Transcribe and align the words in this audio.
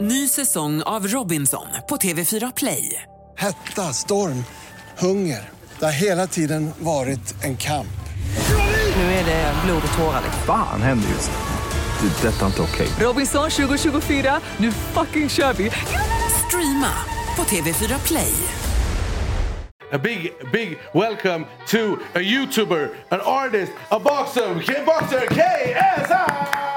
Ny 0.00 0.28
säsong 0.28 0.82
av 0.82 1.06
Robinson 1.08 1.66
på 1.88 1.96
TV4 1.96 2.52
Play. 2.56 3.02
Hetta, 3.38 3.82
storm, 3.92 4.44
hunger. 4.98 5.48
Det 5.78 5.84
har 5.84 5.92
hela 5.92 6.26
tiden 6.26 6.70
varit 6.78 7.44
en 7.44 7.56
kamp. 7.56 7.86
Nu 8.96 9.02
är 9.02 9.24
det 9.24 9.54
blod 9.64 9.82
och 9.92 9.98
tårar. 9.98 10.20
liksom. 10.24 10.42
Fan 10.46 10.82
händer 10.82 11.08
just 11.08 11.30
nu. 11.30 12.08
Det. 12.08 12.28
är 12.28 12.32
Detta 12.32 12.42
är 12.42 12.46
inte 12.46 12.62
okej. 12.62 12.88
Robinson 13.00 13.50
2024, 13.50 14.40
nu 14.56 14.72
fucking 14.72 15.28
kör 15.28 15.52
vi! 15.52 15.70
Streama 16.46 16.92
på 17.36 17.42
TV4 17.42 18.06
Play. 18.06 18.32
A 19.92 19.98
big, 19.98 20.32
big 20.52 20.78
welcome 20.94 21.44
to 21.66 21.78
a 22.14 22.20
YouTuber, 22.20 22.90
an 23.08 23.20
artist, 23.20 23.72
a 23.88 23.98
boxer, 24.04 24.62
K- 24.66 24.82
boxer 24.86 25.26
KSI! 25.26 26.69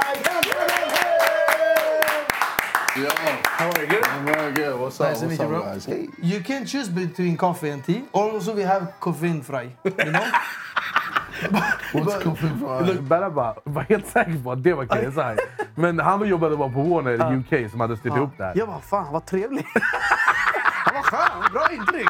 Yo, 2.95 3.09
How 3.09 3.71
are 3.71 3.81
you? 3.81 3.87
Good? 3.87 4.05
I'm 4.05 4.25
very 4.25 4.53
good. 4.53 4.79
What's 4.79 5.01
up? 5.01 5.09
Nice 5.09 5.21
to 5.21 5.27
meet 5.27 5.39
you, 5.39 5.47
bro. 5.47 5.61
guys? 5.63 5.85
Hey. 5.85 6.09
You 6.21 6.41
can 6.41 6.63
choose 6.63 6.89
between 6.89 7.35
coffee 7.37 7.69
and 7.69 7.83
tea. 7.83 8.03
Also, 8.11 8.53
we 8.53 8.61
have 8.61 8.93
coffee 8.99 9.41
fry. 9.41 9.75
You 9.83 10.11
know? 10.11 10.21
What's 11.91 12.23
cooking 12.23 12.57
for 12.59 13.01
Berra 13.01 13.29
bara 13.29 13.55
var 13.63 13.81
helt 13.81 14.07
säker 14.07 14.43
på 14.43 14.51
att 14.51 14.63
det 14.63 14.73
var 14.73 14.85
KSI. 14.85 15.41
Men 15.75 15.99
han 15.99 16.27
jobbade 16.27 16.57
bara 16.57 16.69
på 16.69 16.81
Warner 16.81 17.35
UK 17.37 17.71
som 17.71 17.79
hade 17.79 17.97
styrt 17.97 18.15
ihop 18.15 18.29
det 18.37 18.43
här. 18.43 18.53
Jag 18.55 18.67
bara, 18.67 18.79
fan 18.81 19.13
vad 19.13 19.25
trevlig. 19.25 19.65
Han 20.85 20.95
var 20.95 21.03
skön, 21.03 21.53
bra 21.53 21.67
intryck. 21.71 22.09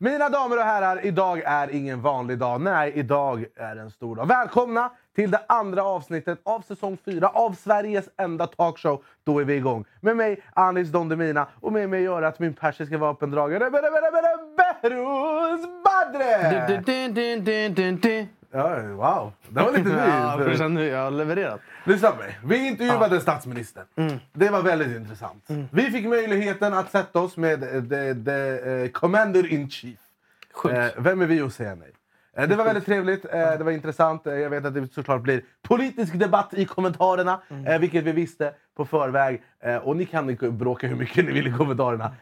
Mina 0.00 0.28
damer 0.28 0.56
och 0.56 0.62
herrar, 0.62 1.00
idag 1.06 1.42
är 1.44 1.70
ingen 1.74 2.00
vanlig 2.02 2.38
dag. 2.38 2.60
Nej, 2.60 2.92
idag 2.94 3.44
är 3.56 3.76
en 3.76 3.90
stor 3.90 4.16
dag. 4.16 4.26
Välkomna 4.28 4.90
till 5.14 5.30
det 5.30 5.40
andra 5.48 5.82
avsnittet 5.84 6.38
av 6.44 6.60
säsong 6.60 6.98
4 7.04 7.28
av 7.28 7.52
Sveriges 7.52 8.08
enda 8.16 8.46
talkshow. 8.46 9.02
Då 9.24 9.38
är 9.38 9.44
vi 9.44 9.54
igång. 9.54 9.84
Med 10.00 10.16
mig, 10.16 10.42
Anis 10.54 10.88
Don 10.88 11.08
Demina. 11.08 11.46
Och 11.60 11.72
med 11.72 11.88
mig 11.88 12.02
i 12.02 12.06
örat 12.06 12.38
min 12.38 12.54
persiska 12.54 12.98
vapendragare, 12.98 13.70
Be- 13.70 13.70
Be- 13.70 13.90
Be- 13.90 14.10
Be- 14.12 14.88
Behrouz 14.88 15.66
Badre! 15.84 16.76
Ja, 18.50 18.78
wow, 18.82 19.32
det 19.48 19.60
var 19.62 19.72
lite 19.72 19.90
Ja, 20.58 20.68
ny. 20.68 20.74
nu 20.74 20.86
jag 20.86 21.04
har 21.04 21.10
levererat. 21.10 21.60
Lyssna 21.88 22.10
på 22.10 22.16
mig. 22.18 22.38
Vi 22.44 22.66
intervjuade 22.66 23.20
statsministern. 23.20 23.84
Det 24.32 24.48
var 24.48 24.62
väldigt 24.62 24.96
intressant. 24.96 25.48
Vi 25.70 25.82
fick 25.82 26.06
möjligheten 26.06 26.74
att 26.74 26.90
sätta 26.90 27.20
oss 27.20 27.36
med 27.36 27.62
eh, 27.62 27.82
the, 27.82 28.24
the, 28.24 28.70
eh, 28.70 28.88
commander 28.90 29.52
in 29.52 29.70
chief. 29.70 29.98
Eh, 30.70 30.86
vem 30.96 31.20
är 31.20 31.26
vi 31.26 31.40
att 31.40 31.52
säga 31.52 31.74
nej? 31.74 31.92
Eh, 32.36 32.48
det 32.48 32.56
var 32.56 32.64
väldigt 32.64 32.86
trevligt, 32.86 33.24
eh, 33.24 33.30
det 33.58 33.64
var 33.64 33.72
intressant. 33.72 34.22
Jag 34.24 34.50
vet 34.50 34.64
att 34.64 34.74
det 34.74 34.92
såklart 34.92 35.22
blir 35.22 35.42
politisk 35.62 36.14
debatt 36.14 36.54
i 36.54 36.64
kommentarerna, 36.64 37.40
eh, 37.66 37.78
vilket 37.78 38.04
vi 38.04 38.12
visste 38.12 38.52
på 38.76 38.84
förväg. 38.84 39.42
Och 39.82 39.96
ni 39.96 40.06
kan 40.06 40.36
bråka 40.36 40.86
hur 40.86 40.96
mycket 40.96 41.24
ni 41.24 41.32
vill 41.32 41.46
i 41.46 41.52
kommentarerna. 41.52 42.12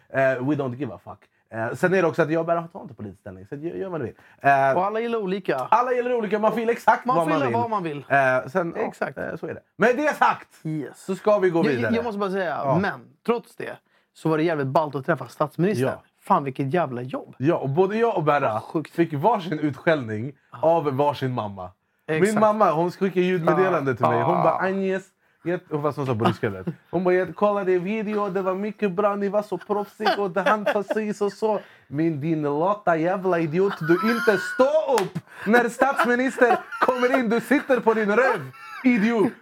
We 0.41 0.55
don't 0.55 0.77
give 0.77 0.95
a 0.95 1.01
fuck. 1.05 1.19
Eh, 1.57 1.75
sen 1.75 1.95
är 1.95 2.03
det 2.03 2.09
också 2.09 2.23
att 2.23 2.31
jag 2.31 2.47
bara 2.47 2.63
tar 2.69 2.83
inte 2.83 2.95
politisk 2.95 3.21
ställning, 3.21 3.47
så 3.47 3.55
gör, 3.57 3.75
gör 3.75 3.89
vad 3.89 4.01
ni 4.01 4.07
vill. 4.07 4.15
Eh, 4.41 4.77
Och 4.77 4.85
alla 4.87 5.01
gillar 5.01 5.19
olika. 5.19 5.57
alla 5.71 5.93
gillar 5.93 6.15
olika, 6.15 6.39
man 6.39 6.51
får 6.51 6.61
gilla 6.61 6.73
exakt 6.73 7.05
Man 7.07 7.17
vad 7.17 7.29
man 7.29 7.41
vill. 7.41 7.53
vad 7.53 7.71
man 7.71 7.83
vill. 7.83 8.05
Eh, 8.09 8.47
sen, 8.49 8.75
ja, 8.77 8.83
Exakt. 8.83 9.19
eh, 9.19 9.37
så 9.41 9.47
är 9.47 9.55
det. 9.55 9.61
Med 9.77 9.97
det 9.97 10.15
sagt 10.17 10.49
Yes. 10.65 11.05
så 11.05 11.15
ska 11.15 11.39
vi 11.39 11.51
gå 11.51 11.63
vidare. 11.63 11.81
Jag, 11.83 11.93
jag 11.95 12.05
måste 12.05 12.19
bara 12.19 12.31
säga, 12.31 12.79
men 12.81 13.01
trots 13.27 13.57
det 13.57 13.77
så 14.15 14.29
var 14.29 14.37
det 14.39 14.45
jävligt 14.45 14.67
ballt 14.67 14.95
att 14.95 15.07
träffa 15.07 15.29
statsministern. 15.29 15.89
Ja. 15.89 16.03
Fan 16.21 16.45
vilket 16.45 16.75
jävla 16.75 17.03
jobb. 17.03 17.35
Ja, 17.39 17.55
och 17.57 17.69
både 17.69 17.97
jag 17.97 18.17
och 18.17 18.23
Berra 18.25 18.63
fick 18.93 19.13
varsin 19.13 19.59
utskällning 19.59 20.33
av 20.63 20.97
varsin 20.97 21.33
mamma. 21.33 21.71
Min 22.09 22.23
Exakt. 22.23 22.41
mamma 22.41 22.71
hon 22.73 22.91
skickade 22.91 23.27
ljudmeddelande 23.27 23.95
till 23.97 24.07
mig. 24.07 24.23
Hon 24.23 24.35
Ah. 24.37 24.43
bara 24.43 24.55
Agnes, 24.55 25.05
hon 25.71 25.83
fast 25.83 25.97
hon 25.99 26.07
sa 26.07 26.15
på 26.15 26.25
ryska. 26.25 26.65
Hon 26.91 27.05
bara 27.05 27.15
jag 27.15 27.35
kollade 27.37 27.79
video, 27.79 28.29
det 28.29 28.43
var 28.43 28.55
mycket 28.55 28.93
bra, 28.93 29.17
ni 29.17 29.29
var 29.29 29.43
så 29.43 29.59
proffsiga 29.59 30.17
och 30.19 30.37
hann 30.37 30.65
precis 30.65 31.21
och 31.21 31.33
så. 31.33 31.61
Men 31.89 32.21
din 32.21 32.43
lata 32.43 32.97
jävla 32.97 33.39
idiot, 33.39 33.75
du 33.81 33.95
inte 34.13 34.39
stå 34.55 34.95
upp 35.01 35.19
när 35.47 35.69
statsminister 35.69 36.59
kommer 36.81 37.19
in, 37.19 37.29
du 37.29 37.41
sitter 37.41 37.81
på 37.81 37.95
din 37.95 38.17
röv. 38.17 38.41
Idiot! 38.85 39.33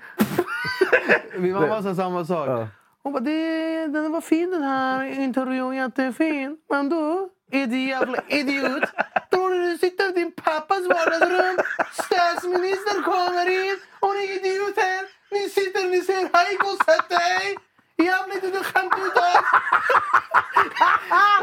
Min 1.37 1.53
mamma 1.53 1.83
sa 1.83 1.95
samma 1.95 2.25
sak. 2.25 2.49
Ja. 2.49 2.69
Hon 3.03 3.13
bara, 3.13 3.21
det, 3.21 3.87
den 3.87 4.13
var 4.13 4.21
fin 4.21 4.51
den 4.51 4.63
här 4.63 5.05
intervjun, 5.05 5.77
jättefin. 5.77 6.57
Men 6.71 6.89
du, 6.89 7.29
jävla 7.77 8.19
idiot? 8.29 8.85
Tror 9.31 9.51
du 9.51 9.71
du 9.71 9.79
sitter 9.79 10.09
i 10.09 10.13
din 10.13 10.33
pappas 10.33 10.83
vardagsrum? 10.83 11.59
Statsministern 11.93 13.03
kommer 13.03 13.51
in 13.51 13.77
ni 14.15 14.25
är 14.25 14.37
idioter. 14.39 15.14
Ni 15.35 15.49
sitter 15.49 15.91
ni 15.91 16.01
säger 16.01 16.31
hej, 16.33 16.57
gå 16.61 16.67
och 16.69 16.85
sätt 16.85 17.09
dig. 17.09 17.57
Du 17.97 18.63
skämt 18.65 18.93
ut 19.07 19.17
oss. 19.17 19.37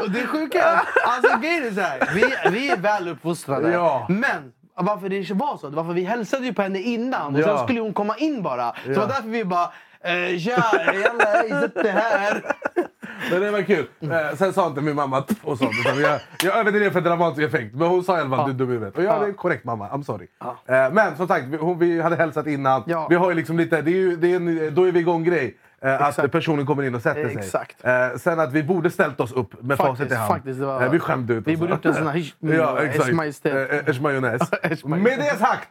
Och 0.00 0.10
det 0.10 0.26
sjuka 0.26 0.62
är, 0.64 0.80
alltså 1.04 1.38
grejen 1.38 1.64
är 1.66 1.70
så 1.70 1.80
här. 1.80 2.10
Vi, 2.14 2.50
vi 2.50 2.70
är 2.70 2.76
väl 2.76 3.08
uppfostrade. 3.08 3.72
Ja. 3.72 4.06
Men 4.08 4.52
varför 4.74 5.08
det 5.08 5.30
var 5.30 5.56
så? 5.56 5.68
Det 5.70 5.76
var 5.76 5.84
för 5.84 5.92
vi 5.92 6.04
hälsade 6.04 6.46
ju 6.46 6.54
på 6.54 6.62
henne 6.62 6.78
innan 6.80 7.34
och 7.34 7.40
Ja. 7.40 7.56
sen 7.58 7.66
skulle 7.66 7.80
hon 7.80 7.94
komma 7.94 8.16
in 8.16 8.42
bara. 8.42 8.72
Så 8.84 8.90
Ja. 8.92 9.00
var 9.00 9.06
därför 9.08 9.28
vi 9.28 9.44
bara 9.44 9.72
eh, 10.04 10.38
Tja, 10.38 10.64
jalla, 10.94 11.66
dig 11.82 11.90
här. 11.92 12.42
Men 13.30 13.40
det 13.40 13.50
var 13.50 13.62
kul. 13.62 13.86
Eh, 14.00 14.36
sen 14.36 14.52
sa 14.52 14.66
inte 14.66 14.80
min 14.80 14.96
mamma 14.96 15.24
och 15.42 15.58
sånt. 15.58 15.70
Utan 15.80 16.00
jag, 16.00 16.20
jag 16.42 16.56
överdrev 16.58 16.90
för 16.90 17.00
dramatisk 17.00 17.42
effekt. 17.48 17.74
Men 17.74 17.88
hon 17.88 18.04
sa 18.04 18.18
i 18.18 18.20
alla 18.20 18.36
fall 18.36 18.46
du 18.46 18.52
är 18.54 18.58
dum 18.58 18.70
i 18.70 18.72
huvudet. 18.72 18.96
Och 18.98 19.04
jag 19.04 19.28
är 19.28 19.32
korrekt 19.32 19.64
mamma, 19.64 19.88
I'm 19.88 20.02
sorry. 20.02 20.26
Eh, 20.66 20.92
men 20.92 21.16
som 21.16 21.28
sagt, 21.28 21.44
vi, 21.44 21.56
hon, 21.56 21.78
vi 21.78 22.00
hade 22.00 22.16
hälsat 22.16 22.46
innan. 22.46 22.82
Ja. 22.86 23.06
Vi 23.10 23.16
har 23.16 23.30
ju 23.30 23.36
liksom 23.36 23.58
lite, 23.58 23.82
det 23.82 23.90
är 23.90 23.96
ju, 23.96 24.16
det 24.16 24.32
är 24.32 24.36
en, 24.36 24.74
då 24.74 24.84
är 24.88 24.92
vi 24.92 25.00
igång 25.00 25.24
grej. 25.24 25.56
Eh, 25.82 26.02
att 26.02 26.32
personen 26.32 26.66
kommer 26.66 26.82
in 26.82 26.94
och 26.94 27.02
sätter 27.02 27.28
sig. 27.28 27.36
Exakt. 27.38 27.84
Eh, 27.84 28.16
sen 28.16 28.40
att 28.40 28.52
vi 28.52 28.62
borde 28.62 28.90
ställt 28.90 29.20
oss 29.20 29.32
upp 29.32 29.62
med 29.62 29.76
Faktiskt, 29.78 29.98
facit 29.98 30.12
i 30.12 30.14
hand. 30.14 30.32
faktiskt, 30.32 30.60
var- 30.60 30.82
Eh, 30.82 30.90
vi 30.90 30.98
skämde 30.98 31.34
ut 31.34 31.46
Vi 31.46 31.54
oss. 31.54 31.60
borde 31.60 31.72
gjort 31.72 31.84
en 31.84 31.94
sån 31.94 32.06
här 32.06 32.32
ja, 32.40 32.78
mm, 32.80 33.16
Majestät. 33.16 33.88
Eh, 33.88 34.00
majonnäs. 34.00 34.42
Ers 34.62 34.84
majonnäs. 34.84 34.84
Med 34.84 35.18
det 35.18 35.36
sagt 35.38 35.68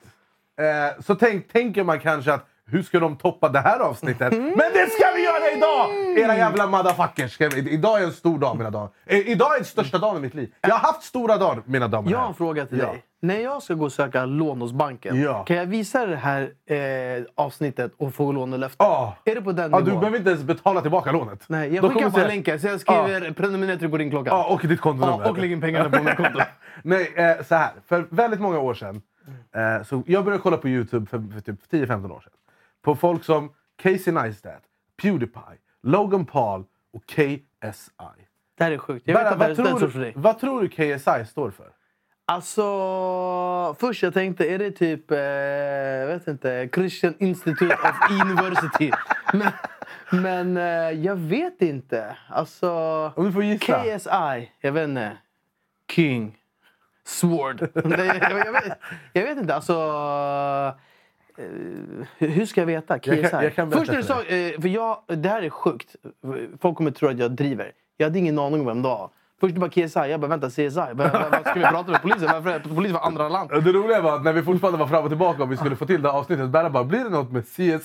eh, 0.60 1.02
så 1.04 1.16
tänk, 1.16 1.48
tänker 1.54 1.84
man 1.84 2.00
kanske 2.00 2.34
att 2.34 2.46
hur 2.72 2.82
ska 2.84 3.00
de 3.00 3.18
toppa 3.18 3.50
det 3.50 3.60
här 3.60 3.80
avsnittet? 3.80 4.34
Mm. 4.34 4.44
Men 4.46 4.58
det 4.74 4.90
ska 4.92 5.12
vi 5.16 5.24
göra 5.24 5.52
idag! 5.58 6.18
Era 6.20 6.38
jävla 6.38 6.68
motherfuckers! 6.68 7.42
Idag 7.58 8.00
är 8.02 8.06
en 8.06 8.12
stor 8.12 8.40
dag 8.40 8.58
mina 8.58 8.70
damer. 8.70 8.90
Eh, 9.06 9.18
idag 9.18 9.52
är 9.54 9.56
den 9.56 9.66
största 9.66 9.98
dagen 9.98 10.18
i 10.18 10.20
mitt 10.20 10.34
liv. 10.34 10.54
Jag 10.62 10.70
har 10.76 10.80
haft 10.80 11.04
stora 11.04 11.38
dagar 11.38 11.62
mina 11.66 11.88
damer 11.88 12.12
Jag 12.12 12.18
har 12.20 12.28
en 12.28 12.34
fråga 12.34 12.66
till 12.66 12.78
Ja. 12.80 12.86
dig. 12.86 13.04
När 13.24 13.40
jag 13.40 13.64
ska 13.64 13.74
gå 13.74 13.86
och 13.86 13.92
söka 13.92 14.26
lån 14.26 14.62
hos 14.62 14.72
banken, 14.72 15.22
Ja. 15.22 15.44
kan 15.44 15.56
jag 15.58 15.66
visa 15.66 16.06
det 16.06 16.16
här 16.16 16.42
eh, 16.66 17.24
avsnittet 17.36 17.92
och 17.98 18.14
få 18.14 18.32
lånelöfte? 18.32 18.76
Ja. 18.80 19.16
Är 19.26 19.36
det 19.36 19.42
på 19.42 19.52
den 19.52 19.72
du 19.72 19.78
nivån? 19.84 20.00
behöver 20.00 20.18
inte 20.18 20.30
ens 20.30 20.44
betala 20.44 20.82
tillbaka 20.82 21.12
lånet. 21.12 21.44
Nej, 21.48 21.76
jag 21.76 21.94
skickar 21.94 22.10
bara 22.10 22.28
länken. 22.28 22.60
Så 22.60 22.68
jag 22.68 22.80
skriver 22.82 23.32
prenumerera 23.32 23.78
tryck 23.78 23.92
på 23.92 23.98
din 23.98 24.10
klocka. 24.10 24.30
Ja, 24.30 24.46
och 24.54 24.68
ditt 24.68 24.82
kontonummer. 24.82 25.24
Ja, 25.24 25.30
och 25.30 25.38
lägg 25.38 25.52
in 25.52 25.62
pengarna 25.62 25.90
på 25.90 26.04
mitt 26.04 26.16
konto. 26.18 26.40
Nej, 26.84 27.14
eh, 27.16 27.46
så 27.46 27.56
här. 27.56 27.70
För 27.88 28.06
väldigt 28.10 28.40
många 28.40 28.60
år 28.60 28.74
sedan. 28.74 29.02
Eh, 29.56 29.84
så 29.84 30.04
jag 30.06 30.26
började 30.26 30.42
kolla 30.44 30.58
på 30.58 30.68
Youtube 30.70 31.06
för, 31.06 31.24
för 31.34 31.40
typ 31.42 31.60
10-15 31.72 32.12
år 32.12 32.20
sedan. 32.20 32.32
På 32.82 32.96
folk 32.96 33.24
som 33.24 33.54
Casey 33.76 34.14
Neistat, 34.14 34.62
Pewdiepie, 35.02 35.58
Logan 35.84 36.26
Paul 36.26 36.64
och 36.94 37.06
KSI. 37.06 38.28
Det 38.58 38.64
här 38.64 38.72
är 38.72 38.78
sjukt. 38.78 39.08
Jag 39.08 39.14
vet 39.14 39.28
här 39.28 39.38
vad, 39.38 39.56
tror 39.56 39.88
för 39.90 40.00
dig. 40.00 40.14
vad 40.16 40.40
tror 40.40 40.62
du 40.62 40.70
KSI 40.70 41.26
står 41.26 41.52
för? 41.52 41.72
Alltså, 42.26 43.76
först 43.80 44.04
jag 44.04 44.14
tänkte, 44.14 44.46
är 44.46 44.60
det 44.60 44.72
typ, 44.72 45.12
eh, 45.12 45.18
vet 46.08 46.28
inte, 46.28 46.70
Christian 46.74 47.16
Institute 47.20 47.74
of 47.76 48.12
University? 48.22 48.92
men 49.34 49.52
men 50.12 50.58
eh, 50.58 50.92
jag 51.06 51.16
vet 51.16 51.62
inte. 51.62 52.16
Alltså, 52.30 52.72
Om 53.16 53.26
du 53.26 53.32
får 53.32 53.44
gissa. 53.44 53.84
KSI, 53.84 54.52
jag 54.62 54.72
vet 54.72 54.90
inte. 54.90 55.18
King. 55.92 56.38
Sword. 57.04 57.62
Jag, 57.74 58.54
vet, 58.54 58.80
jag 59.14 59.24
vet 59.24 59.38
inte, 59.38 59.56
alltså... 59.56 59.74
eh, 61.38 61.46
hur 62.30 62.46
ska 62.46 62.62
jag 62.62 62.66
veta? 62.66 63.00
KSI? 63.00 63.22
Jag 63.22 63.32
kan- 63.32 63.44
jag 63.44 63.56
kan 63.56 63.72
Först 63.72 63.92
när 63.92 63.98
du 63.98 64.04
sa, 64.04 64.16
för 64.62 64.68
jag, 64.68 64.98
det 65.08 65.30
här 65.30 65.42
är 65.42 65.50
sjukt. 65.50 65.96
Folk 66.62 66.78
kommer 66.78 66.92
tro 66.92 67.10
att 67.10 67.18
jag 67.20 67.32
driver. 67.32 67.72
Jag 67.98 68.06
hade 68.06 68.20
ingen 68.20 68.40
aning 68.40 68.60
om 68.60 68.66
vem 68.66 68.82
det 68.82 68.88
var. 68.90 69.10
Först 69.40 69.56
bara 69.56 69.70
KSI, 69.70 70.00
jag 70.10 70.20
bara 70.20 70.28
vänta 70.28 70.50
CSI. 70.50 70.70
Vad 70.94 71.10
ska 71.42 71.54
vi 71.56 71.62
prata 71.62 71.92
med 71.92 72.02
polisen? 72.02 72.30
Varför 72.32 72.60
polisen 72.76 72.94
var 72.94 73.02
andra 73.02 73.30
land? 73.30 73.50
Det 73.50 73.72
roliga 73.72 74.02
var 74.02 74.16
att 74.16 74.24
när 74.24 74.34
vi 74.34 74.42
fortfarande 74.44 74.80
var 74.80 74.88
fram 74.88 75.04
och 75.04 75.10
tillbaka 75.10 75.44
och 75.44 75.52
vi 75.52 75.58
skulle 75.58 75.76
få 75.76 75.86
till 75.86 76.02
det 76.02 76.12
här 76.12 76.18
avsnittet, 76.18 76.50
Berra 76.50 76.70
bara 76.70 76.84
“blir 76.84 77.04
det 77.04 77.10
något 77.10 77.32
med 77.32 77.44
CSI?” 77.46 77.80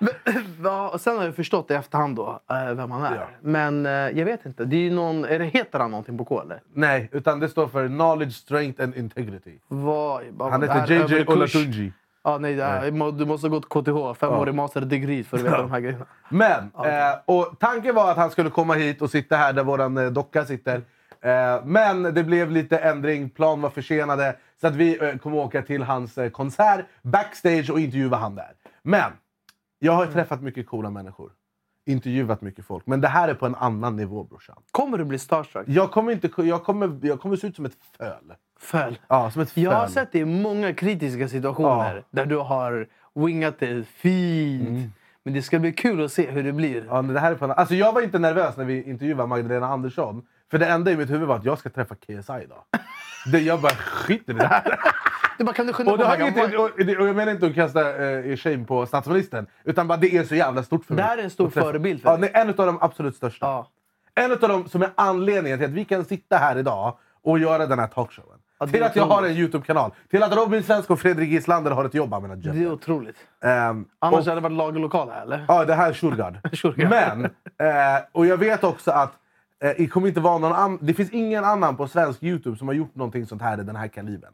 Ja, 0.64 0.88
och 0.88 1.00
sen 1.00 1.16
har 1.16 1.24
jag 1.24 1.36
förstått 1.36 1.70
i 1.70 1.74
efterhand 1.74 2.16
då, 2.16 2.40
eh, 2.50 2.74
vem 2.74 2.90
han 2.90 3.02
är. 3.02 3.16
Ja. 3.16 3.28
Men 3.40 3.86
eh, 3.86 3.92
jag 3.92 4.24
vet 4.24 4.46
inte. 4.46 4.64
Det 4.64 4.76
är 4.76 4.80
ju 4.80 4.90
någon, 4.90 5.24
är 5.24 5.38
det, 5.38 5.44
heter 5.44 5.78
han 5.78 5.90
någonting 5.90 6.18
på 6.18 6.24
K 6.24 6.42
eller? 6.42 6.62
Nej, 6.74 7.08
utan 7.12 7.40
det 7.40 7.48
står 7.48 7.68
för 7.68 7.88
“Knowledge, 7.88 8.32
Strength 8.32 8.82
and 8.82 8.96
Integrity”. 8.96 9.58
Vad, 9.68 10.22
vad, 10.30 10.50
Han 10.50 10.60
det 10.60 10.72
här 10.72 10.80
heter 10.80 10.94
JJ 10.94 11.02
överkurs. 11.02 11.56
Olatunji. 11.56 11.92
Ja, 12.24 12.38
nej, 12.38 12.54
det 12.54 12.64
här, 12.64 13.12
du 13.12 13.26
måste 13.26 13.48
gå 13.48 13.60
till 13.60 13.68
KTH, 13.68 14.20
femårig 14.20 14.54
master 14.54 14.80
degree 14.80 15.24
för 15.24 15.36
att 15.36 15.42
veta 15.44 15.62
de 15.62 15.70
här 15.70 15.80
grejerna. 15.80 16.06
Men, 16.28 16.70
eh, 16.84 17.18
och 17.24 17.56
tanken 17.60 17.94
var 17.94 18.10
att 18.10 18.16
han 18.16 18.30
skulle 18.30 18.50
komma 18.50 18.74
hit 18.74 19.02
och 19.02 19.10
sitta 19.10 19.36
här 19.36 19.52
där 19.52 19.64
våran 19.64 19.96
eh, 19.96 20.06
docka 20.10 20.44
sitter. 20.44 20.82
Eh, 21.22 21.64
men 21.64 22.02
det 22.02 22.24
blev 22.24 22.50
lite 22.50 22.78
ändring, 22.78 23.30
plan 23.30 23.60
var 23.60 23.70
försenade. 23.70 24.36
Så 24.60 24.66
att 24.66 24.74
vi 24.74 24.98
eh, 25.04 25.16
kommer 25.16 25.36
åka 25.36 25.62
till 25.62 25.82
hans 25.82 26.18
eh, 26.18 26.30
konsert 26.30 26.86
backstage 27.02 27.70
och 27.70 27.80
intervjua 27.80 28.16
han 28.16 28.34
där. 28.34 28.50
Men 28.82 29.12
jag 29.82 29.92
har 29.92 30.06
träffat 30.06 30.42
mycket 30.42 30.66
coola 30.66 30.90
människor. 30.90 31.32
Intervjuat 31.86 32.40
mycket 32.40 32.64
folk. 32.66 32.86
Men 32.86 33.00
det 33.00 33.08
här 33.08 33.28
är 33.28 33.34
på 33.34 33.46
en 33.46 33.54
annan 33.54 33.96
nivå 33.96 34.24
brorsan. 34.24 34.56
Kommer 34.70 34.98
du 34.98 35.04
bli 35.04 35.18
starstruck? 35.18 35.64
Jag 35.68 35.90
kommer, 35.90 36.12
inte, 36.12 36.30
jag 36.36 36.64
kommer, 36.64 36.98
jag 37.02 37.20
kommer 37.20 37.36
se 37.36 37.46
ut 37.46 37.56
som 37.56 37.64
ett 37.64 37.76
föl. 37.98 38.34
Föl. 38.60 38.98
Ja, 39.08 39.30
som 39.30 39.42
ett 39.42 39.50
föl. 39.50 39.62
Jag 39.62 39.70
har 39.72 39.86
sett 39.86 40.12
det 40.12 40.18
i 40.18 40.24
många 40.24 40.74
kritiska 40.74 41.28
situationer 41.28 41.96
Ja. 41.96 42.02
där 42.10 42.26
du 42.26 42.36
har 42.36 42.86
wingat 43.14 43.58
det 43.58 43.84
fint. 43.86 44.90
Men 45.24 45.34
det 45.34 45.42
ska 45.42 45.58
bli 45.58 45.72
kul 45.72 46.04
att 46.04 46.12
se 46.12 46.30
hur 46.30 46.42
det 46.42 46.52
blir. 46.52 46.84
Ja, 46.88 47.02
det 47.02 47.20
här 47.20 47.32
är 47.32 47.36
på 47.36 47.44
en, 47.44 47.50
alltså 47.50 47.74
jag 47.74 47.92
var 47.92 48.02
inte 48.02 48.18
nervös 48.18 48.56
när 48.56 48.64
vi 48.64 48.82
intervjuade 48.82 49.26
Magdalena 49.26 49.66
Andersson. 49.66 50.26
För 50.50 50.58
det 50.58 50.66
enda 50.66 50.90
i 50.90 50.96
mitt 50.96 51.10
huvud 51.10 51.28
var 51.28 51.36
att 51.36 51.44
jag 51.44 51.58
ska 51.58 51.70
träffa 51.70 51.94
KSI 51.94 52.12
idag. 52.44 52.62
Det, 53.32 53.40
jag 53.40 53.60
bara 53.60 53.72
skiter 53.72 54.32
i 54.32 54.36
det 54.36 54.46
här. 54.46 54.64
Du 55.38 55.44
bara, 55.44 55.52
kan 55.52 55.66
du 55.66 55.72
skynda 55.72 55.92
Och, 55.92 55.98
det 55.98 56.04
har 56.04 56.16
ingenting, 56.20 56.58
och, 56.58 56.70
det- 56.76 56.96
och 56.98 57.08
jag 57.08 57.16
menar 57.16 57.32
inte 57.32 57.46
att 57.46 57.54
kasta 57.54 58.04
eh, 58.10 58.36
shame 58.36 58.64
på 58.64 58.86
statsministern. 58.86 59.46
Utan 59.64 59.88
bara 59.88 59.98
det 59.98 60.16
är 60.16 60.24
så 60.24 60.34
jävla 60.34 60.62
stort 60.62 60.84
för 60.84 60.94
Det 60.94 61.02
mig. 61.02 61.08
här 61.10 61.18
är 61.18 61.22
en 61.22 61.30
stor 61.30 61.50
förebild 61.50 62.02
för 62.02 62.10
ja, 62.10 62.16
dig. 62.16 62.30
det 62.32 62.38
är 62.38 62.42
En 62.42 62.48
av 62.48 62.54
de 62.66 62.78
absolut 62.80 63.16
största. 63.16 63.46
Ja. 63.46 63.68
En 64.14 64.32
av 64.32 64.38
de 64.38 64.68
som 64.68 64.82
är 64.82 64.90
anledningen 64.94 65.58
till 65.58 65.66
att 65.68 65.72
vi 65.74 65.84
kan 65.84 66.04
sitta 66.04 66.36
här 66.36 66.58
idag 66.58 66.96
och 67.22 67.38
göra 67.38 67.66
den 67.66 67.78
här 67.78 67.86
talkshowen. 67.86 68.38
Ja, 68.58 68.66
det 68.66 68.72
till 68.72 68.82
att 68.82 68.96
jag 68.96 69.06
har 69.06 69.22
en 69.22 69.32
Youtube-kanal. 69.36 69.90
Till 70.10 70.22
att 70.22 70.36
Robin 70.36 70.62
Svensk 70.62 70.90
och 70.90 71.00
Fredrik 71.00 71.28
Gislander 71.30 71.70
har 71.70 71.84
ett 71.84 71.94
jobb. 71.94 72.10
Menar, 72.22 72.36
Det 72.36 72.48
är 72.62 72.72
otroligt. 72.72 73.16
Ehm, 73.44 73.84
Annars 73.98 74.18
och- 74.18 74.24
hade 74.24 74.34
det 74.34 74.40
varit 74.40 74.56
lagerlokal 74.56 75.10
här 75.10 75.22
eller? 75.22 75.44
Ja, 75.48 75.64
det 75.64 75.74
här 75.74 75.88
är 75.90 75.94
Shurgard. 75.94 76.38
Men, 76.90 77.24
eh, 77.24 78.02
och 78.12 78.26
jag 78.26 78.36
vet 78.36 78.64
också 78.64 78.90
att 78.90 79.12
eh, 79.64 79.70
det, 79.78 79.86
kommer 79.86 80.08
inte 80.08 80.20
vara 80.20 80.38
någon 80.38 80.52
an- 80.52 80.78
det 80.80 80.94
finns 80.94 81.10
ingen 81.10 81.44
annan 81.44 81.76
på 81.76 81.88
svensk 81.88 82.22
Youtube 82.22 82.56
som 82.56 82.68
har 82.68 82.74
gjort 82.74 82.94
någonting 82.94 83.26
sånt 83.26 83.42
här 83.42 83.60
i 83.60 83.64
den 83.64 83.76
här 83.76 83.88
kalibern. 83.88 84.32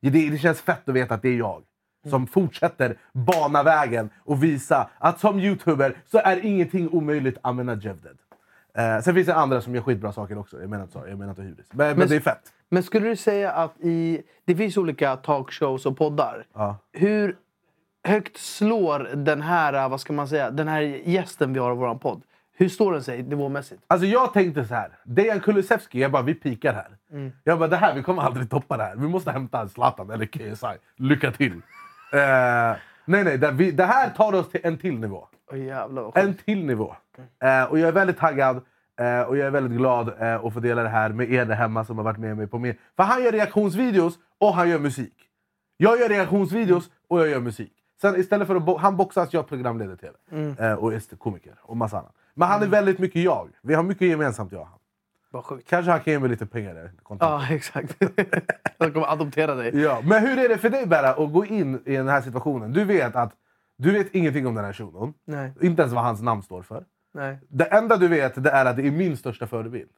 Det, 0.00 0.30
det 0.30 0.38
känns 0.38 0.60
fett 0.60 0.88
att 0.88 0.94
veta 0.94 1.14
att 1.14 1.22
det 1.22 1.28
är 1.28 1.36
jag 1.36 1.62
som 2.08 2.26
fortsätter 2.26 2.98
bana 3.12 3.62
vägen 3.62 4.10
och 4.24 4.44
visa 4.44 4.90
att 4.98 5.20
som 5.20 5.38
youtuber 5.38 5.96
så 6.06 6.18
är 6.18 6.44
ingenting 6.44 6.88
omöjligt. 6.88 7.38
Amena 7.42 7.74
Jevded. 7.74 8.18
Eh, 8.74 9.00
sen 9.00 9.14
finns 9.14 9.26
det 9.26 9.34
andra 9.34 9.60
som 9.60 9.74
gör 9.74 9.82
skitbra 9.82 10.12
saker 10.12 10.38
också. 10.38 10.60
Jag 10.60 10.70
menar 10.70 10.82
inte 10.84 10.92
så. 10.92 11.08
Jag 11.08 11.18
menar 11.18 11.30
inte 11.30 11.42
hybris. 11.42 11.66
Men, 11.70 11.98
men, 11.98 12.08
det 12.08 12.16
är 12.16 12.20
fett. 12.20 12.52
Men 12.68 12.82
skulle 12.82 13.08
du 13.08 13.16
säga 13.16 13.52
att 13.52 13.80
i, 13.80 14.22
det 14.44 14.56
finns 14.56 14.76
olika 14.76 15.16
talkshows 15.16 15.86
och 15.86 15.96
poddar. 15.96 16.46
Ja. 16.54 16.76
Hur 16.92 17.36
högt 18.04 18.36
slår 18.36 18.98
den 19.14 19.42
här, 19.42 19.88
vad 19.88 20.00
ska 20.00 20.12
man 20.12 20.28
säga, 20.28 20.50
den 20.50 20.68
här 20.68 20.80
gästen 20.80 21.52
vi 21.52 21.60
har 21.60 21.72
i 21.72 21.76
vår 21.76 21.94
podd? 21.94 22.22
Hur 22.60 22.68
står 22.68 22.92
den 22.92 23.02
sig 23.02 23.22
nivåmässigt? 23.22 23.82
Alltså 23.86 24.06
jag 24.06 24.32
tänkte 24.32 24.64
så 24.64 24.74
här. 24.74 24.90
Dejan 25.04 25.40
Kulusevski, 25.40 26.00
jag 26.00 26.12
bara 26.12 26.22
vi 26.22 26.34
pikar 26.34 26.72
här. 26.74 26.88
Jag 27.44 27.58
bara 27.58 27.68
det 27.68 27.76
här, 27.76 27.94
vi 27.94 28.02
kommer 28.02 28.22
aldrig 28.22 28.50
toppa 28.50 28.76
det 28.76 28.82
här. 28.82 28.96
Vi 28.96 29.08
måste 29.08 29.30
hämta 29.30 29.60
en 29.60 29.68
Zlatan 29.68 30.10
eller 30.10 30.26
KSI. 30.26 30.66
Lycka 30.96 31.32
till! 31.32 31.52
Eh, 32.12 32.76
nej 33.04 33.24
nej, 33.24 33.38
det, 33.38 33.50
vi, 33.50 33.70
det 33.70 33.84
här 33.84 34.10
tar 34.10 34.32
oss 34.34 34.50
till 34.50 34.60
en 34.64 34.78
till 34.78 34.98
nivå. 34.98 35.28
Åh 35.52 35.58
jävlar. 35.64 36.12
En 36.18 36.34
till 36.34 36.64
nivå. 36.64 36.94
Eh, 37.42 37.64
och 37.64 37.78
jag 37.78 37.88
är 37.88 37.92
väldigt 37.92 38.18
taggad 38.18 38.56
eh, 39.00 39.20
och 39.20 39.36
jag 39.36 39.46
är 39.46 39.50
väldigt 39.50 39.78
glad 39.78 40.08
eh, 40.22 40.44
att 40.44 40.52
få 40.54 40.60
dela 40.60 40.82
det 40.82 40.88
här 40.88 41.08
med 41.10 41.32
er 41.32 41.44
där 41.44 41.54
hemma 41.54 41.84
som 41.84 41.96
har 41.96 42.04
varit 42.04 42.18
med 42.18 42.36
mig 42.36 42.46
på 42.46 42.58
min... 42.58 42.74
För 42.96 43.02
han 43.02 43.24
gör 43.24 43.32
reaktionsvideos 43.32 44.18
och 44.38 44.54
han 44.54 44.68
gör 44.68 44.78
musik. 44.78 45.14
Jag 45.76 46.00
gör 46.00 46.08
reaktionsvideos 46.08 46.90
och 47.08 47.20
jag 47.20 47.28
gör 47.28 47.40
musik. 47.40 47.72
Sen 48.00 48.16
istället 48.20 48.46
för 48.46 48.56
att 48.56 48.62
bo- 48.64 48.76
han 48.78 48.96
boxas, 48.96 49.32
jag 49.32 49.48
programleder 49.48 49.96
TV. 49.96 50.14
Eh, 50.58 50.72
och 50.74 50.92
är 50.94 51.16
komiker 51.16 51.54
och 51.62 51.76
massa 51.76 51.98
annat. 51.98 52.14
Men 52.38 52.48
han 52.48 52.62
är 52.62 52.66
väldigt 52.66 52.98
mycket 52.98 53.22
jag. 53.22 53.48
Vi 53.62 53.74
har 53.74 53.82
mycket 53.82 54.08
gemensamt 54.08 54.52
jag 54.52 54.60
och 54.60 54.66
han. 54.66 54.78
Vad 55.30 55.44
sjukt. 55.44 55.68
Kanske 55.68 55.90
han 55.90 56.00
kan 56.00 56.12
ge 56.12 56.18
mig 56.18 56.30
lite 56.30 56.46
pengar 56.46 56.74
där. 56.74 56.92
kontant. 57.02 57.42
Ja, 57.48 57.54
exakt. 57.54 57.98
De 58.78 58.92
kommer 58.92 59.12
adoptera 59.12 59.54
dig. 59.54 59.82
Ja, 59.82 60.00
men 60.04 60.26
hur 60.26 60.38
är 60.38 60.48
det 60.48 60.58
för 60.58 60.70
dig 60.70 60.86
Berra 60.86 61.08
att 61.08 61.32
gå 61.32 61.44
in 61.46 61.82
i 61.86 61.96
den 61.96 62.08
här 62.08 62.20
situationen? 62.20 62.72
Du 62.72 62.84
vet 62.84 63.16
att 63.16 63.32
du 63.78 63.92
vet 63.92 64.14
ingenting 64.14 64.46
om 64.46 64.54
den 64.54 64.64
här 64.64 64.72
shunon. 64.72 65.14
Nej. 65.24 65.52
Inte 65.60 65.82
ens 65.82 65.94
vad 65.94 66.04
hans 66.04 66.22
namn 66.22 66.42
står 66.42 66.62
för. 66.62 66.84
Nej. 67.14 67.38
Det 67.48 67.64
enda 67.64 67.96
du 67.96 68.08
vet 68.08 68.44
det 68.44 68.50
är 68.50 68.64
att 68.64 68.76
det 68.76 68.86
är 68.86 68.90
min 68.90 69.16
största 69.16 69.46
förebild. 69.46 69.90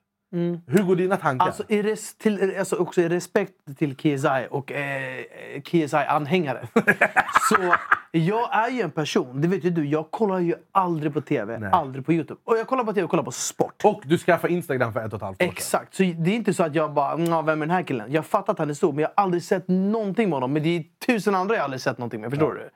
Hur 0.66 0.82
går 0.82 0.96
dina 0.96 1.16
tankar? 1.16 1.46
Alltså, 1.46 1.62
i 1.68 1.82
res, 1.82 2.14
till, 2.14 2.54
alltså 2.58 2.76
också 2.76 3.00
i 3.00 3.08
respekt 3.08 3.52
till 3.78 3.96
KSI 3.96 4.46
och 4.50 4.72
eh, 4.72 5.24
KSI-anhängare. 5.64 6.68
så 7.48 7.74
jag 8.10 8.54
är 8.56 8.70
ju 8.70 8.80
en 8.80 8.90
person, 8.90 9.40
det 9.40 9.48
vet 9.48 9.64
ju 9.64 9.70
du, 9.70 9.84
jag 9.86 10.10
kollar 10.10 10.38
ju 10.38 10.54
aldrig 10.72 11.14
på 11.14 11.20
TV, 11.20 11.58
Nej. 11.58 11.70
aldrig 11.72 12.06
på 12.06 12.12
Youtube. 12.12 12.40
Och 12.44 12.58
jag 12.58 12.66
kollar 12.66 12.84
på 12.84 12.92
TV 12.92 13.04
och 13.04 13.10
kollar 13.10 13.22
på 13.22 13.32
sport. 13.32 13.84
Och 13.84 14.02
du 14.04 14.18
skaffade 14.18 14.52
Instagram 14.52 14.92
för 14.92 15.00
ett 15.00 15.12
och 15.12 15.16
ett 15.16 15.22
halvt 15.22 15.42
år. 15.42 15.46
Exakt, 15.46 15.94
så 15.94 16.02
det 16.02 16.30
är 16.30 16.34
inte 16.34 16.54
så 16.54 16.62
att 16.62 16.74
jag 16.74 16.92
bara 16.94 17.16
"Nå, 17.16 17.42
vem 17.42 17.62
är 17.62 17.66
den 17.66 17.74
här 17.74 17.82
killen? 17.82 18.12
Jag 18.12 18.26
fattar 18.26 18.52
att 18.52 18.58
han 18.58 18.70
är 18.70 18.74
stor, 18.74 18.92
men 18.92 19.02
jag 19.02 19.08
har 19.16 19.24
aldrig 19.24 19.42
sett 19.42 19.68
någonting 19.68 20.28
med 20.28 20.36
honom. 20.36 20.52
Men 20.52 20.62
det 20.62 20.68
är 20.76 20.84
tusen 21.06 21.34
andra 21.34 21.54
jag 21.54 21.64
aldrig 21.64 21.80
sett 21.80 21.98
någonting 21.98 22.20
med, 22.20 22.30
förstår 22.30 22.54
du? 22.54 22.70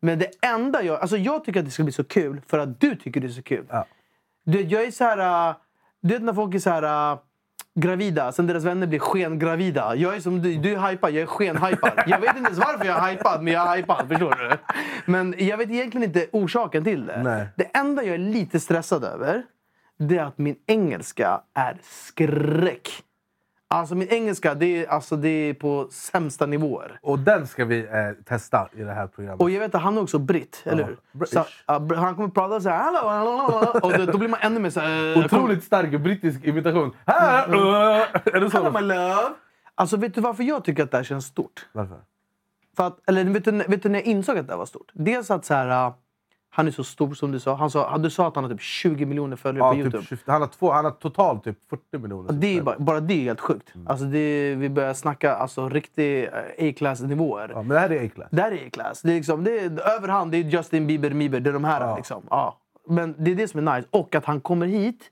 Men 0.00 0.18
det 0.18 0.30
enda 0.46 0.82
jag... 0.82 1.00
Alltså 1.00 1.16
jag 1.16 1.44
tycker 1.44 1.60
att 1.60 1.66
det 1.66 1.72
ska 1.72 1.82
bli 1.82 1.92
så 1.92 2.04
kul 2.04 2.40
för 2.46 2.58
att 2.58 2.80
du 2.80 2.96
tycker 2.96 3.20
det 3.20 3.26
är 3.26 3.28
så 3.28 3.42
kul. 3.42 3.66
Ja. 3.70 3.86
Du, 4.44 4.60
jag 4.60 4.84
är 4.84 4.90
så 4.90 5.04
här... 5.04 5.54
Du 6.04 6.14
vet 6.14 6.22
när 6.22 6.32
folk 6.32 6.54
är 6.54 6.58
så 6.58 6.70
här... 6.70 7.12
äh, 7.12 7.18
Gravida, 7.76 8.32
sen 8.32 8.46
deras 8.46 8.64
vänner 8.64 8.86
blir 8.86 8.98
skengravida. 8.98 9.96
Jag 9.96 10.16
är 10.16 10.20
som 10.20 10.42
du, 10.42 10.56
du 10.56 10.74
är 10.74 10.90
hypad, 10.90 11.10
jag 11.12 11.22
är 11.22 11.26
skenhypad. 11.26 11.92
Jag 12.06 12.20
vet 12.20 12.36
inte 12.36 12.46
ens 12.50 12.58
varför 12.58 12.84
jag 12.84 13.08
är 13.08 13.10
hypad, 13.12 13.42
men 13.42 13.52
jag 13.52 13.72
är 13.72 13.76
hypad. 13.76 14.08
Förstår 14.08 14.30
du? 14.30 14.56
Men 15.12 15.34
jag 15.38 15.56
vet 15.56 15.70
egentligen 15.70 16.04
inte 16.04 16.26
orsaken 16.32 16.84
till 16.84 17.06
det. 17.06 17.22
Nej. 17.22 17.46
Det 17.56 17.64
enda 17.64 18.02
jag 18.02 18.14
är 18.14 18.18
lite 18.18 18.60
stressad 18.60 19.04
över, 19.04 19.42
det 19.98 20.18
är 20.18 20.24
att 20.24 20.38
min 20.38 20.56
engelska 20.66 21.40
är 21.54 21.78
skräck. 21.82 22.88
Alltså 23.74 23.94
min 23.94 24.08
engelska, 24.08 24.54
det 24.54 24.66
är, 24.84 24.86
alltså, 24.88 25.16
det 25.16 25.28
är 25.28 25.54
på 25.54 25.88
sämsta 25.90 26.46
nivåer. 26.46 26.98
Och 27.02 27.18
den 27.18 27.46
ska 27.46 27.64
vi 27.64 27.78
eh, 27.80 28.24
testa 28.24 28.68
i 28.72 28.82
det 28.82 28.92
här 28.92 29.06
programmet. 29.06 29.40
Och 29.40 29.50
jag 29.50 29.60
vet 29.60 29.74
att 29.74 29.82
han 29.82 29.96
är 29.98 30.02
också 30.02 30.18
britt, 30.18 30.62
eller 30.64 30.84
hur? 30.84 31.26
Så, 31.26 31.44
br- 31.66 31.94
han 31.94 32.14
kommer 32.16 32.28
prata 32.28 32.60
så 32.60 32.68
här, 32.68 32.78
hallå, 32.78 33.08
hallå, 33.08 33.36
hallå, 33.36 33.80
och 33.82 33.92
då, 33.98 34.12
då 34.12 34.18
blir 34.18 34.28
man 34.28 34.40
ännu 34.42 34.60
mer 34.60 34.70
så 34.70 34.80
här... 34.80 35.16
eh, 35.18 35.24
Otroligt 35.24 35.64
stark 35.64 36.00
brittisk 36.00 36.44
imitation. 36.44 36.96
Här, 37.06 37.46
Mm. 37.48 37.58
uh, 37.60 37.74
är 37.74 38.40
det 38.40 38.52
Hello 38.52 38.70
my 38.70 38.78
så? 38.78 38.80
love! 38.80 39.28
Alltså 39.74 39.96
vet 39.96 40.14
du 40.14 40.20
varför 40.20 40.42
jag 40.44 40.64
tycker 40.64 40.82
att 40.82 40.90
det 40.90 40.96
här 40.96 41.04
känns 41.04 41.26
stort? 41.26 41.66
Varför? 41.72 41.96
För 42.76 42.86
att, 42.86 43.08
eller 43.08 43.24
vet 43.24 43.44
du, 43.44 43.50
vet 43.50 43.82
du 43.82 43.88
när 43.88 43.98
jag 43.98 44.06
insåg 44.06 44.38
att 44.38 44.46
det 44.46 44.52
här 44.52 44.58
var 44.58 44.66
stort? 44.66 44.90
Dels 44.92 45.30
att 45.30 45.44
så 45.44 45.54
här, 45.54 45.86
uh, 45.86 45.94
han 46.54 46.66
är 46.66 46.70
så 46.70 46.84
stor 46.84 47.14
som 47.14 47.32
du 47.32 47.40
sa. 47.40 47.54
Han 47.54 47.70
sa 47.70 47.98
du 47.98 48.10
sa 48.10 48.28
att 48.28 48.34
han 48.34 48.44
har 48.44 48.50
typ 48.50 48.60
20 48.60 49.06
miljoner 49.06 49.36
följare 49.36 49.66
Ja, 49.66 49.70
på 49.70 49.74
typ, 49.74 49.94
Youtube. 49.94 50.06
20 50.06 50.18
han, 50.26 50.40
har 50.40 50.48
två, 50.48 50.72
han 50.72 50.84
har 50.84 50.92
totalt 50.92 51.44
typ 51.44 51.58
40 51.70 51.98
miljoner. 51.98 52.32
Det 52.32 52.58
är 52.58 52.62
bara, 52.62 52.78
bara 52.78 53.00
det 53.00 53.14
är 53.14 53.22
helt 53.22 53.40
sjukt. 53.40 53.72
Alltså 53.86 54.04
det, 54.04 54.54
vi 54.54 54.68
börjar 54.68 54.94
snacka 54.94 55.34
alltså, 55.34 55.68
riktig 55.68 56.24
eh, 56.24 56.68
A-class-nivåer. 56.68 57.48
Ja, 57.48 57.62
men 57.62 57.68
det 57.68 57.78
här 57.78 57.92
är 57.92 58.06
A-class. 58.06 58.28
Där 58.30 58.52
är 58.52 58.66
A-class. 58.66 59.02
Det 59.02 59.12
är 59.12 59.14
liksom, 59.14 59.44
det 59.44 59.58
är, 59.58 59.96
överhand, 59.98 60.32
det 60.32 60.38
är 60.38 60.42
Justin 60.42 60.86
Bieber, 60.86 61.10
Bieber. 61.10 61.40
Det 61.40 61.50
är 61.50 61.54
de 61.54 61.64
här. 61.64 61.80
Ja. 61.80 61.96
Liksom. 61.96 62.22
Ja. 62.30 62.58
Men 62.88 63.14
det 63.18 63.30
är 63.30 63.34
det 63.34 63.48
som 63.48 63.68
är 63.68 63.76
nice. 63.76 63.88
Och 63.90 64.14
att 64.14 64.24
han 64.24 64.40
kommer 64.40 64.66
hit 64.66 65.10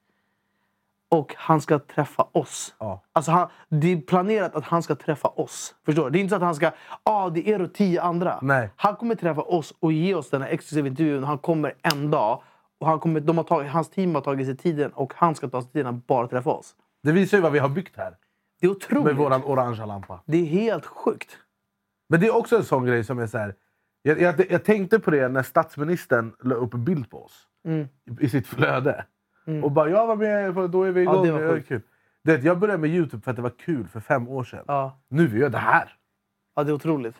och 1.12 1.34
han 1.38 1.60
ska 1.60 1.78
träffa 1.78 2.26
oss. 2.32 2.74
Ja. 2.78 3.02
Alltså 3.12 3.32
han, 3.32 3.48
det 3.68 3.92
är 3.92 4.00
planerat 4.00 4.56
att 4.56 4.64
han 4.64 4.82
ska 4.82 4.94
träffa 4.94 5.28
oss. 5.28 5.74
Förstår 5.84 6.04
du? 6.04 6.10
Det 6.10 6.18
är 6.18 6.20
inte 6.20 6.30
så 6.30 6.36
att 6.36 6.42
han 6.42 6.54
ska... 6.54 6.70
ah, 7.02 7.30
det 7.30 7.48
är 7.48 7.54
er 7.54 7.62
och 7.62 7.74
tio 7.74 8.02
andra. 8.02 8.38
Nej. 8.42 8.70
Han 8.76 8.96
kommer 8.96 9.14
träffa 9.14 9.42
oss 9.42 9.74
och 9.80 9.92
ge 9.92 10.14
oss 10.14 10.30
den 10.30 10.42
här 10.42 10.48
exklusiva 10.48 10.88
intervjun. 10.88 11.24
Han 11.24 11.38
kommer 11.38 11.74
en 11.82 12.10
dag. 12.10 12.42
Och 12.80 12.86
han 12.86 13.00
kommer, 13.00 13.20
de 13.20 13.36
har 13.36 13.44
tagit, 13.44 13.70
hans 13.70 13.90
team 13.90 14.14
har 14.14 14.22
tagit 14.22 14.46
sig 14.46 14.56
tiden 14.56 14.92
och 14.92 15.12
han 15.16 15.34
ska 15.34 15.48
ta 15.48 15.62
sig 15.62 15.72
tiden 15.72 15.86
att 15.86 16.06
bara 16.06 16.28
träffa 16.28 16.50
oss. 16.50 16.74
Det 17.02 17.12
visar 17.12 17.38
ju 17.38 17.42
vad 17.42 17.52
vi 17.52 17.58
har 17.58 17.68
byggt 17.68 17.96
här. 17.96 18.16
Det 18.60 18.66
är 18.66 18.70
otroligt. 18.70 19.04
Med 19.04 19.16
våran 19.16 19.44
orangea 19.44 19.86
lampa. 19.86 20.20
Det 20.26 20.38
är 20.38 20.46
helt 20.46 20.86
sjukt. 20.86 21.38
Men 22.08 22.20
det 22.20 22.26
är 22.26 22.36
också 22.36 22.56
en 22.56 22.64
sån 22.64 22.86
grej 22.86 23.04
som 23.04 23.18
är 23.18 23.26
så 23.26 23.38
här. 23.38 23.54
Jag, 24.02 24.20
jag, 24.20 24.50
jag 24.50 24.64
tänkte 24.64 24.98
på 24.98 25.10
det 25.10 25.28
när 25.28 25.42
statsministern 25.42 26.32
la 26.42 26.54
upp 26.54 26.74
en 26.74 26.84
bild 26.84 27.10
på 27.10 27.24
oss. 27.24 27.46
Mm. 27.64 27.88
I, 28.20 28.24
i 28.24 28.28
sitt 28.28 28.46
flöde. 28.46 29.04
Och 29.62 29.72
bara 29.72 29.90
jag 29.90 30.06
var 30.06 30.16
med, 30.16 30.70
då 30.70 30.82
är 30.82 30.92
vi 30.92 31.04
Ja, 31.04 31.12
igång. 31.12 31.32
var 31.32 31.40
det 31.40 31.46
var 31.46 31.60
kul. 31.60 31.82
Det, 32.24 32.42
jag 32.44 32.58
började 32.58 32.78
med 32.80 32.90
Youtube 32.90 33.22
för 33.22 33.30
att 33.30 33.36
det 33.36 33.42
var 33.42 33.52
kul 33.58 33.88
för 33.88 34.00
fem 34.00 34.28
år 34.28 34.44
sedan. 34.44 34.64
Ja. 34.66 35.00
Nu 35.08 35.38
gör 35.38 35.48
det 35.48 35.58
här. 35.58 35.92
Ja, 36.56 36.64
det 36.64 36.70
är 36.70 36.74
otroligt. 36.74 37.16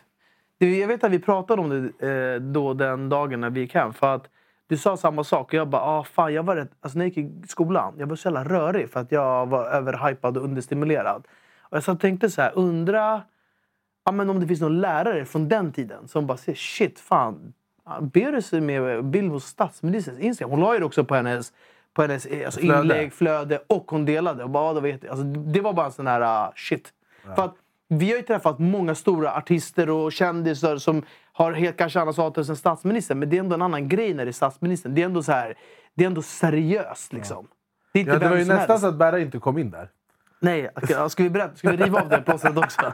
Jag 0.57 0.87
vet 0.87 1.03
att 1.03 1.11
vi 1.11 1.19
pratade 1.19 1.61
om 1.61 1.69
det 1.99 2.09
eh, 2.33 2.41
då 2.41 2.73
den 2.73 3.09
dagen 3.09 3.41
när 3.41 3.49
vi 3.49 3.59
gick 3.59 3.73
hem. 3.75 3.93
För 3.93 4.15
att 4.15 4.29
du 4.67 4.77
sa 4.77 4.97
samma 4.97 5.23
sak 5.23 5.47
och 5.47 5.53
jag 5.53 5.67
bara, 5.67 5.81
ah, 5.81 6.03
fan, 6.03 6.33
jag 6.33 6.43
var 6.43 6.55
rätt, 6.55 6.71
alltså 6.79 6.97
när 6.97 7.05
jag 7.05 7.17
gick 7.17 7.43
i 7.45 7.47
skolan, 7.47 7.93
jag 7.97 8.07
var 8.07 8.15
så 8.15 8.27
jävla 8.27 8.43
rörig 8.43 8.89
för 8.89 8.99
att 8.99 9.11
jag 9.11 9.45
var 9.45 9.65
överhypad 9.65 10.37
och 10.37 10.43
understimulerad. 10.43 11.27
Och 11.61 11.77
jag 11.77 11.83
så 11.83 11.95
tänkte 11.95 12.29
så 12.29 12.41
här, 12.41 12.51
undra 12.55 13.21
ja, 14.05 14.11
men 14.11 14.29
om 14.29 14.39
det 14.39 14.47
finns 14.47 14.61
någon 14.61 14.81
lärare 14.81 15.25
från 15.25 15.49
den 15.49 15.71
tiden 15.71 16.07
som 16.07 16.27
bara 16.27 16.37
säger 16.37 16.55
shit, 16.57 16.99
fan, 16.99 17.53
Beris 18.01 18.53
är 18.53 18.61
med 18.61 19.05
bild 19.05 19.31
hos 19.31 19.45
statsministerns 19.45 20.19
Instagram. 20.19 20.51
Hon 20.51 20.59
la 20.59 20.73
ju 20.73 20.79
det 20.79 20.85
också 20.85 21.03
på 21.03 21.15
hennes, 21.15 21.53
på 21.93 22.01
hennes 22.01 22.25
eh, 22.25 22.45
alltså, 22.45 22.59
Flöde. 22.59 22.81
inlägg, 22.81 23.13
flöde 23.13 23.59
och 23.67 23.91
hon 23.91 24.05
delade. 24.05 24.43
Och 24.43 24.49
bara, 24.49 24.67
"Ja, 24.67 24.73
det, 24.73 24.81
var 24.81 24.87
jätte-" 24.87 25.09
alltså, 25.09 25.23
det 25.25 25.61
var 25.61 25.73
bara 25.73 25.85
en 25.85 25.91
sån 25.91 26.07
här 26.07 26.21
ah, 26.21 26.53
shit. 26.55 26.89
För 27.35 27.43
att 27.45 27.55
vi 27.87 28.09
har 28.09 28.17
ju 28.17 28.21
träffat 28.23 28.59
många 28.59 28.95
stora 28.95 29.35
artister 29.35 29.89
och 29.89 30.11
kändisar 30.11 30.77
som 30.77 31.03
har 31.33 31.51
helt 31.53 31.77
kanske 31.77 31.99
annan 32.01 32.13
status 32.13 32.49
än 32.49 32.55
statsministern. 32.55 33.19
Men 33.19 33.29
det 33.29 33.35
är 33.37 33.39
ändå 33.39 33.55
en 33.55 33.61
annan 33.61 33.87
grej 33.87 34.13
när 34.13 34.25
det 34.25 34.29
är 34.31 34.33
statsministern. 34.33 34.95
Det 34.95 35.01
är 35.01 35.05
ändå, 35.05 35.23
så 35.23 35.31
här, 35.31 35.55
det 35.95 36.03
är 36.03 36.07
ändå 36.07 36.21
seriöst 36.21 37.13
liksom. 37.13 37.47
Det 37.93 37.99
är 37.99 38.01
inte 38.01 38.13
Ja, 38.13 38.19
det 38.19 38.29
var 38.29 38.37
ju 38.37 38.45
nästan 38.45 38.79
så 38.79 38.87
att 38.87 38.95
Berra 38.95 39.19
inte 39.19 39.39
kom 39.39 39.57
in 39.57 39.71
där. 39.71 39.89
Nej, 40.39 40.69
okej, 40.75 41.09
ska 41.09 41.23
vi 41.23 41.29
berätta? 41.29 41.55
Ska 41.55 41.71
vi 41.71 41.77
riva 41.77 42.01
av 42.01 42.09
det 42.09 42.21
plåstret 42.21 42.57
också? 42.57 42.81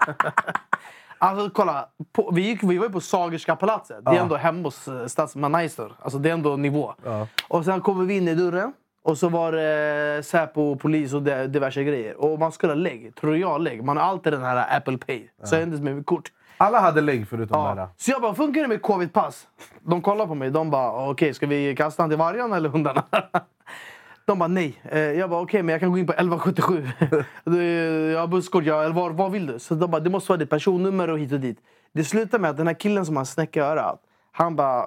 Alltså 1.22 1.50
kolla, 1.50 1.90
på, 2.14 2.32
vi, 2.32 2.42
gick, 2.42 2.64
vi 2.64 2.78
var 2.78 2.86
ju 2.86 2.92
på 2.92 3.02
Sagerska 3.02 3.56
palatset. 3.56 4.06
Det 4.06 4.12
är 4.12 4.16
Ja. 4.16 4.22
ändå 4.22 4.36
hemma 4.36 4.64
hos 4.64 4.88
eh, 4.88 5.06
statsminister. 5.06 5.92
Alltså 6.02 6.20
det 6.20 6.30
är 6.30 6.34
ändå 6.34 6.56
nivå. 6.56 6.94
Ja. 7.06 7.28
Och 7.48 7.66
sen 7.66 7.82
kommer 7.82 8.06
vi 8.06 8.18
in 8.18 8.28
i 8.28 8.36
dörren. 8.36 8.74
Och 9.04 9.18
så 9.18 9.30
var 9.30 9.52
det 9.52 10.24
Säpo, 10.26 10.76
polis 10.76 11.14
och 11.14 11.22
diverse 11.24 11.84
grejer. 11.84 12.22
Och 12.22 12.40
man 12.40 12.52
skulle 12.52 12.74
ha 12.74 12.78
lägg. 12.78 13.16
Tror 13.16 13.38
jag 13.38 13.62
lägg. 13.62 13.84
Man 13.84 13.98
har 13.98 14.04
alltid 14.04 14.34
den 14.34 14.42
här 14.44 14.78
Apple 14.78 14.98
Pay. 14.98 15.28
Så 15.44 15.56
det 15.56 15.64
inte 15.64 15.82
med 15.84 15.96
mitt 15.96 16.06
kort. 16.06 16.32
Alla 16.58 16.80
hade 16.80 17.02
lägg 17.02 17.28
förutom 17.28 17.62
Ja. 17.62 17.76
Berra. 17.76 17.90
Så 17.98 18.12
jag 18.12 18.22
bara, 18.22 18.36
funkar 18.36 18.62
det 18.62 18.68
med 18.68 18.82
covid-pass? 18.82 19.48
De 19.82 20.02
kollar 20.02 20.28
på 20.28 20.36
mig. 20.36 20.50
De 20.52 20.70
bara, 20.72 21.10
okej, 21.10 21.34
ska 21.34 21.48
vi 21.48 21.76
kasta 21.76 22.04
han 22.04 22.10
till 22.10 22.18
vargarna 22.20 22.56
eller 22.58 22.70
hundarna? 22.70 23.04
De 24.26 24.40
bara, 24.40 24.48
nej. 24.48 24.82
Eh, 24.84 25.00
Jag 25.00 25.30
bara, 25.30 25.42
okej, 25.42 25.64
men 25.64 25.74
jag 25.74 25.80
kan 25.80 25.92
gå 25.92 25.98
in 25.98 26.08
på 26.08 26.14
1177. 26.14 26.88
Det- 27.44 28.12
jag 28.12 28.20
har 28.20 28.28
busskort, 28.28 28.64
jag, 28.64 28.86
eller 28.86 29.12
vad, 29.14 29.32
vill 29.32 29.48
du? 29.48 29.60
Så 29.60 29.76
de 29.76 29.92
bara, 29.92 30.00
det 30.02 30.10
måste 30.10 30.32
vara 30.32 30.38
ditt 30.38 30.50
personnummer 30.50 31.10
och 31.10 31.20
hit 31.20 31.32
och 31.32 31.40
dit. 31.40 31.58
Det 31.94 32.04
slutar 32.04 32.40
med 32.40 32.50
att 32.52 32.58
den 32.58 32.68
här 32.68 32.74
killen 32.74 33.06
som 33.06 33.18
har 33.18 33.26
snäcka 33.26 33.60
i 33.60 33.64
örat, 33.64 34.02
han 34.32 34.56
bara, 34.56 34.86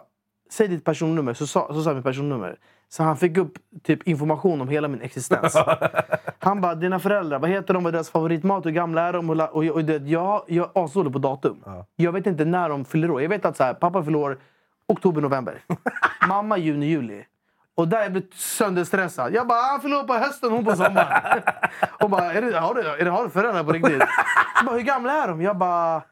säg 0.51 0.69
ditt 0.69 0.85
personnummer. 0.85 1.35
Så 1.35 1.47
sa, 1.47 1.69
så 1.75 1.83
sa 1.83 1.91
jag 1.91 1.95
mitt 1.97 2.05
personnummer. 2.05 2.57
Så 2.93 3.03
han 3.03 3.17
fick 3.17 3.37
upp 3.37 3.59
typ 3.83 4.09
information 4.09 4.61
om 4.61 4.69
hela 4.69 4.89
min 4.89 5.01
existens. 5.01 5.57
Han 6.39 6.61
bara, 6.61 6.75
dina 6.75 6.99
föräldrar, 6.99 7.39
vad 7.39 7.51
heter 7.51 7.75
de? 7.75 7.83
Vad 7.83 7.91
är 7.91 7.93
deras 7.93 8.11
favoritmat? 8.11 8.67
Hur 8.67 8.71
gamla 8.71 9.03
är 9.03 9.13
de? 9.13 9.31
Och, 9.31 9.37
och, 9.37 9.65
och, 9.65 9.83
jag, 9.83 10.43
jag 10.47 10.75
är 10.75 10.85
asdålig 10.85 11.13
på 11.13 11.19
datum. 11.19 11.65
Jag 11.97 12.13
vet 12.13 12.27
inte 12.27 12.45
när 12.45 12.69
de 12.69 12.85
fyller 12.85 13.11
år. 13.11 13.23
Jag 13.23 13.29
vet 13.29 13.45
att 13.45 13.57
så 13.57 13.65
här, 13.65 13.75
pappa 13.75 14.03
fyller 14.03 14.19
år 14.19 14.39
oktober, 14.87 15.21
november. 15.21 15.59
Mamma 16.29 16.59
juni, 16.59 16.87
juli. 16.87 17.25
Och 17.75 17.89
där 17.89 18.03
jag 18.03 18.13
blev 18.13 18.23
sönderstressad. 18.35 19.35
Jag 19.35 19.47
bara, 19.47 19.61
han 19.61 19.81
fyller 19.81 19.99
år 19.99 20.05
på 20.05 20.15
hösten, 20.15 20.51
hon 20.51 20.65
på 20.65 20.77
sommaren. 20.77 21.43
Och 22.01 22.11
bara, 22.11 22.33
är 22.33 22.43
det, 22.43 22.59
har, 22.59 22.75
du, 22.75 22.81
är 22.81 23.05
det, 23.05 23.11
har 23.11 23.25
du 23.25 23.31
föräldrar 23.31 23.65
på 23.65 23.73
riktigt? 23.73 24.03
Jag 24.57 24.67
bara, 24.67 24.77
hur 24.77 24.83
gamla 24.83 25.13
är 25.13 25.29
de? 25.29 25.43
Jag 25.43 25.57
bara, 25.57 26.03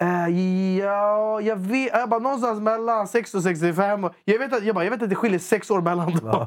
eh, 0.00 0.28
ja, 0.78 1.40
jag 1.40 1.56
vet. 1.56 1.92
Jag 1.92 2.08
bara, 2.08 2.20
någonstans 2.20 2.60
mellan 2.60 3.08
60 3.08 3.36
och 3.36 3.42
65. 3.42 4.04
Och 4.04 4.12
Jag 4.24 4.38
vet 4.38 4.52
att, 4.52 4.64
jag 4.64 4.74
bara, 4.74 4.84
jag 4.84 4.90
vet 4.90 5.02
att 5.02 5.08
det 5.10 5.14
skiljer 5.16 5.38
sex 5.38 5.70
år 5.70 5.80
mellan 5.80 6.12
dem. 6.14 6.46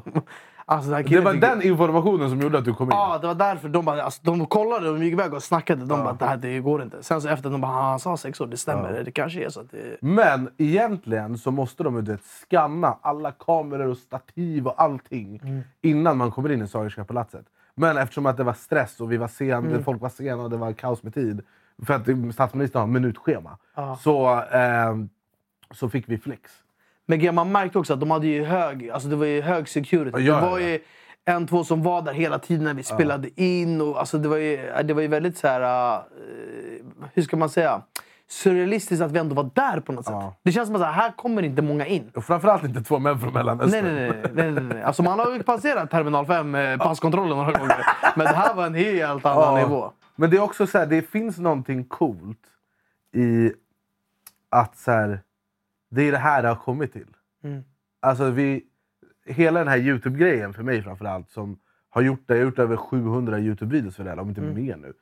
Alltså, 0.64 0.90
den 0.90 1.04
Det 1.04 1.20
var 1.20 1.32
fick- 1.32 1.40
den 1.40 1.62
informationen 1.62 2.30
som 2.30 2.40
gjorde 2.40 2.58
att 2.58 2.64
du 2.64 2.74
kom 2.74 2.86
in. 2.86 2.90
Ja, 2.96 3.18
det 3.20 3.26
var 3.26 3.34
därför. 3.34 3.68
De, 3.68 3.84
bara, 3.84 4.02
alltså, 4.02 4.20
de 4.24 4.46
kollade 4.46 4.86
de 4.86 5.02
gick 5.04 5.12
iväg 5.12 5.34
och 5.34 5.42
snackade. 5.42 5.80
De 5.84 5.88
bara, 6.04 6.12
det 6.12 6.24
här 6.26 6.36
det 6.36 6.60
går 6.60 6.82
inte. 6.82 7.02
Sen 7.02 7.20
så 7.22 7.28
efter 7.28 7.50
de 7.50 7.60
bara, 7.60 7.72
"Ah, 7.72 7.90
han 7.90 7.98
sa 7.98 8.16
sex 8.16 8.40
år, 8.40 8.46
det 8.46 8.56
stämmer. 8.56 9.02
Det 9.04 9.10
kanske 9.12 9.44
är 9.44 9.48
så 9.48 9.60
att 9.60 9.70
det... 9.70 9.96
Men 10.00 10.50
egentligen 10.58 11.38
så 11.38 11.50
måste 11.50 11.82
de 11.82 11.96
ju 12.06 12.18
scanna 12.24 12.96
alla 13.02 13.30
kameror 13.32 13.86
och 13.86 13.96
stativ 13.96 14.66
och 14.66 14.82
allting 14.82 15.40
innan 15.80 16.16
man 16.16 16.30
kommer 16.30 16.52
in 16.52 16.62
i 16.62 16.68
Sagerska 16.68 17.04
palatset. 17.04 17.44
Men 17.74 17.96
eftersom 17.96 18.26
att 18.26 18.36
det 18.36 18.44
var 18.44 18.52
stress 18.52 19.00
och 19.00 19.12
vi 19.12 19.16
var 19.16 19.28
sen, 19.28 19.84
folk 19.84 20.00
var 20.02 20.08
sena 20.08 20.42
och 20.42 20.50
det 20.50 20.56
var 20.56 20.72
kaos 20.72 21.02
med 21.02 21.14
tid. 21.14 21.40
För 21.86 21.94
att 21.94 22.34
statsministern 22.34 22.80
har 22.80 22.86
minutschema. 22.86 23.58
Så, 24.00 24.40
eh, 24.42 24.96
så 25.70 25.88
fick 25.88 26.08
vi 26.08 26.18
flex. 26.18 26.50
Men 27.06 27.34
man 27.34 27.52
märkte 27.52 27.78
också 27.78 27.92
att 27.94 28.00
de 28.00 28.10
hade 28.10 28.26
ju 28.26 28.44
hög, 28.44 28.90
alltså 28.90 29.08
det 29.08 29.16
var 29.16 29.26
ju 29.26 29.40
hög 29.42 29.68
security. 29.68 30.20
Ja, 30.22 30.34
det 30.34 30.40
var 30.50 30.58
ju 30.58 30.80
en, 31.24 31.46
två 31.46 31.64
som 31.64 31.82
var 31.82 32.02
där 32.02 32.12
hela 32.12 32.38
tiden 32.38 32.64
när 32.64 32.74
vi 32.74 32.82
spelade 32.82 33.42
in. 33.42 33.80
Och, 33.80 33.98
alltså 33.98 34.18
det, 34.18 34.28
var 34.28 34.36
ju, 34.36 34.72
det 34.84 34.94
var 34.94 35.02
ju 35.02 35.08
väldigt 35.08 35.38
så 35.38 35.48
här... 35.48 35.94
eh, 35.94 36.00
hur 37.14 37.22
ska 37.22 37.36
man 37.36 37.48
säga? 37.48 37.82
Surrealistiskt 38.28 39.02
att 39.02 39.12
vi 39.12 39.18
ändå 39.18 39.34
var 39.34 39.50
där 39.54 39.80
på 39.80 39.92
något 39.92 40.04
sätt. 40.04 40.14
Ja. 40.14 40.34
Det 40.42 40.52
känns 40.52 40.66
som 40.66 40.76
att 40.76 40.82
här, 40.82 40.92
här 40.92 41.12
kommer 41.16 41.42
inte 41.42 41.62
många 41.62 41.86
in. 41.86 42.10
Och 42.16 42.24
framförallt 42.24 42.64
inte 42.64 42.82
två 42.82 42.98
män 42.98 43.18
från 43.20 43.32
Nej, 43.32 43.44
Mellanöstern. 43.44 43.84
nej, 43.94 44.10
nej. 44.10 44.22
nej, 44.34 44.50
nej, 44.52 44.64
nej. 44.64 44.82
Alltså 44.82 45.02
man 45.02 45.18
har 45.18 45.32
ju 45.32 45.42
passerat 45.42 45.90
terminal 45.90 46.26
5, 46.26 46.54
eh, 46.54 46.78
passkontrollen 46.78 47.36
några 47.36 47.52
gånger. 47.52 47.86
Men 48.16 48.26
det 48.26 48.32
här 48.36 48.54
var 48.54 48.66
en 48.66 48.74
helt 48.74 49.26
annan 49.26 49.60
Ja. 49.60 49.66
nivå. 49.68 49.92
Men 50.22 50.30
det 50.30 50.36
är 50.36 50.40
också 50.40 50.66
så 50.66 50.78
här, 50.78 50.86
det 50.86 51.02
finns 51.02 51.38
någonting 51.38 51.84
coolt 51.84 52.46
i 53.12 53.52
att 54.48 54.76
så 54.76 54.90
här, 54.90 55.20
det 55.90 56.02
är 56.02 56.12
det 56.12 56.18
här 56.18 56.42
det 56.42 56.48
har 56.48 56.56
kommit 56.56 56.92
till. 56.92 57.16
Mm. 57.44 57.62
Alltså 58.00 58.30
vi, 58.30 58.64
hela 59.26 59.58
den 59.58 59.68
här 59.68 59.78
Youtube-grejen 59.78 60.52
för 60.52 60.62
mig 60.62 60.82
framförallt 60.82 61.30
som 61.30 61.58
har 61.90 62.02
gjort 62.02 62.22
det, 62.26 62.34
jag 62.34 62.40
har 62.40 62.44
gjort 62.44 62.58
över 62.58 62.76
700 62.76 63.38
Youtube-videos 63.38 63.90
för 63.90 64.04
det 64.04 64.10
här, 64.10 64.18
om 64.18 64.28
inte 64.28 64.40
Mm. 64.40 64.54
mer 64.54 64.76
nu. 64.76 64.92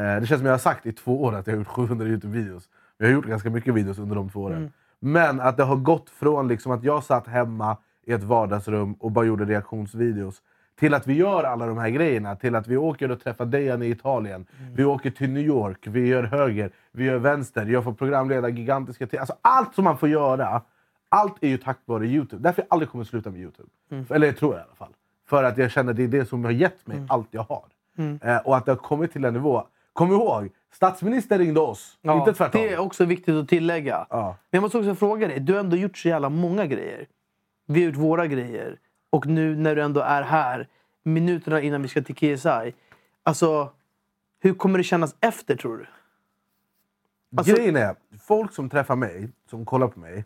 Eh, 0.00 0.20
det 0.20 0.26
känns 0.26 0.38
som 0.38 0.46
jag 0.46 0.52
har 0.52 0.58
sagt 0.58 0.86
i 0.86 0.92
två 0.92 1.22
år 1.22 1.34
att 1.34 1.46
jag 1.46 1.54
har 1.54 1.58
gjort 1.58 1.68
700 1.68 2.06
Youtube-videos. 2.06 2.68
Jag 2.96 3.06
har 3.06 3.12
gjort 3.12 3.26
ganska 3.26 3.50
mycket 3.50 3.74
videos 3.74 3.98
under 3.98 4.16
de 4.16 4.30
två 4.30 4.40
åren. 4.40 4.56
Mm. 4.56 4.72
Men 4.98 5.40
att 5.40 5.56
det 5.56 5.64
har 5.64 5.76
gått 5.76 6.10
från 6.10 6.48
liksom 6.48 6.72
att 6.72 6.84
jag 6.84 7.04
satt 7.04 7.26
hemma 7.26 7.76
i 8.02 8.12
ett 8.12 8.22
vardagsrum 8.22 8.92
och 8.92 9.10
bara 9.12 9.24
gjorde 9.24 9.44
reaktionsvideos 9.44 10.42
till 10.80 10.94
att 10.94 11.06
vi 11.06 11.14
gör 11.14 11.44
alla 11.44 11.66
de 11.66 11.78
här 11.78 11.90
grejerna. 11.90 12.36
Till 12.36 12.54
att 12.54 12.66
vi 12.66 12.76
åker 12.76 13.10
och 13.10 13.20
träffar 13.20 13.44
Dejan 13.44 13.82
i 13.82 13.86
Italien. 13.86 14.46
Mm. 14.60 14.74
Vi 14.74 14.84
åker 14.84 15.10
till 15.10 15.30
New 15.30 15.42
York. 15.42 15.78
Vi 15.86 16.06
gör 16.06 16.22
höger. 16.22 16.70
Vi 16.92 17.04
gör 17.04 17.18
vänster. 17.18 17.66
Jag 17.66 17.84
får 17.84 17.92
programleda 17.92 18.48
gigantiska... 18.48 19.08
Alltså 19.20 19.34
allt 19.42 19.74
som 19.74 19.84
man 19.84 19.98
får 19.98 20.08
göra. 20.08 20.62
Allt 21.08 21.34
är 21.40 21.48
ju 21.48 21.58
tack 21.58 21.78
vare 21.84 22.06
Youtube. 22.06 22.42
Därför 22.42 22.62
jag 22.62 22.66
aldrig 22.70 22.88
kommer 22.90 23.04
sluta 23.04 23.30
med 23.30 23.40
Youtube. 23.40 23.68
Mm. 23.90 24.06
Eller 24.10 24.26
jag 24.26 24.36
tror 24.36 24.52
jag 24.54 24.60
i 24.60 24.64
alla 24.64 24.74
fall. 24.74 24.92
För 25.28 25.44
att 25.44 25.58
jag 25.58 25.70
känner 25.70 25.90
att 25.90 25.96
det 25.96 26.04
är 26.04 26.08
det 26.08 26.26
som 26.26 26.44
har 26.44 26.50
gett 26.50 26.86
mig 26.86 27.02
allt 27.08 27.28
jag 27.30 27.42
har. 27.42 27.64
Mm. 27.98 28.18
Eh, 28.22 28.36
och 28.36 28.56
att 28.56 28.64
det 28.64 28.72
har 28.72 28.76
kommit 28.76 29.12
till 29.12 29.24
en 29.24 29.32
nivå. 29.34 29.66
Kom 29.92 30.12
ihåg, 30.12 30.48
statsministern 30.72 31.38
ringde 31.38 31.60
oss. 31.60 31.98
Ja, 32.02 32.18
inte 32.18 32.32
tvärtom. 32.32 32.60
Det 32.60 32.72
är 32.72 32.78
också 32.78 33.04
viktigt 33.04 33.34
att 33.34 33.48
tillägga. 33.48 34.06
Ja. 34.10 34.36
Men 34.50 34.58
jag 34.58 34.62
måste 34.62 34.78
också 34.78 34.94
fråga 34.94 35.28
dig. 35.28 35.40
Du 35.40 35.52
har 35.52 35.60
ändå 35.60 35.76
gjort 35.76 35.98
så 35.98 36.08
jävla 36.08 36.28
många 36.28 36.66
grejer. 36.66 37.06
Vi 37.66 37.80
har 37.80 37.86
gjort 37.86 37.96
våra 37.96 38.26
grejer. 38.26 38.76
Och 39.10 39.26
nu 39.26 39.56
när 39.56 39.76
du 39.76 39.82
ändå 39.82 40.00
är 40.00 40.22
här, 40.22 40.68
minuterna 41.02 41.60
innan 41.60 41.82
vi 41.82 41.88
ska 41.88 42.02
till 42.02 42.14
KSI. 42.14 42.74
Alltså, 43.22 43.72
hur 44.40 44.54
kommer 44.54 44.78
det 44.78 44.84
kännas 44.84 45.16
efter 45.20 45.56
tror 45.56 45.76
du? 45.78 45.86
Alltså- 47.36 47.54
Grejen 47.54 47.76
är, 47.76 47.94
folk 48.20 48.52
som 48.52 48.70
träffar 48.70 48.96
mig, 48.96 49.28
som 49.50 49.64
kollar 49.64 49.88
på 49.88 50.00
mig, 50.00 50.24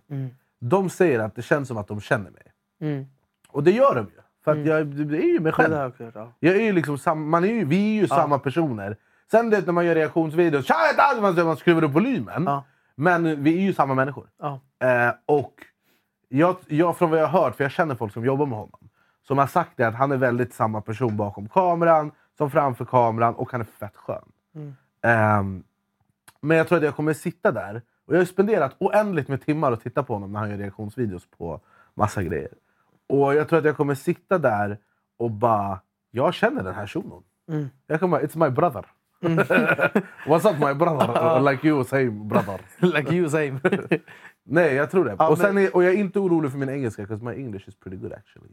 de 0.59 0.91
säger 0.91 1.19
att 1.19 1.35
det 1.37 1.43
känns 1.43 1.69
som 1.69 1.77
att 1.77 1.89
de 1.89 2.01
känner 2.01 2.31
mig. 2.31 2.43
Mm. 2.81 3.07
Och 3.49 3.65
det 3.65 3.71
gör 3.71 3.95
de 3.95 4.05
ju. 4.07 4.21
För 4.45 4.53
att 4.53 4.67
jag 4.67 4.87
det 4.87 5.19
är 5.19 5.33
ju 5.33 5.41
mig 5.41 5.53
själv. 5.53 5.75
har 5.75 5.93
jag 5.99 6.13
ja. 6.15 6.33
Jag 6.39 6.57
är 6.57 6.61
ju 6.61 6.73
liksom 6.73 6.99
sam, 6.99 7.29
man 7.29 7.45
är 7.45 7.49
ju, 7.49 7.65
vi 7.65 7.97
är 7.97 8.01
ju 8.01 8.09
samma 8.09 8.39
personer. 8.39 8.97
Sen 9.31 9.51
det, 9.51 9.67
när 9.67 9.73
man 9.73 9.87
gör 9.87 9.95
reaktionsvideos, 9.95 10.69
man 11.45 11.57
skruvar 11.57 11.85
upp 11.85 11.93
volymen. 11.93 12.45
Ja. 12.45 12.65
Men 12.95 13.43
vi 13.43 13.57
är 13.57 13.61
ju 13.61 13.73
samma 13.73 13.95
människor. 13.95 14.29
Ja. 14.39 14.61
Eh, 14.89 15.15
och 15.27 15.53
jag, 16.39 16.57
jag, 16.67 16.97
från 16.97 17.11
vad 17.11 17.19
jag 17.19 17.27
har 17.27 17.43
hört, 17.43 17.57
för 17.57 17.65
jag 17.65 17.71
känner 17.71 17.95
folk 17.95 18.13
som 18.13 18.25
jobbar 18.25 18.47
med 18.47 18.59
honom, 18.59 18.89
som 19.27 19.39
har 19.39 19.47
sagt 19.47 19.71
det 19.77 19.85
att 19.85 19.95
han 19.95 20.13
är 20.13 20.17
väldigt 20.17 20.55
samma 20.55 20.81
person 20.81 21.17
bakom 21.17 21.49
kameran 21.49 22.13
som 22.39 22.51
framför 22.51 22.85
kameran 22.85 23.35
och 23.35 23.53
han 23.53 23.61
är 23.61 23.65
fett 23.65 23.97
skön. 23.97 24.33
Ehm, 25.03 25.65
men 26.41 26.57
jag 26.57 26.69
tror 26.69 26.79
att 26.79 26.85
jag 26.85 26.97
kommer 26.97 27.13
sitta 27.13 27.53
där 27.53 27.83
och 28.07 28.15
jag 28.15 28.21
har 28.21 28.25
spenderat 28.25 28.77
oändligt 28.79 29.29
med 29.29 29.45
timmar 29.45 29.73
och 29.73 29.83
titta 29.83 30.03
på 30.03 30.13
honom 30.13 30.33
när 30.33 30.41
han 30.41 30.51
gör 30.51 30.57
reaktionsvideos 30.57 31.27
på 31.39 31.61
massa 31.95 32.23
grejer. 32.23 32.53
Och 33.09 33.35
jag 33.35 33.49
tror 33.49 33.59
att 33.59 33.65
jag 33.65 33.77
kommer 33.77 33.95
sitta 33.95 34.39
där 34.39 34.79
och 35.17 35.31
bara, 35.31 35.81
jag 36.11 36.35
känner 36.35 36.63
den 36.63 36.75
här 36.75 36.87
shunon. 36.87 37.23
Jag 37.87 38.01
kommer 38.01 38.21
it's 38.21 38.39
my 38.45 38.51
brother. 38.51 38.85
What's 40.27 40.45
up 40.45 40.59
my 40.59 40.75
brother? 40.75 41.41
like 41.51 41.69
you 41.69 41.85
same 41.85 42.29
brother. 42.29 42.61
like 42.81 43.13
you 43.13 43.29
same. 43.29 43.61
Nej, 44.47 44.75
jag 44.75 44.91
tror 44.91 45.05
det. 45.05 45.17
Ja, 45.19 45.29
och, 45.29 45.39
men- 45.39 45.59
är, 45.59 45.77
och 45.77 45.85
jag 45.85 45.93
är 45.93 45.97
inte 45.99 46.19
orolig 46.19 46.51
för 46.51 46.59
min 46.59 46.69
engelska, 46.69 47.03
because 47.03 47.25
my 47.25 47.33
English 47.33 47.69
is 47.69 47.75
pretty 47.75 47.97
good 47.97 48.13
actually. 48.13 48.51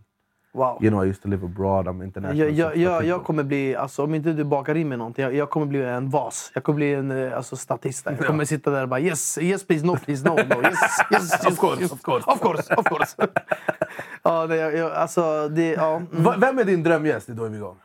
wow. 0.54 0.78
You 0.82 0.90
know, 0.90 1.06
I 1.06 1.10
used 1.10 1.22
to 1.24 1.30
live 1.30 1.46
abroad, 1.46 1.88
I'm 1.88 2.04
international. 2.04 2.40
Jag, 2.40 2.52
jag, 2.52 2.78
jag, 2.78 3.06
jag 3.06 3.24
kommer 3.24 3.44
bli, 3.44 3.76
alltså, 3.76 4.04
om 4.04 4.16
inte 4.16 4.34
du 4.34 4.44
bakar 4.44 4.76
in 4.76 4.90
med 4.90 4.98
någonting, 4.98 5.24
jag, 5.24 5.36
jag 5.36 5.50
kommer 5.50 5.66
bli 5.66 5.82
en 5.82 6.10
vas. 6.10 6.52
Jag 6.54 6.64
kommer 6.64 6.76
bli 6.76 6.94
en 6.94 7.12
eh, 7.12 7.38
alltså, 7.38 7.56
statist. 7.56 8.06
Jag 8.06 8.28
kommer 8.28 8.46
sitta 8.46 8.72
där 8.72 8.84
och 8.84 8.90
bara 8.90 9.00
yes, 9.00 9.38
yes 9.38 9.68
please, 9.68 9.86
no 9.86 9.98
please, 9.98 10.30
no, 10.30 10.36
no, 10.36 10.40
yes, 10.40 10.80
yes, 11.12 11.32
yes 11.34 11.46
Of 11.46 11.60
course, 11.60 11.82
yes. 11.82 11.92
of 11.92 12.02
course. 12.02 12.32
of 12.32 12.42
course, 12.42 12.76
of 12.76 12.86
course. 12.86 13.16
ja, 14.24 14.48
det, 14.48 14.56
jag, 14.56 14.92
alltså, 14.92 15.50
det, 15.50 15.72
ja. 15.72 15.96
mm. 15.96 16.40
Vem 16.40 16.60
är 16.60 16.64
din 16.64 16.84
drömgäst 16.84 17.30
i 17.30 17.34
Då 17.34 17.44
är 17.44 17.50
vi 17.50 17.58
igång? 17.58 17.78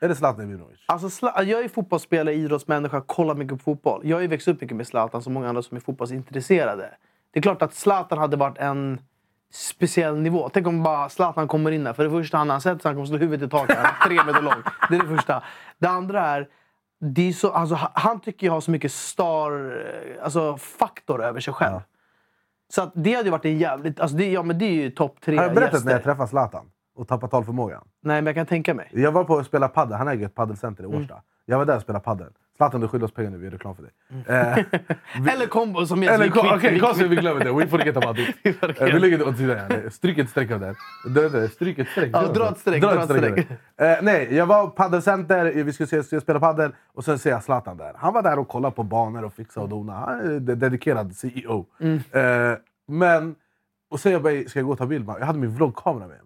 Är 0.00 0.08
det 0.08 0.14
Zlatan 0.14 0.44
Ibrahimovic? 0.44 0.78
Alltså, 0.86 1.26
jag 1.26 1.64
är 1.64 1.68
fotbollsspelare, 1.68 2.34
idrottsmänniska, 2.34 3.00
kollar 3.00 3.34
mycket 3.34 3.58
på 3.58 3.62
fotboll. 3.62 4.00
Jag 4.04 4.16
har 4.16 4.22
ju 4.22 4.28
växt 4.28 4.48
upp 4.48 4.60
mycket 4.60 4.76
med 4.76 4.86
Zlatan, 4.86 5.22
som 5.22 5.32
många 5.32 5.48
andra 5.48 5.62
som 5.62 5.76
är 5.76 5.80
fotbollsintresserade. 5.80 6.90
Det 7.36 7.40
är 7.40 7.42
klart 7.42 7.62
att 7.62 7.74
Zlatan 7.74 8.18
hade 8.18 8.36
varit 8.36 8.58
en 8.58 9.00
speciell 9.52 10.16
nivå. 10.16 10.48
Tänk 10.52 10.66
om 10.66 10.82
bara 10.82 11.08
Zlatan 11.08 11.48
kommer 11.48 11.70
in 11.70 11.84
där. 11.84 11.92
För 11.92 12.04
det 12.04 12.10
första, 12.10 12.38
han 12.38 12.50
har 12.50 12.60
sett 12.60 12.82
så 12.82 12.88
han 12.88 12.94
kommer 12.94 13.06
slå 13.06 13.16
huvudet 13.18 13.46
i 13.46 13.50
taket. 13.50 13.76
Han 13.76 13.86
är 13.86 14.06
tre 14.06 14.24
meter 14.26 14.42
lång. 14.42 14.62
Det 14.90 14.96
är 14.96 15.00
det 15.02 15.16
första. 15.16 15.42
Det 15.78 15.86
andra 15.88 16.20
är, 16.26 16.48
det 17.00 17.28
är 17.28 17.32
så, 17.32 17.50
alltså, 17.50 17.74
ha- 17.74 17.90
han 17.94 18.20
tycker 18.20 18.46
jag 18.46 18.52
har 18.52 18.60
så 18.60 18.70
mycket 18.70 18.92
star, 18.92 19.50
eh, 20.18 20.24
alltså, 20.24 20.56
faktor 20.56 21.22
över 21.24 21.40
sig 21.40 21.54
själv. 21.54 21.80
Så 22.68 22.82
att 22.82 22.92
det 22.94 23.14
hade 23.14 23.24
ju 23.24 23.30
varit 23.30 23.44
en 23.44 23.58
jävligt... 23.58 24.00
Alltså 24.00 24.16
det, 24.16 24.30
ja, 24.32 24.42
men 24.42 24.58
det 24.58 24.64
är 24.64 24.72
ju 24.72 24.90
topp 24.90 25.16
tre 25.24 25.36
Har 25.36 25.44
jag 25.44 25.54
berättat 25.54 25.72
gäster. 25.72 25.86
när 25.86 25.92
jag 25.92 26.02
träffade 26.02 26.28
Zlatan 26.28 26.70
och 26.96 27.08
tappade 27.08 27.30
talförmågan? 27.30 27.84
Nej, 28.02 28.16
men 28.22 28.26
jag 28.26 28.34
kan 28.34 28.46
tänka 28.46 28.74
mig. 28.74 28.88
Jag 28.92 29.12
var 29.12 29.24
på 29.24 29.38
att 29.38 29.46
spela 29.46 29.68
padel, 29.68 29.98
han 29.98 30.08
äger 30.08 30.26
ett 30.26 30.34
paddelcenter 30.34 30.84
Mm. 30.84 30.96
i 31.00 31.02
Årsta. 31.02 31.22
Jag 31.44 31.58
var 31.58 31.64
där 31.64 31.76
och 31.76 31.82
spelade 31.82 32.04
padel. 32.04 32.32
Zlatan, 32.56 32.80
du 32.80 32.88
skyller 32.88 33.04
oss 33.04 33.12
pengar 33.12 33.30
nu. 33.30 33.38
Vi 33.38 33.44
gör 33.44 33.50
reklam 33.52 33.74
för 33.76 33.82
dig. 33.82 33.92
Eh, 34.26 34.58
Eller 35.34 35.46
kombo 35.46 35.86
som 35.86 36.02
jag 36.02 36.14
eller, 36.14 36.24
vi 36.24 36.30
quit- 36.30 36.56
Okej, 36.56 36.72
vi- 36.74 36.82
okay, 36.82 37.08
vi 37.08 37.16
glömmer 37.16 37.44
det. 37.44 37.52
We 37.52 37.66
forget 37.66 37.96
about 37.96 38.18
it. 38.18 38.36
Vi. 38.42 38.50
Eh, 38.50 38.84
vi 38.84 38.98
lägger 38.98 39.18
det 39.18 39.24
åt 39.24 39.36
sidan. 39.36 39.58
här. 39.58 39.88
Stryk 39.90 40.18
ett 40.18 40.30
streck 40.30 40.50
av 40.50 40.60
det. 40.60 40.74
Det- 41.14 41.48
Stryk 41.48 41.78
ett 41.78 41.88
streck. 41.88 42.10
Ja, 42.12 42.22
dra 42.32 42.48
ett 42.50 42.58
streck, 42.58 42.82
Dra 42.82 43.02
ett 43.02 43.04
streck. 43.04 43.46
Eh, 43.76 43.96
nej, 44.02 44.28
jag 44.34 44.46
var 44.46 44.64
på 44.66 44.70
paddelcenter, 44.70 45.44
vi 45.64 45.72
skulle 45.72 46.02
se, 46.02 46.20
spela 46.20 46.40
paddel 46.40 46.72
och 46.94 47.04
sen 47.04 47.18
ser 47.18 47.30
jag 47.30 47.42
Zlatan 47.44 47.76
där. 47.76 47.92
Han 47.96 48.14
var 48.14 48.22
där 48.22 48.38
och 48.38 48.48
kollade 48.48 48.74
på 48.74 48.82
banor 48.82 49.24
och 49.24 49.32
fixade 49.34 49.64
och 49.64 49.70
dona. 49.70 49.92
Han 49.92 50.20
är 50.20 50.40
de- 50.40 50.54
dedikerad 50.54 51.16
CEO. 51.16 51.66
Mm. 51.80 52.00
Eh, 52.10 52.58
men, 52.88 53.34
och 53.90 54.00
sen 54.00 54.12
jag 54.12 54.22
bara, 54.22 54.48
ska 54.48 54.58
jag 54.58 54.66
gå 54.66 54.72
och 54.72 54.78
ta 54.78 54.86
bild? 54.86 55.08
Jag 55.08 55.26
hade 55.26 55.38
min 55.38 55.50
vloggkamera 55.54 56.06
med 56.08 56.24
mig. 56.24 56.25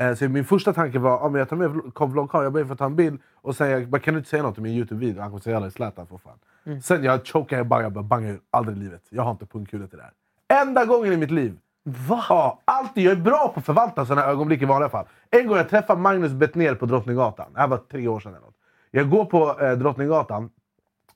Eh, 0.00 0.14
så 0.14 0.28
min 0.28 0.44
första 0.44 0.72
tanke 0.72 0.98
var 0.98 1.10
ja, 1.10 1.28
men 1.28 1.38
jag 1.38 1.48
tar 1.48 1.56
med 1.56 1.70
vlogg- 1.70 2.06
vloggkameran, 2.06 2.44
jag 2.44 2.52
ber 2.52 2.64
för 2.64 2.72
att 2.72 2.78
ta 2.78 2.84
en 2.86 2.96
bild. 2.96 3.20
Och 3.34 3.56
sen 3.56 3.70
jag 3.70 3.88
bara, 3.88 4.00
kan 4.00 4.14
du 4.14 4.18
inte 4.18 4.30
säga 4.30 4.42
något 4.42 4.58
i 4.58 4.60
min 4.60 4.72
Youtube-video? 4.72 5.20
Han 5.20 5.30
kommer 5.30 5.40
säga 5.42 5.60
det 5.60 5.70
Zlatan 5.70 6.06
för 6.06 6.18
fan. 6.18 6.38
Mm. 6.64 6.82
Sen 6.82 7.04
jag 7.04 7.26
chokade, 7.26 7.60
jag 7.60 7.66
bara, 7.66 7.82
jag 7.82 7.92
bara 7.92 8.04
bangar 8.04 8.30
ur. 8.30 8.40
Aldrig 8.50 8.76
i 8.76 8.80
livet. 8.80 9.02
Jag 9.08 9.22
har 9.22 9.30
inte 9.30 9.46
pungkulor 9.46 9.86
till 9.86 9.98
det 9.98 10.04
här. 10.04 10.60
Enda 10.62 10.84
gången 10.84 11.12
i 11.12 11.16
mitt 11.16 11.30
liv 11.30 11.58
Va? 11.82 12.24
Ja, 12.28 12.60
alltid. 12.64 13.04
Jag 13.04 13.12
är 13.12 13.16
bra 13.20 13.50
på 13.54 13.60
att 13.60 13.66
förvalta 13.66 14.06
sådana 14.06 14.26
ögonblick 14.26 14.62
i 14.62 14.64
vanliga 14.64 14.88
fall. 14.88 15.06
En 15.30 15.46
gång 15.46 15.56
jag 15.56 15.68
träffade 15.68 16.00
Magnus 16.00 16.32
Bettner 16.32 16.74
på 16.74 16.86
Drottninggatan. 16.86 17.46
Det 17.54 17.60
här 17.60 17.68
var 17.68 17.76
tre 17.76 18.08
år 18.08 18.20
sedan. 18.20 18.32
Eller 18.32 18.40
något. 18.46 18.54
Jag 18.90 19.10
går 19.10 19.24
på 19.24 19.60
eh, 19.60 19.72
Drottninggatan. 19.72 20.50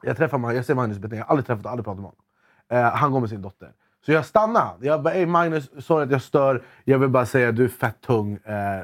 Jag, 0.02 0.16
träffar, 0.16 0.52
jag 0.52 0.64
ser 0.64 0.74
Magnus 0.74 0.98
Bettner. 0.98 1.18
Jag 1.18 1.24
har 1.24 1.30
aldrig 1.30 1.46
träffat 1.46 1.64
och 1.64 1.70
aldrig 1.70 1.84
pratat 1.84 2.00
med 2.00 2.10
honom. 2.10 2.20
Eh, 2.68 2.98
han 2.98 3.12
går 3.12 3.20
med 3.20 3.28
sin 3.28 3.42
dotter. 3.42 3.72
Så 4.06 4.12
jag 4.12 4.24
stannar. 4.24 4.74
Jag 4.80 5.02
bara, 5.02 5.14
ey 5.14 5.26
Magnus, 5.26 5.70
sorry 5.86 6.04
att 6.04 6.10
jag 6.10 6.22
stör. 6.22 6.62
Jag 6.84 6.98
vill 6.98 7.08
bara 7.08 7.26
säga 7.26 7.52
du 7.52 7.64
är 7.64 7.68
fett 7.68 8.00
tung. 8.00 8.38
Eh, 8.44 8.54
eh, 8.54 8.82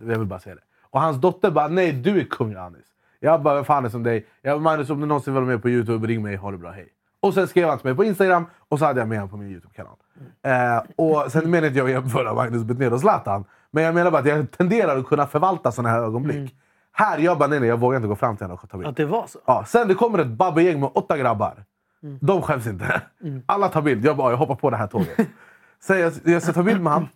jag 0.00 0.18
vill 0.18 0.26
bara 0.26 0.40
säga 0.40 0.54
det. 0.54 0.60
Och 0.90 1.00
hans 1.00 1.20
dotter 1.20 1.50
bara, 1.50 1.68
nej 1.68 1.92
du 1.92 2.20
är 2.20 2.24
kung 2.24 2.54
Anis. 2.54 2.86
Jag 3.20 3.42
bara, 3.42 3.54
vem 3.54 3.64
fan 3.64 3.84
är 3.84 3.88
som 3.88 4.02
dig? 4.02 4.26
Jag 4.42 4.56
bara, 4.56 4.62
Magnus 4.62 4.90
om 4.90 5.00
du 5.00 5.06
någonsin 5.06 5.34
vill 5.34 5.42
vara 5.42 5.52
med 5.52 5.62
på 5.62 5.68
Youtube, 5.68 6.06
ring 6.06 6.22
mig. 6.22 6.36
Ha 6.36 6.50
det 6.50 6.58
bra, 6.58 6.70
hej. 6.70 6.88
Och 7.20 7.34
sen 7.34 7.48
skrev 7.48 7.68
han 7.68 7.78
till 7.78 7.86
mig 7.86 7.96
på 7.96 8.04
Instagram 8.04 8.46
och 8.68 8.78
så 8.78 8.84
hade 8.84 9.00
jag 9.00 9.08
med 9.08 9.18
honom 9.18 9.30
på 9.30 9.36
min 9.36 9.50
Youtube-kanal. 9.50 9.96
Eh, 10.42 10.82
och 10.96 11.32
sen 11.32 11.50
menar 11.50 11.66
inte 11.66 11.78
jag 11.78 11.84
att 11.84 11.90
jämföra 11.90 12.34
Magnus 12.34 12.62
Bettner 12.62 12.92
och 12.92 13.00
Zlatan. 13.00 13.44
Men 13.70 13.84
jag 13.84 13.94
menar 13.94 14.10
bara 14.10 14.18
att 14.18 14.28
jag 14.28 14.50
tenderar 14.50 14.98
att 14.98 15.06
kunna 15.06 15.26
förvalta 15.26 15.72
sådana 15.72 15.88
här 15.88 16.02
ögonblick. 16.02 16.54
Här, 16.92 17.18
jag 17.18 17.38
bara, 17.38 17.48
nej, 17.48 17.60
nej, 17.60 17.68
jag 17.68 17.80
vågar 17.80 17.96
inte 17.96 18.08
gå 18.08 18.16
fram 18.16 18.36
till 18.36 18.44
henne 18.44 18.54
och 18.62 18.70
ta 18.70 18.76
bild. 18.76 18.88
Att 18.88 18.96
det 18.96 19.06
var 19.06 19.26
så? 19.26 19.38
Ja, 19.46 19.64
sen 19.66 19.88
det 19.88 19.94
kommer 19.94 20.18
ett 20.18 20.26
babbegäng 20.26 20.80
med 20.80 20.90
åtta 20.94 21.18
grabbar. 21.18 21.64
De 22.20 22.42
skäms 22.42 22.66
inte. 22.66 23.02
Alla 23.46 23.68
tar 23.68 23.82
bild. 23.82 24.04
Jag 24.04 24.16
bara, 24.16 24.30
jag 24.30 24.36
hoppar 24.38 24.54
på 24.54 24.70
det 24.70 24.76
här 24.76 24.86
tåget. 24.86 25.18
sen 25.80 25.98
jag, 26.00 26.12
jag 26.24 26.42
ska 26.42 26.52
ta 26.52 26.62
bild 26.62 26.80
med 26.82 26.92
han. 26.92 27.08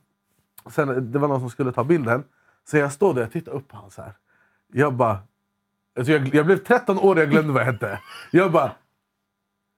Sen, 0.70 1.12
det 1.12 1.18
var 1.18 1.28
någon 1.28 1.40
som 1.40 1.50
skulle 1.50 1.72
ta 1.72 1.84
bilden. 1.84 2.24
Så 2.70 2.76
jag 2.76 2.92
står 2.92 3.14
där 3.14 3.22
och 3.26 3.32
tittar 3.32 3.52
upp 3.52 3.68
på 3.68 3.76
honom 3.76 3.90
så 3.90 4.02
här. 4.02 4.12
Jag 4.72 4.94
bara... 4.94 5.18
Alltså 5.98 6.12
jag, 6.12 6.34
jag 6.34 6.46
blev 6.46 6.56
13 6.56 6.98
år 6.98 7.14
och 7.14 7.20
jag 7.20 7.30
glömde 7.30 7.52
vad 7.52 7.62
jag 7.62 7.72
hette. 7.72 7.98
Jag 8.30 8.52
bara... 8.52 8.70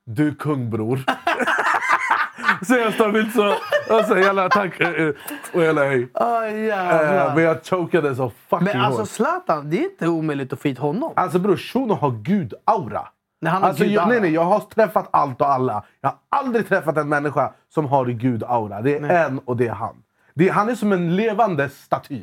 Du 0.07 0.29
är 0.29 0.35
kung 0.35 0.71
bror. 0.71 0.97
så 2.65 2.75
jag 2.75 2.95
står 2.95 3.13
bild 3.13 3.33
så. 3.33 3.49
Och 3.95 4.05
så 4.05 4.19
jävla 4.19 4.49
tack. 4.49 4.81
eh, 4.81 4.89
eh, 4.89 5.15
Och 5.55 5.63
jävla 5.63 5.85
hej. 5.85 6.09
Eh, 6.21 6.65
jävlar. 6.65 7.35
men 7.35 7.45
jag 7.45 7.65
chokade 7.65 8.17
så 8.17 8.31
fucking 8.49 8.65
Men 8.65 8.81
alltså 8.81 9.01
hårt. 9.01 9.09
Zlatan, 9.09 9.71
det 9.71 9.79
är 9.79 9.85
inte 9.91 10.09
omöjligt 10.09 10.53
att 10.53 10.61
få 10.61 10.69
hit 10.69 10.79
honom. 10.79 11.13
Alltså 11.17 11.39
bror, 11.39 11.57
shunon 11.57 11.99
har 11.99 12.11
gud-aura. 12.11 13.07
Nej, 13.45 13.53
han 13.53 13.65
Alltså, 13.65 13.85
jag, 13.85 14.09
nej, 14.09 14.21
nej, 14.21 14.31
jag 14.35 14.45
har 14.45 14.61
träffat 14.61 15.09
allt 15.11 15.41
och 15.41 15.49
alla. 15.53 15.85
Jag 16.01 16.09
har 16.09 16.19
aldrig 16.29 16.69
träffat 16.69 16.97
en 16.97 17.09
människa 17.09 17.53
som 17.69 17.87
har 17.87 18.07
gud-aura. 18.07 18.83
Det 18.83 18.97
är 18.97 19.27
en 19.27 19.39
och 19.39 19.57
det 19.57 19.67
är 19.67 19.73
han. 19.73 19.97
Det 20.35 20.49
han 20.49 20.69
är 20.69 20.75
som 20.75 20.93
en 20.93 21.17
levande 21.17 21.69
staty. 21.69 22.23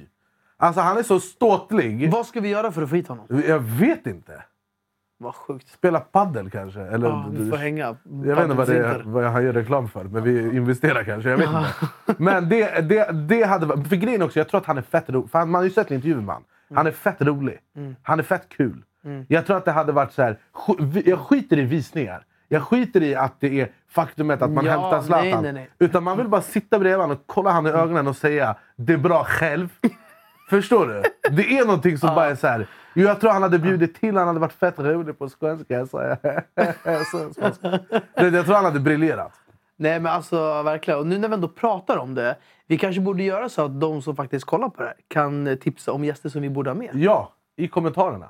Alltså 0.58 0.82
han 0.82 0.98
är 0.98 1.04
så 1.04 1.20
ståtlig. 1.20 2.12
Vad 2.12 2.26
ska 2.26 2.40
vi 2.42 2.50
göra 2.50 2.72
för 2.72 2.82
att 2.82 2.90
få 2.90 2.96
hit 2.96 3.08
honom? 3.08 3.26
Jag 3.48 3.60
vet 3.60 4.08
inte. 4.08 4.44
Vad 5.18 5.36
sjukt. 5.36 5.70
Spela 5.70 6.00
paddel 6.00 6.50
kanske? 6.50 6.82
Eller, 6.82 7.08
Ja, 7.08 7.30
du 7.38 7.50
får 7.50 7.58
hänga. 7.58 7.96
jag 8.04 8.36
vet 8.36 8.44
inte 8.44 8.56
vad, 8.56 8.68
det 8.68 9.02
vad 9.06 9.24
han 9.24 9.44
gör 9.44 9.54
reklam 9.54 9.90
för, 9.90 10.04
men 10.04 10.24
vi 10.24 10.56
investerar 10.56 11.04
kanske. 11.04 11.30
Jag 11.30 11.38
vet 11.38 11.48
inte. 11.50 12.16
Men 12.18 12.50
det, 12.50 12.90
det, 12.90 13.12
det 13.12 13.44
hade 13.44 13.66
varit... 13.66 13.88
För 13.88 13.96
grejen 13.96 14.22
också, 14.22 14.40
jag 14.40 14.48
tror 14.48 14.60
att 14.60 14.66
han 14.66 14.78
är 14.78 14.82
fett 14.82 15.10
rolig. 15.10 15.30
För 15.32 15.46
man 15.46 15.56
har 15.56 15.64
ju 15.64 15.70
sett 15.70 15.92
intervjuer 15.92 16.16
med 16.22 16.36
honom. 16.36 16.44
Han 16.76 16.88
är 16.88 16.92
fett 16.92 17.22
rolig. 17.22 17.60
Mm. 17.76 17.96
Han 18.04 18.20
är 18.20 18.24
fett 18.24 18.50
kul. 18.50 18.84
Jag 19.28 19.46
tror 19.46 19.58
att 19.58 19.66
det 19.66 19.72
hade 19.72 19.92
varit 19.92 20.12
så 20.14 20.22
här. 20.22 20.38
Jag 21.06 21.20
skiter 21.20 21.60
i 21.60 21.62
visningar. 21.62 22.26
Jag 22.48 22.62
skiter 22.64 23.04
i 23.04 23.16
att 23.16 23.36
det 23.40 23.62
är 23.62 23.72
faktumet 23.90 24.42
att 24.42 24.52
man 24.52 24.66
Ja, 24.66 24.72
hämtar 24.72 25.02
Zlatan. 25.02 25.26
nej, 25.28 25.42
nej, 25.42 25.54
nej. 25.54 25.70
Utan 25.80 26.04
man 26.04 26.18
vill 26.18 26.28
bara 26.28 26.42
sitta 26.42 26.80
bredvid 26.80 27.00
honom 27.02 27.18
och 27.18 27.24
kolla 27.26 27.52
han 27.52 27.68
i 27.68 27.70
ögonen 27.70 28.08
och 28.08 28.16
säga 28.16 28.56
det 28.76 28.94
är 28.94 28.98
bra 28.98 29.24
själv. 29.24 29.70
Förstår 30.50 30.88
du? 30.88 31.02
Det 31.36 31.58
är 31.58 31.66
någonting 31.66 31.98
som 31.98 32.16
bara 32.16 32.26
är 32.26 32.36
så 32.36 32.48
här. 32.48 32.68
Jo, 32.94 33.08
jag 33.08 33.20
tror 33.22 33.32
han 33.32 33.42
hade 33.42 33.60
bjudit 33.60 33.96
till, 33.96 34.18
han 34.18 34.28
hade 34.28 34.40
varit 34.40 34.54
fett 34.54 34.80
rolig 34.80 35.20
på 35.20 35.30
skånska. 35.30 35.86
Så. 35.86 36.18
Jag 38.16 38.46
tror 38.46 38.54
han 38.56 38.66
hade 38.66 38.80
briljerat. 38.80 39.32
Nej 39.78 40.00
men 40.00 40.12
alltså 40.14 40.64
verkligen. 40.64 41.00
Och 41.00 41.08
nu 41.08 41.18
när 41.18 41.28
vi 41.28 41.34
ändå 41.34 41.48
pratar 41.48 41.98
om 41.98 42.16
det. 42.16 42.36
Vi 42.68 42.78
kanske 42.78 43.02
borde 43.02 43.24
göra 43.24 43.50
så 43.50 43.66
att 43.66 43.82
de 43.82 44.02
som 44.02 44.16
faktiskt 44.16 44.46
kollar 44.46 44.70
på 44.70 44.82
det 44.82 44.88
här 44.88 44.98
kan 45.08 45.58
tipsa 45.62 45.92
om 45.92 46.04
gäster 46.04 46.30
som 46.30 46.42
vi 46.42 46.50
borde 46.50 46.70
ha 46.70 46.76
med. 46.76 46.90
Ja, 46.94 47.34
i 47.56 47.68
kommentarerna. 47.68 48.30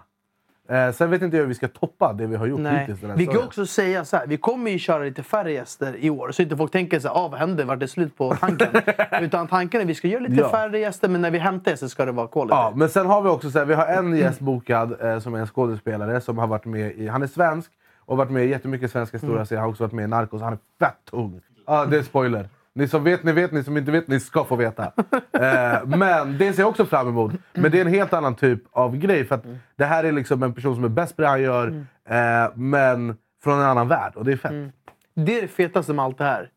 Eh, 0.72 0.92
sen 0.92 1.10
vet 1.10 1.22
inte 1.22 1.38
jag 1.38 1.42
hur 1.44 1.48
vi 1.48 1.54
ska 1.56 1.68
toppa 1.68 2.14
det 2.14 2.28
vi 2.28 2.36
har 2.36 2.46
gjort 2.46 2.60
Nej. 2.60 2.80
hittills. 2.80 3.00
den 3.02 3.10
här 3.10 3.18
Vi 3.18 3.28
kan 3.28 3.38
också 3.44 3.66
säga 3.66 4.06
så 4.06 4.18
här. 4.18 4.28
Vi 4.28 4.38
kommer 4.38 4.72
ju 4.72 4.80
köra 4.80 5.04
lite 5.04 5.24
färre 5.24 5.52
gäster 5.52 5.96
i 6.00 6.10
år. 6.10 6.32
Så 6.32 6.42
inte 6.42 6.58
folk 6.58 6.72
tänker 6.72 7.00
så 7.00 7.08
här, 7.08 7.16
ah, 7.16 7.28
vad 7.28 7.40
hände? 7.40 7.64
Vart 7.66 7.80
det 7.80 7.88
slut 7.88 8.18
på 8.18 8.36
tanken? 8.36 8.68
Utan 9.22 9.48
tanken 9.48 9.80
är 9.82 9.84
att 9.86 9.90
vi 9.90 9.96
ska 9.96 10.08
göra 10.08 10.22
lite 10.24 10.42
Ja. 10.42 10.50
färre 10.50 10.80
gäster. 10.80 11.10
Men 11.10 11.22
när 11.22 11.32
vi 11.32 11.38
hämtar 11.40 11.72
gäster 11.72 11.88
ska 11.88 12.06
det 12.06 12.12
vara 12.12 12.28
quality. 12.28 12.54
Ja, 12.56 12.74
men 12.76 12.90
sen 12.90 13.06
har 13.06 13.22
vi 13.22 13.30
också 13.30 13.52
så 13.52 13.60
här, 13.60 13.66
vi 13.66 13.74
har 13.74 13.86
en 13.86 14.18
gäst 14.18 14.40
bokad 14.40 15.02
eh, 15.06 15.20
som 15.20 15.34
är 15.36 15.40
en 15.40 15.48
skådespelare 15.48 16.22
som 16.22 16.38
har 16.38 16.48
varit 16.48 16.66
med 16.66 16.92
i... 16.92 17.08
Han 17.08 17.24
är 17.24 17.28
svensk 17.28 17.72
och 18.00 18.18
varit 18.18 18.32
med 18.32 18.46
i 18.46 18.50
jättemycket 18.50 18.92
svenska 18.92 19.18
stora 19.18 19.34
Mm. 19.34 19.46
serier. 19.46 19.60
Han 19.60 19.68
har 19.68 19.72
också 19.72 19.84
varit 19.84 19.94
med 19.94 20.04
i 20.06 20.08
Narcos. 20.08 20.42
Han 20.42 20.54
är 20.54 20.60
fett 20.80 20.98
tung. 21.12 21.42
Ja, 21.68 21.86
det 21.86 21.98
är 21.98 22.04
spoiler. 22.04 22.50
Ni 22.76 22.88
som 22.88 23.04
vet, 23.04 23.24
ni 23.24 23.32
vet. 23.32 23.52
Ni 23.52 23.64
som 23.64 23.78
inte 23.78 23.92
vet, 23.92 24.08
ni 24.08 24.20
ska 24.20 24.44
få 24.44 24.56
veta. 24.56 24.92
Eh, 25.34 25.86
men 25.86 26.38
det 26.38 26.54
ser 26.54 26.62
jag 26.64 26.70
också 26.70 26.86
fram 26.86 27.08
emot. 27.08 27.32
Men 27.54 27.72
det 27.72 27.78
är 27.78 27.82
en 27.86 27.94
helt 27.94 28.14
annan 28.14 28.36
typ 28.36 28.64
av 28.72 28.98
grej. 28.98 29.26
För 29.26 29.36
att 29.36 29.46
Mm. 29.46 29.58
det 29.76 29.86
här 29.86 30.04
är 30.04 30.12
liksom 30.12 30.44
en 30.44 30.54
person 30.54 30.76
som 30.76 30.84
är 30.84 30.90
bäst 30.90 31.16
på 31.16 31.22
det 31.22 31.28
han 31.28 31.42
gör, 31.42 31.86
eh, 32.10 32.52
men 32.56 33.18
från 33.44 33.60
en 33.60 33.66
annan 33.66 33.88
värld. 33.88 34.14
Och 34.16 34.26
det 34.26 34.32
är 34.32 34.38
fett. 34.38 34.52
Mm. 34.52 34.72
Det 35.14 35.48
fetaste 35.52 35.94
med 35.94 36.06
allt 36.06 36.18
det 36.18 36.24
här. 36.24 36.50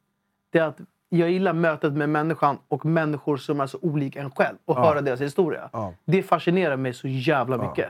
Det 0.53 0.59
är 0.59 0.63
att 0.65 0.79
jag 1.09 1.31
gillar 1.31 1.53
mötet 1.53 1.93
med 1.93 2.09
människan 2.09 2.59
och 2.69 2.85
människor 2.87 3.37
som 3.37 3.61
är 3.61 3.67
så 3.67 3.79
olika 3.83 4.21
en 4.21 4.31
själv. 4.31 4.57
Och 4.65 4.77
höra 4.77 5.01
deras 5.01 5.21
historia. 5.21 5.69
Ja. 5.73 5.95
Det 6.05 6.23
fascinerar 6.23 6.77
mig 6.77 6.93
så 6.95 7.09
jävla 7.09 7.57
mycket. 7.59 7.89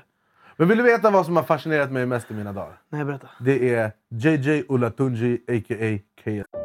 Men 0.56 0.68
vill 0.68 0.78
du 0.78 0.84
veta 0.84 1.10
vad 1.10 1.26
som 1.26 1.36
har 1.36 1.42
fascinerat 1.42 1.92
mig 1.92 2.06
mest 2.06 2.30
i 2.30 2.34
mina 2.34 2.52
dagar? 2.52 2.72
Nej, 2.88 3.04
berätta. 3.04 3.28
Det 3.40 3.74
är 3.74 3.92
JJ 4.08 4.64
Olatunji 4.68 5.34
a.k.a. 5.48 5.98
KS. 6.24 6.53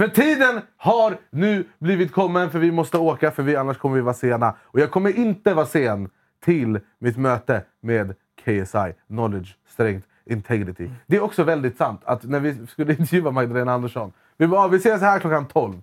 För 0.00 0.08
tiden 0.08 0.60
har 0.76 1.16
nu 1.30 1.64
blivit 1.78 2.12
kommen 2.12 2.50
för 2.50 2.58
vi 2.58 2.72
måste 2.72 2.98
åka 2.98 3.30
för 3.30 3.42
vi, 3.42 3.56
annars 3.56 3.78
kommer 3.78 3.96
vi 3.96 4.02
vara 4.02 4.14
sena. 4.14 4.54
Och 4.62 4.80
jag 4.80 4.90
kommer 4.90 5.18
inte 5.18 5.54
vara 5.54 5.66
sen 5.66 6.08
till 6.44 6.80
mitt 6.98 7.16
möte 7.16 7.62
med 7.82 8.14
KSI, 8.44 8.94
Knowledge, 9.06 9.56
Strength, 9.68 10.06
Integrity. 10.26 10.90
Det 11.06 11.16
är 11.16 11.20
också 11.22 11.44
väldigt 11.44 11.76
sant 11.76 12.00
att 12.04 12.24
när 12.24 12.40
vi 12.40 12.66
skulle 12.66 12.92
intervjua 12.98 13.30
Magdalena 13.30 13.72
Andersson. 13.72 14.12
Vi 14.36 14.46
bara, 14.46 14.60
ah, 14.60 14.68
vi 14.68 14.76
ses 14.76 15.00
här 15.00 15.18
klockan 15.18 15.48
12. 15.48 15.74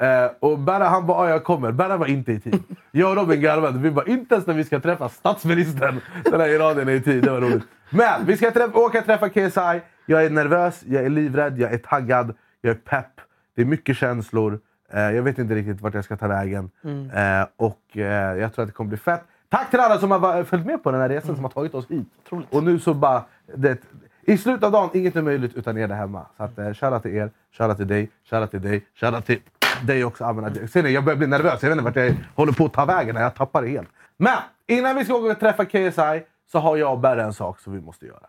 Eh, 0.00 0.30
och 0.40 0.58
Berra 0.58 0.84
han 0.84 1.06
bara, 1.06 1.18
ah, 1.18 1.28
jag 1.28 1.44
kommer. 1.44 1.72
Berra 1.72 1.96
var 1.96 2.06
inte 2.06 2.32
i 2.32 2.40
tid. 2.40 2.62
Jag 2.90 3.10
och 3.10 3.16
Robin 3.16 3.40
garvade. 3.40 3.78
Vi 3.78 3.90
bara, 3.90 4.06
inte 4.06 4.34
ens 4.34 4.46
när 4.46 4.54
vi 4.54 4.64
ska 4.64 4.80
träffa 4.80 5.08
statsministern 5.08 6.00
den 6.24 6.40
här 6.40 6.48
iranien 6.48 6.88
är 6.88 6.92
i 6.92 7.00
tid. 7.00 7.24
Det 7.24 7.30
var 7.30 7.40
roligt. 7.40 7.64
Men 7.90 8.26
vi 8.26 8.36
ska 8.36 8.50
träffa, 8.50 8.78
åka 8.78 8.98
och 8.98 9.04
träffa 9.04 9.28
KSI. 9.28 9.80
Jag 10.06 10.24
är 10.24 10.30
nervös, 10.30 10.82
jag 10.86 11.04
är 11.04 11.10
livrädd, 11.10 11.58
jag 11.58 11.72
är 11.72 11.78
taggad, 11.78 12.34
jag 12.60 12.70
är 12.70 12.74
pepp. 12.74 13.20
Det 13.56 13.62
är 13.62 13.66
mycket 13.66 13.96
känslor. 13.96 14.60
Eh, 14.92 15.00
jag 15.00 15.22
vet 15.22 15.38
inte 15.38 15.54
riktigt 15.54 15.80
vart 15.80 15.94
jag 15.94 16.04
ska 16.04 16.16
ta 16.16 16.28
vägen. 16.28 16.70
Eh, 17.14 17.46
och 17.56 17.80
eh, 17.96 18.38
jag 18.38 18.54
tror 18.54 18.62
att 18.62 18.68
det 18.68 18.72
kommer 18.72 18.88
bli 18.88 18.98
fett. 18.98 19.24
Tack 19.48 19.70
till 19.70 19.80
alla 19.80 19.98
som 19.98 20.10
har 20.10 20.44
följt 20.44 20.66
med 20.66 20.82
på 20.82 20.90
den 20.90 21.00
här 21.00 21.08
resan, 21.08 21.34
som 21.34 21.44
har 21.44 21.50
tagit 21.50 21.74
oss 21.74 21.90
hit. 21.90 22.08
Och 22.50 22.64
nu 22.64 22.78
så 22.78 22.94
bara... 22.94 23.24
Det, 23.54 23.78
I 24.22 24.38
slutet 24.38 24.64
av 24.64 24.72
dagen, 24.72 24.90
inget 24.94 25.16
är 25.16 25.22
möjligt 25.22 25.54
utan 25.54 25.78
er 25.78 25.88
där 25.88 25.94
hemma. 25.94 26.26
Så 26.36 26.42
att, 26.42 26.58
eh, 26.58 26.72
shoutout 26.72 27.02
till 27.02 27.14
er, 27.14 27.30
shoutout 27.58 27.76
till 27.76 27.88
dig, 27.88 28.10
shoutout 28.30 28.50
till 28.50 28.62
dig, 28.62 28.86
shoutout 28.94 29.26
till 29.26 29.40
dig 29.82 30.04
också. 30.04 30.32
Men, 30.32 30.68
ser 30.68 30.82
ni, 30.82 30.90
jag 30.90 31.04
börjar 31.04 31.16
bli 31.16 31.26
nervös. 31.26 31.62
Jag 31.62 31.70
vet 31.70 31.78
inte 31.78 31.84
vart 31.84 31.96
jag 31.96 32.14
håller 32.34 32.52
på 32.52 32.64
att 32.64 32.72
ta 32.72 32.84
vägen. 32.84 33.16
Jag 33.16 33.34
tappar 33.34 33.62
det 33.62 33.68
helt. 33.68 33.88
Men 34.16 34.38
innan 34.66 34.96
vi 34.96 35.04
ska 35.04 35.18
gå 35.18 35.30
och 35.30 35.40
träffa 35.40 35.64
KSI 35.64 36.22
så 36.52 36.58
har 36.58 36.76
jag 36.76 36.92
och 36.92 36.98
Berra 36.98 37.24
en 37.24 37.32
sak 37.32 37.60
som 37.60 37.72
vi 37.72 37.80
måste 37.80 38.06
göra. 38.06 38.26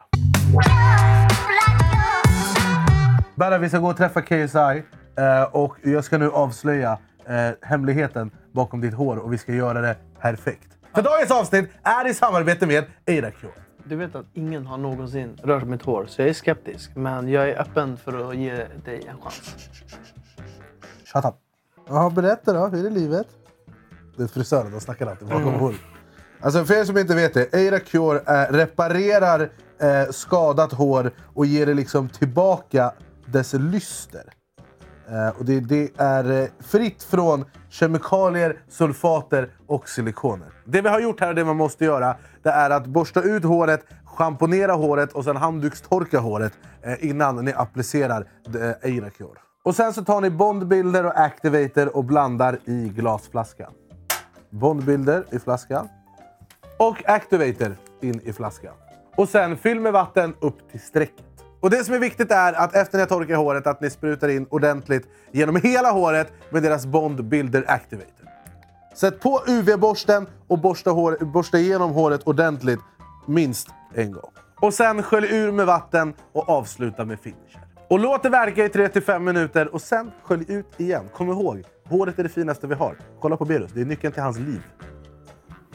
Berra, 3.36 3.58
vi 3.58 3.70
ska 3.70 3.80
gå 3.80 3.90
och 3.90 3.98
träffa 3.98 4.22
KSI 4.22 4.84
och 5.52 5.76
jag 5.84 6.04
ska 6.04 6.18
nu 6.18 6.32
avslöja 6.32 6.98
eh, 7.26 7.50
hemligheten 7.62 8.32
bakom 8.52 8.82
ditt 8.82 8.94
hår 8.94 9.18
och 9.18 9.34
vi 9.34 9.38
ska 9.38 9.54
göra 9.54 9.82
det 9.82 9.96
perfekt. 10.20 10.78
För 10.96 11.02
dagens 11.02 11.32
avsnitt 11.32 11.70
är 11.84 12.08
i 12.08 12.14
samarbete 12.14 12.68
med 12.68 12.84
Eira 13.06 13.32
Cure. 13.32 13.54
Du 13.84 13.96
vet 13.96 14.16
att 14.16 14.26
ingen 14.34 14.66
har 14.66 14.78
någonsin 14.78 15.38
rört 15.44 15.64
mitt 15.64 15.82
hår, 15.82 16.06
så 16.08 16.22
jag 16.22 16.30
är 16.30 16.34
skeptisk. 16.34 16.96
Men 16.96 17.30
jag 17.30 17.50
är 17.50 17.62
öppen 17.62 17.98
för 17.98 18.30
att 18.30 18.36
ge 18.36 18.56
dig 18.86 19.08
en 19.08 19.22
chans. 19.22 19.56
Shut 21.14 21.26
up. 21.26 21.36
Jaha, 21.88 22.10
berätta 22.10 22.54
då. 22.54 22.68
Hur 22.68 22.86
är 22.86 22.90
livet? 22.90 23.28
Det 24.18 24.24
är 24.24 24.28
frisören, 24.28 24.72
de 24.72 24.80
snackar 24.80 25.08
alltid 25.08 25.28
bakom 25.28 25.54
mm. 25.54 25.76
Alltså 26.42 26.66
för 26.66 26.74
er 26.74 26.84
som 26.84 26.98
inte 26.98 27.16
vet 27.16 27.34
det, 27.34 27.54
Eira 27.54 27.80
Cure 27.80 28.22
eh, 28.28 28.54
reparerar 28.54 29.50
eh, 29.80 30.12
skadat 30.12 30.74
hår 30.74 31.12
och 31.34 31.46
ger 31.46 31.66
det 31.66 31.74
liksom 31.74 32.10
tillbaka 32.10 32.92
dess 33.26 33.54
lyster. 33.54 34.24
Eh, 35.10 35.40
och 35.40 35.46
det, 35.46 35.60
det 35.60 35.90
är 35.98 36.42
eh, 36.42 36.48
fritt 36.60 37.04
från 37.04 37.46
kemikalier, 37.70 38.58
sulfater 38.70 39.50
och 39.68 39.90
silikoner. 39.90 40.48
Det 40.66 40.82
vi 40.82 40.90
har 40.90 41.00
gjort 41.00 41.20
här 41.20 41.30
och 41.30 41.36
det 41.36 41.46
man 41.46 41.58
måste 41.58 41.86
göra 41.86 42.16
det 42.44 42.50
är 42.50 42.70
att 42.70 42.86
borsta 42.86 43.22
ut 43.22 43.44
håret, 43.44 43.86
schamponera 44.06 44.74
håret 44.74 45.14
och 45.14 45.24
sen 45.24 45.38
handdukstorka 45.38 46.20
håret 46.20 46.54
eh, 46.82 47.10
innan 47.10 47.46
ni 47.46 47.54
applicerar 47.54 48.28
eh, 48.82 49.10
Cure. 49.10 49.40
Och 49.64 49.76
sen 49.76 49.94
så 49.94 50.04
tar 50.04 50.22
ni 50.22 50.30
bondbilder 50.30 51.06
och 51.06 51.20
activator 51.20 51.98
och 51.98 52.04
blandar 52.04 52.60
i 52.66 52.90
glasflaskan. 52.96 53.72
Bondbilder 54.50 55.26
i 55.32 55.40
flaskan. 55.40 55.88
Och 56.80 57.10
activator 57.10 57.76
in 58.02 58.22
i 58.24 58.34
flaskan. 58.34 58.74
Och 59.16 59.30
sen 59.30 59.58
fyll 59.58 59.80
med 59.80 59.94
vatten 59.94 60.34
upp 60.40 60.72
till 60.72 60.80
strecket. 60.80 61.27
Och 61.60 61.70
det 61.70 61.84
som 61.84 61.94
är 61.94 62.00
viktigt 62.00 62.32
är 62.32 62.54
att 62.54 62.76
efter 62.76 62.98
ni 62.98 63.02
har 63.02 63.08
torkat 63.08 63.38
håret 63.38 63.68
att 63.68 63.82
ni 63.82 63.90
sprutar 63.90 64.28
in 64.30 64.46
ordentligt 64.50 65.08
genom 65.32 65.56
hela 65.56 65.92
håret 65.92 66.34
med 66.50 66.64
deras 66.64 66.86
Bond 66.86 67.26
Builder 67.26 67.64
Activator. 67.68 68.28
Sätt 68.96 69.20
på 69.20 69.42
UV-borsten 69.48 70.28
och 70.48 70.60
borsta, 70.60 70.92
hår, 70.92 71.18
borsta 71.26 71.58
igenom 71.58 71.92
håret 71.92 72.24
ordentligt 72.24 72.80
minst 73.26 73.68
en 73.94 74.12
gång. 74.12 74.32
Och 74.62 74.74
sen 74.74 75.04
skölj 75.04 75.28
ur 75.36 75.52
med 75.52 75.66
vatten 75.66 76.14
och 76.34 76.50
avsluta 76.50 77.06
med 77.06 77.20
finisher. 77.20 77.62
Och 77.90 78.00
låt 78.00 78.24
det 78.24 78.30
verka 78.30 78.66
i 78.66 78.68
3-5 78.68 79.20
minuter 79.20 79.74
och 79.74 79.82
sen 79.82 80.12
skölj 80.24 80.46
ut 80.48 80.66
igen. 80.78 81.10
Kom 81.14 81.30
ihåg, 81.30 81.64
håret 81.90 82.20
är 82.20 82.24
det 82.24 82.30
finaste 82.30 82.68
vi 82.68 82.76
har. 82.76 82.98
Kolla 83.22 83.38
på 83.38 83.46
Berus, 83.46 83.72
det 83.74 83.82
är 83.82 83.86
nyckeln 83.86 84.14
till 84.14 84.24
hans 84.24 84.40
liv. 84.40 84.62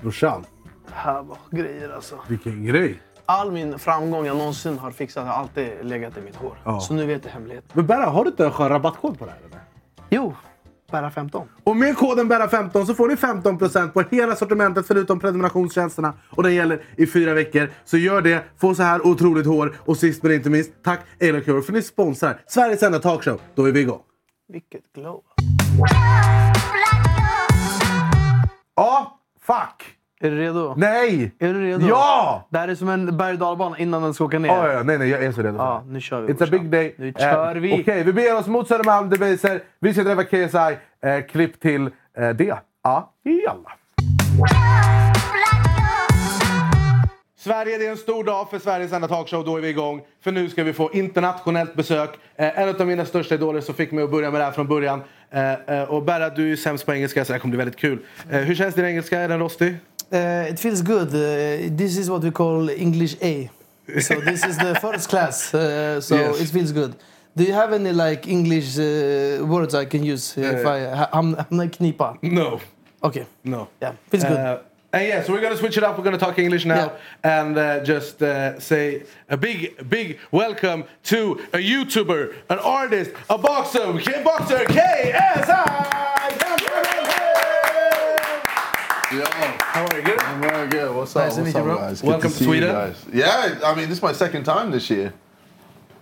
Brorsan, 0.00 0.44
Det 0.88 0.94
här 0.94 1.22
var 1.22 1.38
grejer 1.50 1.88
alltså. 1.94 2.18
vilken 2.28 2.64
grej! 2.64 3.02
All 3.32 3.52
min 3.52 3.78
framgång 3.78 4.26
jag 4.26 4.36
någonsin 4.36 4.78
har 4.78 4.90
fixat 4.90 5.26
har 5.26 5.34
alltid 5.34 5.70
legat 5.82 6.16
i 6.16 6.20
mitt 6.20 6.36
hår. 6.36 6.58
Ja. 6.64 6.80
Så 6.80 6.94
nu 6.94 7.06
vet 7.06 7.24
jag 7.24 7.32
hemligheten. 7.32 7.70
Men 7.72 7.86
Berra, 7.86 8.06
har 8.06 8.24
du 8.24 8.30
inte 8.30 8.44
en 8.44 8.50
skön 8.50 8.68
rabattkod 8.68 9.18
på 9.18 9.24
det 9.24 9.30
här? 9.30 9.38
Eller? 9.38 9.60
Jo, 10.10 10.34
bara 10.90 11.10
15. 11.10 11.48
Och 11.64 11.76
med 11.76 11.96
koden 11.96 12.32
BERRA15 12.32 12.84
så 12.84 12.94
får 12.94 13.08
ni 13.08 13.14
15% 13.14 13.88
på 13.88 14.02
hela 14.10 14.36
sortimentet 14.36 14.86
förutom 14.86 15.20
prenumerationstjänsterna. 15.20 16.14
Och 16.30 16.42
den 16.42 16.54
gäller 16.54 16.82
i 16.96 17.06
fyra 17.06 17.34
veckor. 17.34 17.70
Så 17.84 17.96
gör 17.96 18.22
det, 18.22 18.44
få 18.56 18.74
så 18.74 18.82
här 18.82 19.06
otroligt 19.06 19.46
hår. 19.46 19.76
Och 19.78 19.96
sist 19.96 20.22
men 20.22 20.32
inte 20.32 20.50
minst, 20.50 20.72
tack 20.84 21.00
Elocure 21.18 21.62
för 21.62 21.72
ni 21.72 21.82
sponsrar 21.82 22.40
Sveriges 22.46 22.82
enda 22.82 22.98
talkshow. 22.98 23.40
Då 23.54 23.64
är 23.64 23.72
vi 23.72 23.80
igång. 23.80 24.02
Vilket 24.48 24.92
glow. 24.94 25.22
Ja, 28.76 29.20
fuck! 29.40 30.01
Är 30.24 30.30
du 30.30 30.38
redo? 30.38 30.74
Nej! 30.76 31.32
Är 31.38 31.54
du 31.54 31.60
redo? 31.60 31.86
Ja! 31.88 32.46
Det 32.50 32.58
här 32.58 32.68
är 32.68 32.74
som 32.74 32.88
en 32.88 33.16
berg 33.16 33.38
och 33.42 33.78
innan 33.80 34.02
den 34.02 34.14
ska 34.14 34.24
åka 34.24 34.38
ner. 34.38 34.48
Ja, 34.48 34.72
ja, 34.72 34.82
nej, 34.82 34.98
nej, 34.98 35.08
jag 35.08 35.24
är 35.24 35.32
så 35.32 35.42
redo. 35.42 35.56
Ja, 35.56 35.82
nu 35.86 36.00
kör 36.00 36.20
vi. 36.20 36.32
It's 36.32 36.44
a 36.44 36.48
big 36.50 36.70
day. 36.70 36.94
Nu 36.98 37.12
kör 37.18 37.56
Eh, 37.56 37.60
vi. 37.62 37.80
Okej, 37.82 38.02
vi 38.04 38.12
beger 38.12 38.38
oss 38.38 38.46
mot 38.46 38.68
Södermalm, 38.68 39.10
Debaser. 39.10 39.62
Vi 39.80 39.94
ska 39.94 40.04
träffa 40.04 40.24
KSI. 40.24 40.76
Eh, 41.08 41.20
klipp 41.30 41.60
till 41.60 41.90
eh, 42.18 42.28
det. 42.30 42.58
Ja, 42.82 43.12
jalla. 43.24 43.72
Sverige, 47.38 47.78
det 47.78 47.86
är 47.86 47.90
en 47.90 47.96
stor 47.96 48.24
dag 48.24 48.50
för 48.50 48.58
Sveriges 48.58 48.92
enda 48.92 49.08
talkshow. 49.08 49.44
Då 49.44 49.56
är 49.56 49.60
vi 49.60 49.68
igång. 49.68 50.00
För 50.24 50.32
nu 50.32 50.48
ska 50.48 50.64
vi 50.64 50.72
få 50.72 50.92
internationellt 50.92 51.74
besök. 51.74 52.10
Eh, 52.36 52.58
en 52.60 52.68
av 52.68 52.86
mina 52.86 53.04
största 53.04 53.34
idoler 53.34 53.60
som 53.60 53.74
fick 53.74 53.92
mig 53.92 54.04
att 54.04 54.10
börja 54.10 54.30
med 54.30 54.40
det 54.40 54.44
här 54.44 54.52
från 54.52 54.68
början. 54.68 55.02
Eh, 55.30 55.52
eh, 55.52 55.82
och 55.82 56.02
Berra, 56.02 56.28
du 56.28 56.52
är 56.52 56.56
sämst 56.56 56.86
på 56.86 56.94
engelska 56.94 57.24
så 57.24 57.28
det 57.32 57.34
här 57.34 57.40
kommer 57.40 57.50
bli 57.50 57.58
väldigt 57.58 57.76
kul. 57.80 57.98
Eh, 58.30 58.38
hur 58.38 58.54
känns 58.54 58.74
din 58.74 58.84
engelska? 58.84 59.20
Är 59.20 59.28
den 59.28 59.38
rostig? 59.38 59.76
Uh, 60.12 60.46
it 60.50 60.58
feels 60.58 60.82
good. 60.82 61.08
Uh, 61.08 61.74
this 61.76 61.96
is 61.96 62.10
what 62.10 62.22
we 62.22 62.30
call 62.30 62.68
English 62.68 63.16
A. 63.22 63.48
So 64.00 64.20
this 64.20 64.44
is 64.44 64.56
the 64.58 64.74
first 64.80 65.08
class. 65.08 65.54
Uh, 65.54 66.00
so 66.00 66.14
Yes. 66.16 66.40
it 66.40 66.48
feels 66.52 66.72
good. 66.72 66.94
Do 67.36 67.44
you 67.44 67.54
have 67.54 67.72
any 67.72 67.92
like 67.92 68.28
English 68.28 68.78
uh, 68.78 68.84
words 69.46 69.74
I 69.74 69.86
can 69.86 70.02
use 70.04 70.36
if 70.36 70.64
Uh, 70.66 70.68
I 70.68 71.08
I'm, 71.18 71.34
I'm 71.34 71.56
like 71.62 71.78
knipa? 71.78 72.18
No. 72.22 72.60
Okay. 73.02 73.24
No. 73.44 73.68
Yeah, 73.80 73.92
feels 74.10 74.24
good. 74.24 74.38
Uh, 74.38 74.58
and 74.94 75.08
yeah, 75.08 75.22
so 75.24 75.32
we're 75.32 75.40
gonna 75.40 75.56
switch 75.56 75.76
it 75.78 75.82
up. 75.84 75.96
We're 75.96 76.04
gonna 76.04 76.18
talk 76.26 76.38
English 76.38 76.66
now 76.66 76.92
and 77.24 77.56
uh, 77.56 77.80
just 77.82 78.22
uh, 78.22 78.60
say 78.60 79.04
a 79.30 79.36
big, 79.38 79.88
big 79.88 80.18
welcome 80.30 80.84
to 81.04 81.40
a 81.54 81.58
YouTuber, 81.58 82.34
an 82.50 82.58
artist, 82.58 83.10
a 83.30 83.38
boxer, 83.38 83.98
K- 83.98 84.22
boxer 84.22 84.64
KSI. 84.66 86.41
Yo, 89.12 89.22
How 89.26 89.84
are 89.84 89.96
you? 89.98 90.02
Good. 90.04 90.20
I'm 90.22 90.40
very 90.40 90.68
good. 90.68 90.94
What's 90.94 91.14
up? 91.16 91.24
Nice 91.24 91.34
to 91.34 91.42
What's 91.42 91.54
meet 91.54 91.62
you, 91.64 91.70
up, 91.70 91.78
guys? 91.80 92.00
Good 92.00 92.08
Welcome 92.08 92.30
to 92.32 92.38
to 92.38 92.44
Sweden. 92.44 92.72
guys. 92.72 93.04
Yeah, 93.12 93.60
I 93.64 93.74
mean, 93.74 93.88
this 93.88 93.98
is 93.98 94.02
my 94.02 94.12
second 94.12 94.44
time 94.44 94.70
this 94.70 94.88
year. 94.88 95.12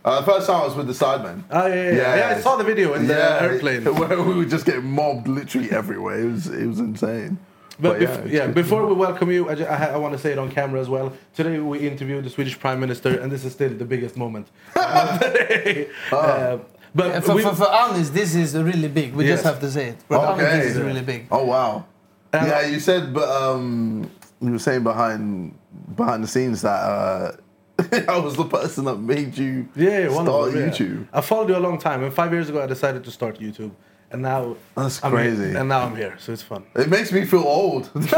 Uh, 0.04 0.20
the 0.20 0.26
first 0.26 0.46
time 0.46 0.62
I 0.62 0.64
was 0.64 0.76
with 0.76 0.86
the 0.86 0.92
Sidemen. 0.92 1.42
Oh 1.50 1.66
yeah, 1.66 1.74
yeah, 1.74 1.90
yeah. 1.92 2.16
yeah 2.30 2.36
I 2.36 2.40
saw 2.40 2.56
the 2.56 2.64
video 2.64 2.94
in 2.94 3.06
the 3.06 3.42
airplane. 3.42 3.84
where 3.96 4.22
we 4.22 4.34
were 4.34 4.44
just 4.44 4.64
getting 4.64 4.84
mobbed 4.90 5.26
literally 5.28 5.70
everywhere. 5.72 6.20
It 6.20 6.30
was 6.32 6.46
it 6.46 6.66
was 6.66 6.78
insane. 6.78 7.38
But, 7.80 7.98
But 7.98 8.00
bef- 8.08 8.24
it's 8.26 8.32
yeah, 8.32 8.46
before 8.46 8.86
we 8.86 8.94
welcome 8.94 9.30
you, 9.30 9.48
I, 9.48 9.54
ju- 9.56 9.66
I, 9.66 9.74
ha- 9.74 9.92
I 9.94 9.96
want 9.96 10.12
to 10.12 10.18
say 10.18 10.32
it 10.32 10.38
on 10.38 10.50
camera 10.50 10.80
as 10.80 10.88
well. 10.88 11.12
Today 11.34 11.58
we 11.58 11.78
interviewed 11.80 12.24
the 12.24 12.30
Swedish 12.30 12.58
Prime 12.60 12.78
Minister, 12.78 13.18
and 13.20 13.32
this 13.32 13.44
is 13.44 13.52
still 13.54 13.70
the 13.70 13.84
biggest 13.86 14.16
moment. 14.18 14.46
of 14.76 15.18
the 15.18 15.28
day. 15.48 15.88
Uh, 16.12 16.58
but 16.94 17.06
Yeah, 17.08 17.20
for, 17.20 17.34
we- 17.34 17.42
for, 17.42 17.54
for 17.54 17.70
Anis, 17.74 18.10
this 18.10 18.34
is 18.34 18.54
really 18.56 18.88
big. 18.88 19.14
We 19.14 19.24
Yes. 19.26 19.38
just 19.42 19.44
have 19.44 19.60
to 19.60 19.70
say 19.70 19.88
it. 19.90 20.02
For 20.08 20.16
Anis, 20.18 20.44
Okay. 20.44 20.58
this 20.60 20.76
is 20.76 20.80
really 20.82 21.02
big. 21.02 21.26
Oh 21.30 21.44
wow. 21.44 21.84
Uh, 22.32 22.44
yeah, 22.46 22.66
you 22.66 22.78
said, 22.80 23.12
but 23.12 23.28
um, 23.28 24.08
you 24.40 24.52
were 24.52 24.58
saying 24.58 24.82
behind 24.84 25.54
behind 25.96 26.22
the 26.22 26.28
scenes 26.28 26.62
that 26.62 26.68
uh, 26.70 27.32
I 28.08 28.18
was 28.18 28.36
the 28.36 28.44
person 28.44 28.84
that 28.84 28.96
made 28.96 29.36
you 29.36 29.68
Yeah, 29.74 30.08
start 30.10 30.28
of 30.28 30.52
them, 30.52 30.62
yeah. 30.62 30.68
YouTube. 30.68 31.08
I 31.12 31.20
followed 31.22 31.48
you 31.48 31.56
a 31.56 31.58
long 31.58 31.78
time, 31.78 32.02
and 32.04 32.12
five 32.12 32.32
years 32.32 32.48
ago 32.48 32.62
I 32.62 32.66
decided 32.66 33.02
to 33.04 33.10
start 33.10 33.38
YouTube, 33.40 33.72
and 34.12 34.22
now 34.22 34.56
That's 34.76 35.02
I'm 35.02 35.10
crazy. 35.12 35.48
Here, 35.48 35.58
and 35.58 35.68
now 35.68 35.80
I'm 35.80 35.96
here, 35.96 36.14
so 36.18 36.32
it's 36.32 36.42
fun. 36.42 36.64
It 36.76 36.88
makes 36.88 37.10
me 37.12 37.24
feel 37.24 37.40
old. 37.40 37.90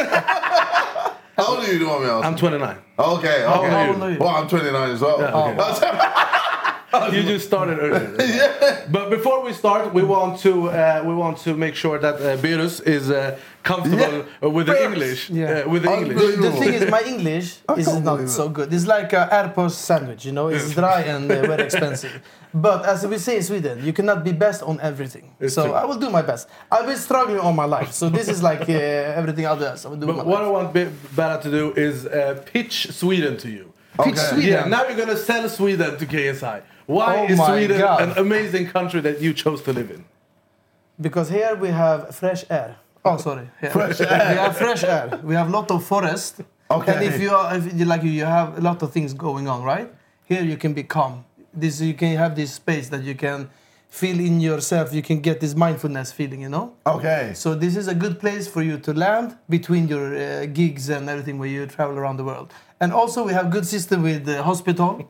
How 1.35 1.47
old 1.57 1.61
are 1.61 1.67
you, 1.67 1.79
do 1.79 1.85
you 1.85 1.89
want 1.89 2.03
me 2.03 2.07
to 2.09 2.13
ask? 2.15 2.27
I'm 2.27 2.37
29. 2.37 2.77
Okay, 2.99 3.29
okay. 3.29 3.45
How 3.47 3.89
old 3.89 4.03
are 4.03 4.11
you? 4.11 4.19
Well, 4.19 4.29
I'm 4.29 4.47
29 4.49 4.91
as 4.91 5.01
well. 5.01 5.19
You 7.13 7.23
just 7.23 7.47
started 7.47 7.79
earlier. 7.79 8.87
But 8.91 9.09
before 9.11 9.43
we 9.45 9.53
start, 9.55 9.95
we 9.95 10.03
want 10.03 10.41
to 10.41 10.53
uh, 10.69 11.03
we 11.09 11.15
want 11.15 11.39
to 11.45 11.55
make 11.57 11.75
sure 11.75 11.99
that 11.99 12.17
uh, 12.21 12.37
Berus 12.45 12.81
is 12.87 13.11
uh, 13.11 13.39
comfortable 13.63 14.19
Yeah. 14.19 14.43
uh, 14.47 14.51
with 14.57 14.67
the 14.67 14.75
Berus. 14.75 14.87
English. 14.93 15.31
Yeah. 15.31 15.47
Uh, 15.65 15.71
with 15.73 15.83
the 15.85 15.93
English. 15.99 16.37
The 16.47 16.53
thing 16.61 16.75
is, 16.75 16.91
my 16.91 17.03
English 17.15 17.47
is 17.81 17.87
can't 17.87 18.29
so 18.29 18.49
good. 18.49 18.69
It's 18.73 18.87
like 18.87 19.13
a 19.15 19.25
airport 19.39 19.73
sandwich, 19.73 20.23
you 20.27 20.33
know. 20.33 20.49
It's 20.49 20.75
dry 20.75 21.01
and 21.15 21.31
uh, 21.31 21.41
very 21.53 21.65
expensive. 21.65 22.15
But 22.55 22.85
as 22.85 23.07
we 23.07 23.17
say 23.19 23.37
in 23.37 23.43
Sweden, 23.43 23.77
you 23.87 23.93
cannot 23.99 24.23
be 24.29 24.33
best 24.33 24.63
on 24.63 24.77
everything. 24.81 25.27
It's 25.41 25.55
so 25.55 25.65
true. 25.65 25.73
I 25.73 25.85
will 25.89 25.99
do 26.07 26.11
my 26.11 26.23
best. 26.31 26.49
I've 26.71 26.87
been 26.87 26.99
struggling 27.09 27.39
all 27.45 27.55
my 27.55 27.65
life, 27.79 27.91
so 27.93 28.11
this 28.11 28.29
is 28.29 28.43
like 28.43 28.69
uh, 28.69 29.19
everything 29.21 29.47
others. 29.47 29.87
I 29.87 29.89
will 29.91 29.97
do 30.03 30.07
But 30.07 30.17
my 30.19 30.25
what 30.25 30.43
I 30.43 30.49
want 30.57 30.69
Be- 30.75 30.93
Bella 31.17 31.41
to 31.47 31.51
do 31.51 31.65
is 31.89 31.95
uh, 32.05 32.43
pitch 32.53 32.75
Sweden 33.01 33.35
to 33.39 33.49
you. 33.49 33.73
Pitch 34.05 34.17
Sweden. 34.19 34.51
Yeah, 34.53 34.65
now 34.75 34.83
you're 34.87 34.97
gonna 35.03 35.17
sell 35.31 35.49
Sweden 35.49 35.97
to 36.01 36.05
KSI. 36.07 36.61
Why 36.93 37.13
Oh 37.29 37.33
is 37.33 37.39
Sweden 37.49 37.79
God. 37.79 38.03
an 38.03 38.11
amazing 38.25 38.67
country 38.77 39.01
that 39.07 39.21
you 39.25 39.33
chose 39.43 39.61
to 39.67 39.73
live 39.73 39.91
in? 39.97 40.05
Because 41.01 41.29
here 41.39 41.55
we 41.65 41.69
have 41.69 42.15
fresh 42.15 42.45
air. 42.51 42.77
Oh, 43.05 43.17
sorry. 43.17 43.47
Fresh 43.73 44.01
air. 44.01 44.27
We 44.33 44.37
have 44.45 44.57
fresh 44.57 44.85
air. 44.85 45.07
We 45.25 45.35
have 45.35 45.51
lot 45.51 45.69
of 45.73 45.85
forest. 45.85 46.33
Okay. 46.71 46.93
And 46.95 47.03
if 47.11 47.21
you 47.21 47.31
are, 47.39 47.57
if 47.57 47.65
you 47.79 47.85
like, 47.85 48.05
you 48.05 48.25
have 48.25 48.49
a 48.59 48.61
lot 48.61 48.81
of 48.85 48.93
things 48.93 49.13
going 49.13 49.49
on, 49.49 49.65
right? 49.65 49.89
Here 50.25 50.43
you 50.51 50.57
can 50.57 50.73
be 50.73 50.85
calm. 50.85 51.25
This 51.53 51.81
you 51.81 51.95
can 51.95 52.17
have 52.17 52.37
this 52.37 52.51
space 52.55 52.87
that 52.91 53.03
you 53.03 53.17
can 53.17 53.51
feel 53.89 54.19
in 54.21 54.41
yourself. 54.41 54.95
You 54.95 55.03
can 55.03 55.19
get 55.21 55.41
this 55.41 55.55
mindfulness 55.57 56.13
feeling, 56.13 56.41
you 56.43 56.49
know. 56.49 56.75
Okay. 56.87 57.33
So 57.35 57.55
this 57.57 57.75
is 57.77 57.89
a 57.89 57.95
good 58.05 58.21
place 58.21 58.47
for 58.55 58.63
you 58.63 58.79
to 58.87 58.93
land 58.95 59.37
between 59.49 59.89
your 59.89 60.07
uh, 60.17 60.47
gigs 60.47 60.89
and 60.89 61.09
everything 61.11 61.39
where 61.41 61.49
you 61.57 61.67
travel 61.67 61.99
around 61.99 62.17
the 62.19 62.25
world. 62.31 62.53
And 62.83 62.93
also 62.93 63.25
we 63.25 63.33
have 63.33 63.49
good 63.49 63.65
system 63.65 64.03
with 64.03 64.25
the 64.25 64.43
hospital. 64.43 65.09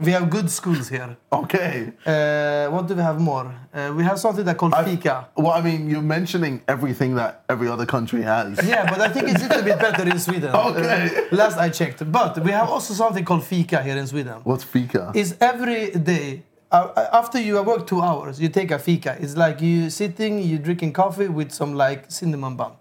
we 0.00 0.12
have 0.12 0.30
good 0.30 0.48
schools 0.50 0.88
here. 0.88 1.14
Okay. 1.30 1.92
Uh, 2.06 2.70
what 2.74 2.86
do 2.88 2.94
we 2.94 3.02
have 3.02 3.20
more? 3.20 3.54
Uh, 3.74 3.92
we 3.94 4.02
have 4.02 4.18
something 4.18 4.46
that 4.46 4.56
called 4.56 4.74
fika. 4.86 5.28
Well, 5.36 5.52
I 5.52 5.60
mean, 5.60 5.90
you're 5.90 6.08
mentioning 6.18 6.62
everything 6.66 7.14
that 7.16 7.44
every 7.50 7.68
other 7.68 7.84
country 7.84 8.22
has. 8.22 8.66
Yeah, 8.66 8.88
but 8.88 8.98
I 9.02 9.08
think 9.10 9.28
it's 9.28 9.42
a 9.44 9.48
little 9.48 9.62
bit 9.62 9.78
better 9.78 10.04
in 10.08 10.18
Sweden. 10.18 10.50
Okay. 10.72 11.26
Uh, 11.30 11.36
last 11.36 11.58
I 11.58 11.68
checked. 11.68 12.00
But 12.10 12.42
we 12.42 12.50
have 12.50 12.70
also 12.70 12.94
something 12.94 13.24
called 13.26 13.44
fika 13.44 13.82
here 13.82 13.98
in 13.98 14.06
Sweden. 14.06 14.36
What's 14.44 14.64
fika? 14.64 15.12
Is 15.14 15.36
every 15.40 15.90
day 15.90 16.44
uh, 16.70 17.08
after 17.12 17.38
you 17.38 17.56
have 17.56 17.66
worked 17.66 17.88
two 17.88 18.00
hours, 18.00 18.40
you 18.40 18.48
take 18.48 18.70
a 18.70 18.78
fika. 18.78 19.18
It's 19.20 19.36
like 19.36 19.60
you 19.60 19.90
sitting, 19.90 20.38
you 20.42 20.58
drinking 20.58 20.94
coffee 20.94 21.28
with 21.28 21.52
some 21.52 21.74
like 21.74 22.10
cinnamon 22.10 22.56
bun. 22.56 22.72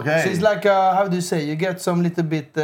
Okay. 0.00 0.20
So 0.24 0.30
it's 0.30 0.40
like 0.50 0.64
uh, 0.66 0.94
how 0.96 1.04
do 1.08 1.16
you 1.16 1.22
say? 1.32 1.44
You 1.44 1.56
get 1.56 1.80
some 1.80 2.02
little 2.02 2.24
bit 2.36 2.50
uh, 2.56 2.62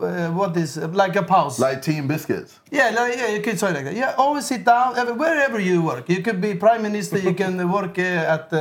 uh, 0.00 0.30
what 0.40 0.56
is 0.56 0.76
like 1.02 1.16
a 1.16 1.22
pause. 1.22 1.58
Like 1.58 1.82
team 1.82 1.98
and 1.98 2.08
biscuits. 2.08 2.60
Yeah, 2.70 2.90
like, 2.98 3.16
yeah, 3.16 3.28
you 3.34 3.40
could 3.42 3.58
say 3.58 3.72
like 3.72 3.84
that. 3.84 3.94
Yeah, 3.96 4.14
always 4.18 4.46
sit 4.46 4.64
down 4.64 4.94
wherever 5.18 5.58
you 5.60 5.82
work. 5.82 6.08
You 6.08 6.22
could 6.22 6.40
be 6.40 6.54
prime 6.54 6.82
minister. 6.82 7.18
You 7.18 7.34
can 7.34 7.54
work 7.78 7.98
uh, 7.98 8.34
at 8.34 8.52
uh, 8.52 8.60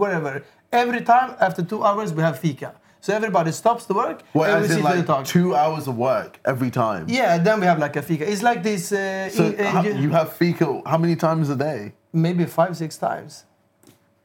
wherever. 0.00 0.42
Every 0.72 1.02
time 1.02 1.34
after 1.40 1.62
two 1.62 1.82
hours, 1.84 2.12
we 2.12 2.22
have 2.22 2.38
fika. 2.38 2.70
So 3.00 3.14
everybody 3.14 3.52
stops 3.52 3.86
the 3.86 3.94
work 3.94 4.18
Well, 4.34 4.50
and 4.52 4.62
we 4.62 4.68
sit 4.68 4.82
like 4.82 5.06
talk. 5.06 5.24
two 5.26 5.54
hours 5.54 5.86
of 5.86 5.96
work 5.96 6.40
every 6.44 6.70
time. 6.70 7.04
Yeah, 7.08 7.38
then 7.38 7.60
we 7.60 7.66
have 7.66 7.78
like 7.78 7.94
a 7.96 8.02
fika. 8.02 8.24
It's 8.32 8.42
like 8.42 8.62
this. 8.64 8.90
Uh, 8.90 9.28
So 9.30 9.44
in- 9.44 9.76
uh, 9.76 9.82
you- 9.84 9.94
you 10.04 10.10
have 10.10 10.28
fika 10.32 10.66
how 10.90 10.98
many 10.98 11.14
times 11.16 11.48
a 11.50 11.56
day? 11.56 11.92
maybe 12.12 12.44
five, 12.46 12.72
six 12.76 12.96
times. 13.08 13.44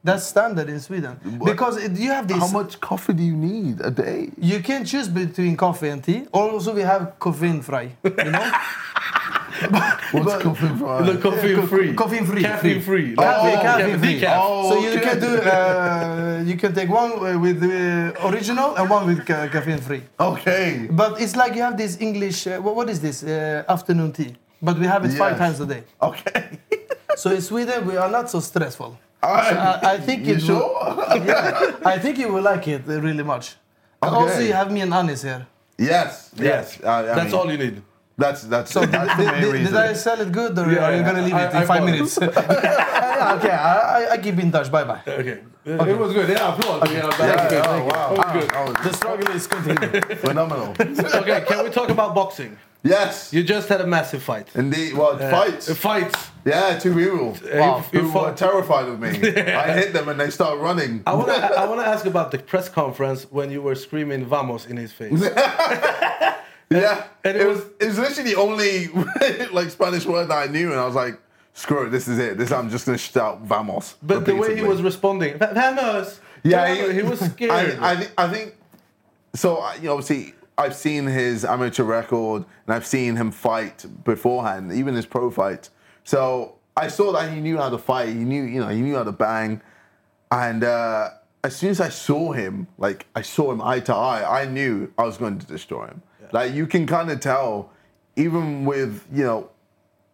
That's 0.04 0.26
standard 0.26 0.68
in 0.68 0.80
Sweden 0.80 1.14
because 1.44 1.76
it, 1.76 1.92
you 1.92 2.10
have 2.10 2.26
this. 2.26 2.36
How 2.38 2.48
much 2.48 2.80
coffee 2.80 3.12
do 3.12 3.22
you 3.22 3.36
need 3.36 3.80
a 3.80 3.90
day? 3.90 4.30
You 4.36 4.58
can 4.60 4.84
choose 4.84 5.08
between 5.08 5.56
coffee 5.56 5.90
and 5.90 6.02
tea. 6.02 6.26
Also, 6.32 6.74
we 6.74 6.80
have 6.82 7.14
caffeine 7.20 7.62
free. 7.62 7.90
You 8.04 8.30
know, 8.32 8.50
What's 10.12 10.42
coffee 10.42 10.68
for? 10.78 11.02
The 11.02 11.18
coffee 11.18 11.54
free. 11.66 11.94
caffeine 11.94 12.26
free. 12.26 12.42
Caffeine 12.42 12.80
free. 12.80 13.14
Caffeine, 13.14 13.58
Oh, 13.58 13.62
caffeine 13.62 13.98
free. 14.00 14.20
decaf. 14.20 14.38
Oh, 14.42 14.70
so 14.72 14.80
you 14.80 14.90
okay. 14.90 15.00
can 15.00 15.20
do. 15.20 15.36
Uh, 15.36 16.42
you 16.46 16.56
can 16.56 16.74
take 16.74 16.88
one 16.88 17.12
uh, 17.12 17.38
with 17.38 17.60
the 17.60 18.12
original 18.26 18.74
and 18.74 18.90
one 18.90 19.06
with 19.06 19.24
ca- 19.24 19.48
caffeine 19.48 19.78
free. 19.78 20.02
Okay. 20.18 20.88
But 20.90 21.20
it's 21.20 21.36
like 21.36 21.54
you 21.54 21.62
have 21.62 21.76
this 21.76 22.00
English. 22.00 22.46
Uh, 22.48 22.58
what, 22.60 22.74
what 22.74 22.88
is 22.90 23.00
this 23.00 23.22
uh, 23.22 23.62
afternoon 23.68 24.12
tea? 24.12 24.34
But 24.60 24.78
we 24.80 24.86
have 24.86 25.04
it 25.04 25.12
five 25.16 25.38
times 25.38 25.60
a 25.60 25.66
day. 25.66 25.84
Okay. 26.00 26.58
So 27.16 27.30
in 27.30 27.40
Sweden 27.42 27.86
we 27.86 27.96
are 27.96 28.10
not 28.10 28.30
so 28.30 28.40
stressful. 28.40 28.98
Alright. 29.24 29.50
So 29.50 29.56
I, 29.58 29.92
I 29.94 29.98
think 30.00 30.26
You 30.26 30.34
it 30.34 30.40
will- 30.42 30.46
sure? 30.46 31.16
yeah, 31.24 31.76
I 31.84 31.98
think 31.98 32.18
you 32.18 32.32
will 32.32 32.42
like 32.42 32.66
it 32.68 32.82
uh, 32.88 33.00
really 33.00 33.22
much. 33.22 33.54
And 34.02 34.14
Also, 34.14 34.40
you 34.40 34.52
have 34.52 34.70
me 34.72 34.80
and 34.80 34.92
Anis 34.92 35.22
here. 35.22 35.46
yes. 35.78 36.30
Yes. 36.36 36.82
I, 36.82 36.98
I 36.98 37.02
That's 37.02 37.24
mean, 37.26 37.34
all 37.34 37.50
you 37.50 37.58
need. 37.58 37.82
That's 38.18 38.42
that's 38.42 38.70
So 38.72 38.80
did, 38.82 38.90
that's 38.92 39.16
the 39.16 39.24
main 39.32 39.40
did, 39.42 39.52
reason. 39.52 39.72
did 39.72 39.82
I 39.90 39.92
sell 39.94 40.20
it 40.20 40.30
good 40.32 40.58
or 40.58 40.70
Yeah, 40.70 40.84
are 40.86 40.96
you 40.96 41.02
gonna 41.02 41.22
leave 41.22 41.34
I- 41.34 41.46
it 41.46 41.54
I 41.54 41.60
in 41.62 41.66
five 41.66 41.84
minutes? 41.84 42.18
okay, 43.36 43.50
I, 43.50 43.74
I, 43.98 44.10
I 44.12 44.18
keep 44.18 44.38
in 44.38 44.50
touch. 44.52 44.70
Bye 44.70 44.84
bye. 44.84 45.00
Okay. 45.06 45.38
It 45.64 45.96
was 45.98 46.12
good. 46.12 46.28
Yeah, 46.28 46.52
applause. 46.52 46.90
Yeah, 46.90 47.08
Yeah, 47.20 47.48
good. 47.48 47.64
oh, 47.66 47.84
wow. 47.86 48.14
That 48.16 48.34
was 48.34 48.42
good. 48.42 48.50
Oh, 48.58 48.72
The 48.82 48.92
struggle 48.92 49.30
is 49.30 49.46
continuing. 49.46 50.02
phenomenal. 50.18 50.74
Okay, 51.20 51.44
can 51.46 51.62
we 51.64 51.70
talk 51.70 51.88
about 51.88 52.14
boxing? 52.16 52.58
Yes. 52.82 53.32
You 53.32 53.42
just 53.44 53.68
had 53.68 53.80
a 53.80 53.86
massive 53.86 54.22
fight. 54.22 54.48
Indeed. 54.54 54.94
Well, 54.94 55.18
fights. 55.18 55.70
Uh, 55.70 55.74
fights. 55.74 56.30
Yeah, 56.44 56.78
two 56.78 56.94
people. 56.94 57.36
Wow. 57.58 57.80
Who 57.92 57.98
You 57.98 58.04
were 58.06 58.12
fought- 58.12 58.36
terrified 58.36 58.88
of 58.88 58.98
me. 59.00 59.08
I 59.36 59.72
hit 59.72 59.92
them 59.92 60.08
and 60.08 60.18
they 60.18 60.30
start 60.30 60.58
running. 60.58 61.02
I 61.06 61.14
want 61.14 61.28
to 61.28 61.34
I 61.34 61.66
want 61.66 61.80
to 61.80 61.86
ask 61.86 62.04
about 62.06 62.30
the 62.32 62.38
press 62.38 62.68
conference 62.68 63.24
when 63.30 63.50
you 63.50 63.62
were 63.62 63.74
screaming 63.76 64.24
"Vamos" 64.26 64.66
in 64.66 64.76
his 64.76 64.92
face. 64.92 65.22
Yeah, 66.70 67.04
And 67.22 67.36
it, 67.36 67.42
it 67.42 67.46
was 67.46 67.60
it 67.80 67.86
was 67.86 67.98
literally 67.98 68.30
the 68.32 68.40
only 68.40 68.88
like 69.52 69.68
Spanish 69.70 70.06
word 70.06 70.28
that 70.28 70.48
I 70.48 70.50
knew, 70.50 70.70
and 70.70 70.80
I 70.80 70.86
was 70.86 70.94
like, 70.94 71.20
"Screw 71.52 71.86
it, 71.86 71.90
this 71.90 72.08
is 72.08 72.18
it. 72.18 72.38
This 72.38 72.50
I'm 72.50 72.70
just 72.70 72.86
gonna 72.86 72.96
shout 72.96 73.42
vamos." 73.42 73.96
But 74.02 74.24
the 74.24 74.34
way 74.34 74.56
he 74.56 74.62
was 74.62 74.80
responding, 74.80 75.36
"Vamos," 75.36 76.18
yeah, 76.42 76.74
Vamos," 76.74 76.94
he, 76.94 77.02
was 77.02 77.20
scared. 77.20 77.78
I, 77.78 77.92
I, 77.92 78.08
I 78.24 78.28
think 78.32 78.54
so. 79.34 79.62
You 79.74 79.82
know, 79.82 79.92
obviously, 79.98 80.32
I've 80.58 80.74
seen 80.74 81.06
his 81.06 81.44
amateur 81.44 81.84
record, 81.84 82.44
and 82.66 82.74
I've 82.74 82.86
seen 82.86 83.16
him 83.16 83.30
fight 83.30 83.84
beforehand, 84.04 84.72
even 84.72 84.94
his 84.94 85.06
pro 85.06 85.30
fight. 85.30 85.70
So 86.04 86.56
I 86.76 86.88
saw 86.88 87.12
that 87.12 87.32
he 87.32 87.40
knew 87.40 87.56
how 87.56 87.70
to 87.70 87.78
fight. 87.78 88.08
He 88.08 88.24
knew, 88.24 88.42
you 88.42 88.60
know, 88.60 88.68
he 88.68 88.80
knew 88.80 88.96
how 88.96 89.04
to 89.04 89.12
bang, 89.12 89.60
and. 90.30 90.64
uh 90.64 91.10
as 91.44 91.56
soon 91.56 91.70
as 91.70 91.80
I 91.80 91.88
saw 91.88 92.32
him, 92.32 92.68
like 92.78 93.06
I 93.16 93.22
saw 93.22 93.50
him 93.52 93.60
eye 93.60 93.80
to 93.80 93.94
eye, 93.94 94.42
I 94.42 94.44
knew 94.44 94.92
I 94.96 95.04
was 95.04 95.16
going 95.18 95.38
to 95.38 95.46
destroy 95.46 95.86
him. 95.86 96.02
Like 96.30 96.54
you 96.54 96.66
can 96.66 96.86
kind 96.86 97.10
of 97.10 97.20
tell, 97.20 97.70
even 98.16 98.64
with 98.64 99.06
you 99.12 99.24
know 99.24 99.50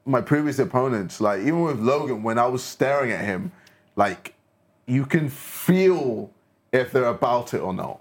my 0.05 0.21
previous 0.21 0.59
opponents, 0.59 1.21
like 1.21 1.41
even 1.41 1.63
with 1.63 1.79
Logan, 1.79 2.23
when 2.23 2.39
I 2.39 2.47
was 2.47 2.65
staring 2.65 3.13
at 3.13 3.25
him, 3.25 3.53
like 3.95 4.35
you 4.87 5.05
can 5.05 5.29
feel 5.29 6.31
if 6.73 6.93
they're 6.93 7.05
about 7.05 7.55
it 7.55 7.61
or 7.61 7.75
not. 7.75 8.01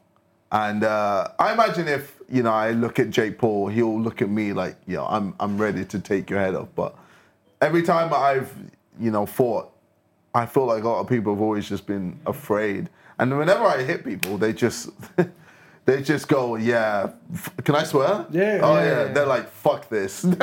And 0.52 0.84
uh, 0.84 1.30
I 1.40 1.54
imagine 1.54 1.88
if 1.88 2.16
you 2.30 2.44
know 2.44 2.52
I 2.54 2.72
look 2.72 3.00
at 3.00 3.10
Jake 3.10 3.38
Paul, 3.38 3.68
he'll 3.68 4.00
look 4.00 4.22
at 4.22 4.30
me 4.30 4.54
like, 4.54 4.76
you 4.88 4.96
know, 4.98 5.06
I'm 5.06 5.34
I'm 5.40 5.58
ready 5.58 5.84
to 5.86 6.00
take 6.00 6.30
your 6.30 6.40
head 6.40 6.56
off. 6.56 6.70
But 6.76 6.96
every 7.62 7.84
time 7.84 8.14
I've 8.14 8.54
you 9.00 9.12
know 9.12 9.26
fought, 9.26 9.72
I 10.34 10.46
feel 10.46 10.66
like 10.66 10.84
a 10.84 10.88
lot 10.90 11.00
of 11.02 11.08
people 11.10 11.34
have 11.34 11.42
always 11.42 11.68
just 11.68 11.86
been 11.86 12.20
afraid. 12.26 12.90
And 13.20 13.38
whenever 13.38 13.64
I 13.64 13.84
hit 13.84 14.04
people, 14.06 14.38
they 14.38 14.54
just 14.54 14.90
they 15.86 16.02
just 16.02 16.28
go, 16.28 16.56
yeah. 16.56 17.10
f- 17.34 17.58
Can 17.66 17.76
I 17.76 17.84
swear? 17.84 18.26
Yeah, 18.32 18.60
Oh 18.64 18.76
yeah, 18.76 18.84
yeah. 18.84 19.06
yeah. 19.08 19.14
They're 19.14 19.26
like, 19.26 19.50
fuck 19.50 19.90
this. 19.90 20.24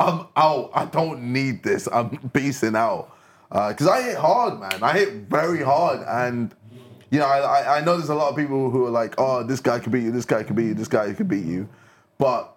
I'm 0.00 0.26
out. 0.36 0.70
I 0.74 0.86
don't 0.90 1.32
need 1.32 1.62
this. 1.62 1.86
I'm 1.92 2.10
beasting 2.34 2.76
out. 2.76 3.10
Because 3.50 3.86
I 3.86 4.02
hit 4.02 4.16
hard, 4.18 4.58
man. 4.58 4.82
I 4.82 4.92
hit 4.98 5.12
very 5.30 5.62
hard, 5.62 6.00
and 6.08 6.52
you 7.14 7.20
know, 7.20 7.26
I, 7.26 7.78
I- 7.78 7.80
know 7.84 7.96
there's 7.96 8.08
a 8.08 8.14
lot 8.14 8.30
of 8.30 8.36
people 8.36 8.70
who 8.70 8.84
are 8.86 8.90
like, 8.90 9.14
oh, 9.18 9.42
this 9.44 9.60
guy 9.60 9.78
could 9.78 9.92
beat 9.92 10.02
you. 10.02 10.10
This 10.10 10.24
guy 10.24 10.42
could 10.42 10.56
beat 10.56 10.66
you. 10.66 10.74
This 10.74 10.88
guy 10.88 11.12
could 11.12 11.28
beat 11.28 11.44
you. 11.44 11.68
But 12.18 12.54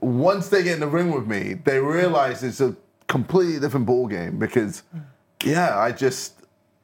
once 0.00 0.48
they 0.48 0.62
get 0.62 0.74
in 0.74 0.80
the 0.80 0.86
ring 0.88 1.10
with 1.12 1.26
me, 1.26 1.54
they 1.64 1.78
realize 1.78 2.42
it's 2.42 2.60
a 2.60 2.74
completely 3.06 3.60
different 3.60 3.84
ball 3.86 4.06
game 4.06 4.38
because, 4.38 4.82
yeah, 5.44 5.78
I 5.78 5.92
just, 5.92 6.34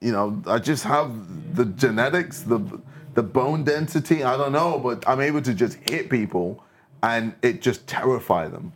you 0.01 0.13
know, 0.13 0.43
I 0.47 0.59
just 0.59 0.85
have 0.85 1.57
the 1.57 1.65
genetics, 1.65 2.43
the 2.43 2.61
the 3.15 3.23
bone 3.23 3.63
density. 3.65 4.25
I 4.25 4.37
don't 4.37 4.53
know, 4.53 4.79
but 4.79 5.09
I'm 5.09 5.21
able 5.21 5.41
to 5.43 5.55
just 5.55 5.75
hit 5.89 6.11
people, 6.11 6.63
and 7.03 7.33
it 7.43 7.63
just 7.63 7.87
terrify 7.87 8.49
them. 8.49 8.73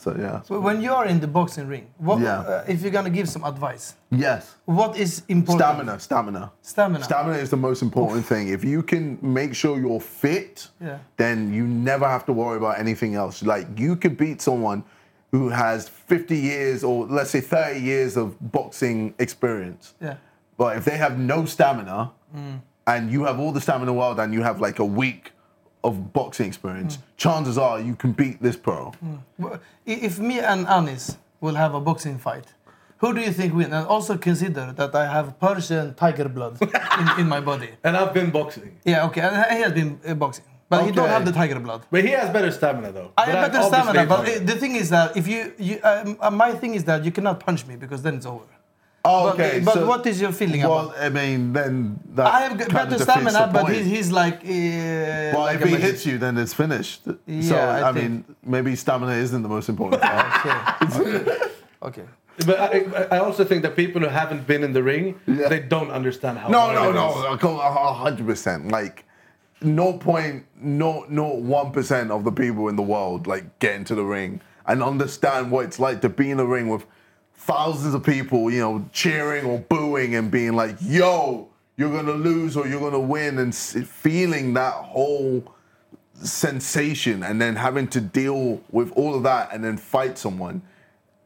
So 0.00 0.16
yeah. 0.18 0.40
So 0.42 0.58
when 0.60 0.80
you 0.80 0.94
are 0.94 1.04
in 1.06 1.20
the 1.20 1.26
boxing 1.26 1.68
ring, 1.68 1.86
what, 1.98 2.20
Yeah. 2.20 2.38
uh, 2.40 2.64
if 2.66 2.80
you're 2.80 2.90
gonna 2.98 3.10
give 3.10 3.28
some 3.28 3.44
advice, 3.44 3.94
Yes. 4.10 4.56
what 4.64 4.96
is 4.96 5.22
important? 5.28 5.60
Stamina, 5.60 6.00
stamina. 6.00 6.52
Stamina. 6.62 7.04
Stamina 7.04 7.36
is 7.36 7.50
the 7.50 7.58
most 7.58 7.82
important 7.82 8.24
thing. 8.24 8.48
If 8.48 8.64
you 8.64 8.82
can 8.82 9.18
make 9.20 9.54
sure 9.54 9.78
you're 9.78 10.00
fit, 10.00 10.68
Yeah. 10.80 10.98
then 11.18 11.52
you 11.52 11.66
never 11.66 12.06
have 12.08 12.24
to 12.26 12.32
worry 12.32 12.56
about 12.56 12.78
anything 12.78 13.14
else. 13.14 13.42
Like 13.42 13.66
you 13.78 13.94
could 13.94 14.16
beat 14.16 14.40
someone 14.40 14.84
who 15.32 15.50
has 15.50 15.86
50 15.88 16.38
years 16.38 16.82
or 16.82 17.06
let's 17.06 17.30
say 17.30 17.40
30 17.42 17.78
years 17.80 18.16
of 18.16 18.34
boxing 18.40 19.12
experience. 19.18 19.92
Yeah. 20.00 20.14
But 20.56 20.78
if 20.78 20.84
they 20.86 20.96
have 20.96 21.18
no 21.18 21.44
stamina 21.44 22.12
Mm. 22.34 22.60
and 22.86 23.10
you 23.12 23.24
have 23.24 23.38
all 23.38 23.52
the 23.52 23.60
stamina 23.60 23.82
in 23.82 23.94
the 23.94 24.00
world 24.00 24.18
and 24.18 24.32
you 24.32 24.42
have 24.42 24.60
like 24.62 24.78
a 24.78 24.84
week 24.84 25.32
of 25.82 26.12
boxing 26.12 26.46
experience, 26.46 26.98
chances 27.16 27.56
are 27.58 27.80
you 27.80 27.94
can 27.94 28.12
beat 28.12 28.42
this 28.42 28.56
pro. 28.56 28.92
Well, 29.38 29.54
i- 29.86 30.00
If 30.08 30.18
me 30.18 30.38
and 30.40 30.66
Anis 30.68 31.16
will 31.40 31.54
have 31.54 31.74
a 31.74 31.80
boxing 31.80 32.18
fight, 32.18 32.46
who 32.98 33.14
do 33.14 33.20
you 33.20 33.32
think 33.32 33.54
win? 33.54 33.72
And 33.72 33.86
also 33.86 34.18
consider 34.18 34.72
that 34.76 34.94
I 34.94 35.06
have 35.06 35.38
Persian 35.40 35.94
tiger 35.94 36.28
blood 36.28 36.58
in, 36.60 37.20
in 37.20 37.28
my 37.28 37.40
body. 37.40 37.70
and 37.84 37.96
I've 37.96 38.12
been 38.12 38.30
boxing. 38.30 38.78
Yeah, 38.84 39.06
okay, 39.06 39.22
and 39.22 39.34
he 39.56 39.62
has 39.62 39.72
been 39.72 39.98
uh, 40.06 40.12
boxing, 40.14 40.44
but 40.68 40.84
he 40.84 40.92
don't 40.92 41.08
have 41.08 41.24
the 41.24 41.32
tiger 41.32 41.58
blood. 41.60 41.80
But 41.90 42.04
he 42.04 42.10
has 42.10 42.28
better 42.30 42.50
stamina 42.50 42.92
though. 42.92 43.10
I 43.16 43.24
But 43.26 43.34
have 43.34 43.52
better 43.52 43.64
stamina, 43.70 44.06
but 44.06 44.18
fighting. 44.26 44.46
the 44.46 44.56
thing 44.56 44.76
is 44.76 44.90
that 44.90 45.16
if 45.16 45.26
you, 45.26 45.52
you 45.58 45.80
um, 45.82 46.18
uh, 46.20 46.30
my 46.30 46.52
thing 46.52 46.74
is 46.74 46.84
that 46.84 47.04
you 47.06 47.10
cannot 47.10 47.40
punch 47.40 47.66
me 47.66 47.76
because 47.76 48.02
then 48.02 48.14
it's 48.16 48.26
over. 48.26 48.44
Oh, 49.02 49.24
But- 49.24 49.34
okay. 49.34 49.60
but 49.64 49.74
so- 49.74 49.86
what 49.86 50.06
is 50.06 50.20
your 50.20 50.32
feeling 50.32 50.60
Well, 50.62 50.90
about? 50.90 50.98
I 51.00 51.08
mean, 51.08 51.52
then 51.54 51.98
that 52.14 52.26
I 52.26 52.40
have 52.40 52.58
better 52.68 52.98
stamina, 52.98 53.48
but 53.52 53.64
he's, 53.72 53.86
he's 53.86 54.10
like. 54.12 54.38
Uh, 54.44 55.32
Well, 55.34 55.40
like 55.40 55.56
if 55.56 55.62
he 55.64 55.70
magician. 55.70 55.80
hits 55.90 56.06
you, 56.06 56.18
then 56.18 56.36
it's 56.36 56.52
finished. 56.54 57.04
so, 57.04 57.16
Yeah, 57.26 57.76
I 57.86 57.88
I, 57.88 57.92
mean, 57.92 58.24
maybe 58.44 58.76
stamina 58.76 59.12
isn't 59.12 59.42
the 59.42 59.48
most 59.48 59.68
important 59.68 60.02
thing. 60.92 61.26
Okay. 61.82 62.04
But 62.46 62.58
I, 62.60 63.16
I 63.16 63.18
also 63.20 63.42
think 63.44 63.62
that 63.62 63.74
people 63.74 64.00
who 64.02 64.08
haven't 64.08 64.46
been 64.46 64.62
in 64.62 64.72
the 64.74 64.82
ring, 64.82 65.18
Yeah. 65.26 65.48
they 65.48 65.60
don't 65.60 65.90
understand 65.90 66.36
how. 66.38 66.48
no, 66.48 66.72
no, 66.72 66.90
it 66.90 66.94
no, 66.94 67.34
is. 67.34 67.42
no, 67.42 67.56
hundred 67.56 68.26
percent. 68.26 68.68
Like, 68.70 69.04
no 69.62 69.94
point, 69.94 70.44
no, 70.60 71.06
no, 71.08 71.24
one 71.28 71.70
percent 71.72 72.10
of 72.10 72.24
the 72.24 72.32
people 72.32 72.68
in 72.68 72.76
the 72.76 72.82
world 72.82 73.26
like 73.26 73.58
get 73.60 73.74
into 73.76 73.94
the 73.94 74.04
ring 74.04 74.40
and 74.66 74.82
understand 74.82 75.50
what 75.50 75.64
it's 75.66 75.78
like 75.80 76.00
to 76.02 76.08
be 76.10 76.30
in 76.30 76.36
the 76.36 76.46
ring 76.46 76.68
with 76.68 76.84
thousands 77.40 77.94
of 77.94 78.02
people, 78.04 78.50
you 78.50 78.60
know, 78.60 78.84
cheering 78.92 79.44
or 79.44 79.58
booing 79.58 80.14
and 80.14 80.30
being 80.30 80.54
like, 80.54 80.76
"Yo, 80.80 81.48
you're 81.76 81.90
gonna 81.90 82.12
lose 82.12 82.56
or 82.56 82.66
you're 82.68 82.80
gonna 82.80 83.00
win," 83.00 83.38
and 83.38 83.54
feeling 83.54 84.54
that 84.54 84.74
whole 84.74 85.42
sensation, 86.22 87.22
and 87.22 87.40
then 87.40 87.56
having 87.56 87.88
to 87.88 88.00
deal 88.00 88.60
with 88.70 88.92
all 88.92 89.14
of 89.14 89.22
that, 89.22 89.52
and 89.52 89.64
then 89.64 89.76
fight 89.76 90.18
someone. 90.18 90.62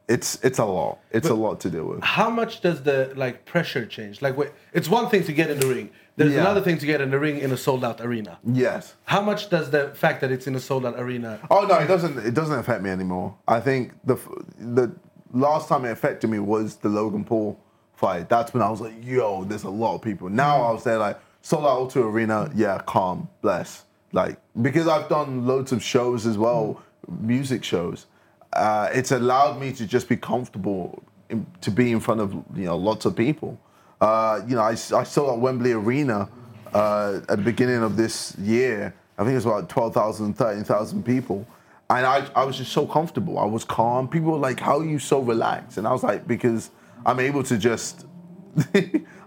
It's 0.07 0.37
it's 0.43 0.59
a 0.59 0.65
lot. 0.65 0.99
It's 1.11 1.29
a 1.29 1.33
lot 1.33 1.59
to 1.61 1.69
deal 1.69 1.85
with. 1.85 2.03
How 2.03 2.29
much 2.29 2.61
does 2.61 2.83
the 2.83 3.11
like 3.15 3.43
pressure 3.45 3.85
change? 3.85 4.21
Like, 4.21 4.35
it's 4.71 4.87
one 4.87 5.09
thing 5.09 5.23
to 5.23 5.33
get 5.33 5.49
in 5.49 5.59
the 5.59 5.67
ring. 5.67 5.89
There's 6.17 6.33
Yeah. 6.33 6.41
another 6.41 6.61
thing 6.61 6.77
to 6.77 6.85
get 6.85 7.01
in 7.01 7.09
the 7.11 7.19
ring 7.19 7.39
in 7.39 7.51
a 7.51 7.57
sold 7.57 7.83
out 7.83 7.99
arena. 7.99 8.37
Yes. 8.45 8.93
How 9.05 9.21
much 9.21 9.49
does 9.49 9.71
the 9.71 9.89
fact 9.95 10.21
that 10.21 10.31
it's 10.31 10.47
in 10.47 10.55
a 10.55 10.59
sold 10.59 10.85
out 10.85 10.95
arena? 10.97 11.39
Oh 11.49 11.65
no, 11.65 11.75
it 11.79 11.87
doesn't. 11.87 12.17
It 12.25 12.33
doesn't 12.35 12.57
affect 12.57 12.81
me 12.83 12.89
anymore. 12.91 13.33
I 13.47 13.59
think 13.59 13.91
the 14.05 14.17
the 14.59 14.91
last 15.33 15.69
time 15.69 15.85
it 15.85 15.91
affected 15.91 16.29
me 16.29 16.39
was 16.39 16.77
the 16.77 16.89
Logan 16.89 17.23
Paul 17.23 17.59
fight. 17.95 18.29
That's 18.29 18.53
when 18.53 18.63
I 18.63 18.69
was 18.69 18.81
like, 18.81 18.93
"Yo, 19.03 19.43
there's 19.43 19.63
a 19.63 19.69
lot 19.69 19.95
of 19.95 20.01
people." 20.01 20.29
Now 20.29 20.61
I 20.61 20.71
was 20.71 20.83
there 20.83 20.97
like 20.97 21.19
sold 21.41 21.65
out 21.65 21.91
to 21.91 22.03
arena. 22.03 22.51
Yeah, 22.55 22.81
calm, 22.85 23.29
bless. 23.41 23.85
Like 24.11 24.37
because 24.61 24.87
I've 24.87 25.09
done 25.09 25.45
loads 25.45 25.71
of 25.71 25.83
shows 25.83 26.25
as 26.25 26.37
well, 26.37 26.81
music 27.07 27.63
shows. 27.63 28.05
Uh, 28.53 28.89
it's 28.93 29.11
allowed 29.11 29.59
me 29.59 29.73
to 29.73 29.85
just 29.85 30.07
be 30.07 30.15
comfortable 30.15 31.03
in, 31.29 31.45
to 31.61 31.71
be 31.71 31.91
in 31.91 31.99
front 31.99 32.21
of 32.21 32.33
you 32.55 32.65
know 32.65 32.77
lots 32.77 33.05
of 33.05 33.15
people. 33.15 33.59
Uh, 33.99 34.41
you 34.47 34.55
know, 34.55 34.61
I, 34.61 34.71
I 34.71 35.03
sold 35.03 35.29
out 35.29 35.39
Wembley 35.39 35.71
Arena 35.71 36.29
uh, 36.73 37.21
at 37.29 37.37
the 37.37 37.43
beginning 37.43 37.81
of 37.81 37.97
this 37.97 38.35
year. 38.37 38.93
I 39.17 39.23
think 39.23 39.31
it 39.31 39.35
was 39.35 39.45
about 39.45 39.69
12,000, 39.69 40.33
13,000 40.33 41.03
people. 41.03 41.47
And 41.89 42.05
I, 42.05 42.27
I 42.35 42.43
was 42.45 42.57
just 42.57 42.71
so 42.71 42.87
comfortable. 42.87 43.37
I 43.37 43.45
was 43.45 43.63
calm. 43.63 44.07
People 44.07 44.31
were 44.31 44.37
like, 44.37 44.59
How 44.59 44.79
are 44.79 44.85
you 44.85 44.99
so 44.99 45.19
relaxed? 45.19 45.77
And 45.77 45.87
I 45.87 45.91
was 45.91 46.03
like, 46.03 46.27
Because 46.27 46.71
I'm 47.05 47.19
able 47.19 47.43
to 47.43 47.57
just, 47.57 48.05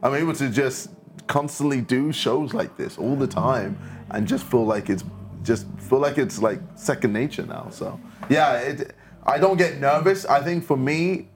I'm 0.03 0.15
able 0.15 0.35
to 0.35 0.51
just 0.51 0.91
constantly 1.29 1.81
do 1.81 2.11
shows 2.11 2.55
like 2.55 2.77
this 2.77 2.99
all 2.99 3.15
the 3.15 3.27
time 3.27 3.79
and 4.11 4.27
just 4.27 4.45
feel 4.45 4.65
like 4.65 4.89
it's 4.89 5.05
just 5.43 5.67
feel 5.79 5.99
like 5.99 6.19
it's 6.19 6.41
like 6.41 6.61
second 6.75 7.13
nature 7.13 7.47
now. 7.47 7.69
So 7.71 8.01
yeah, 8.29 8.55
it, 8.59 8.95
I 9.25 9.39
don't 9.39 9.57
get 9.57 9.79
nervous. 9.79 10.25
I 10.25 10.43
think 10.43 10.65
for 10.65 10.77
me, 10.77 11.29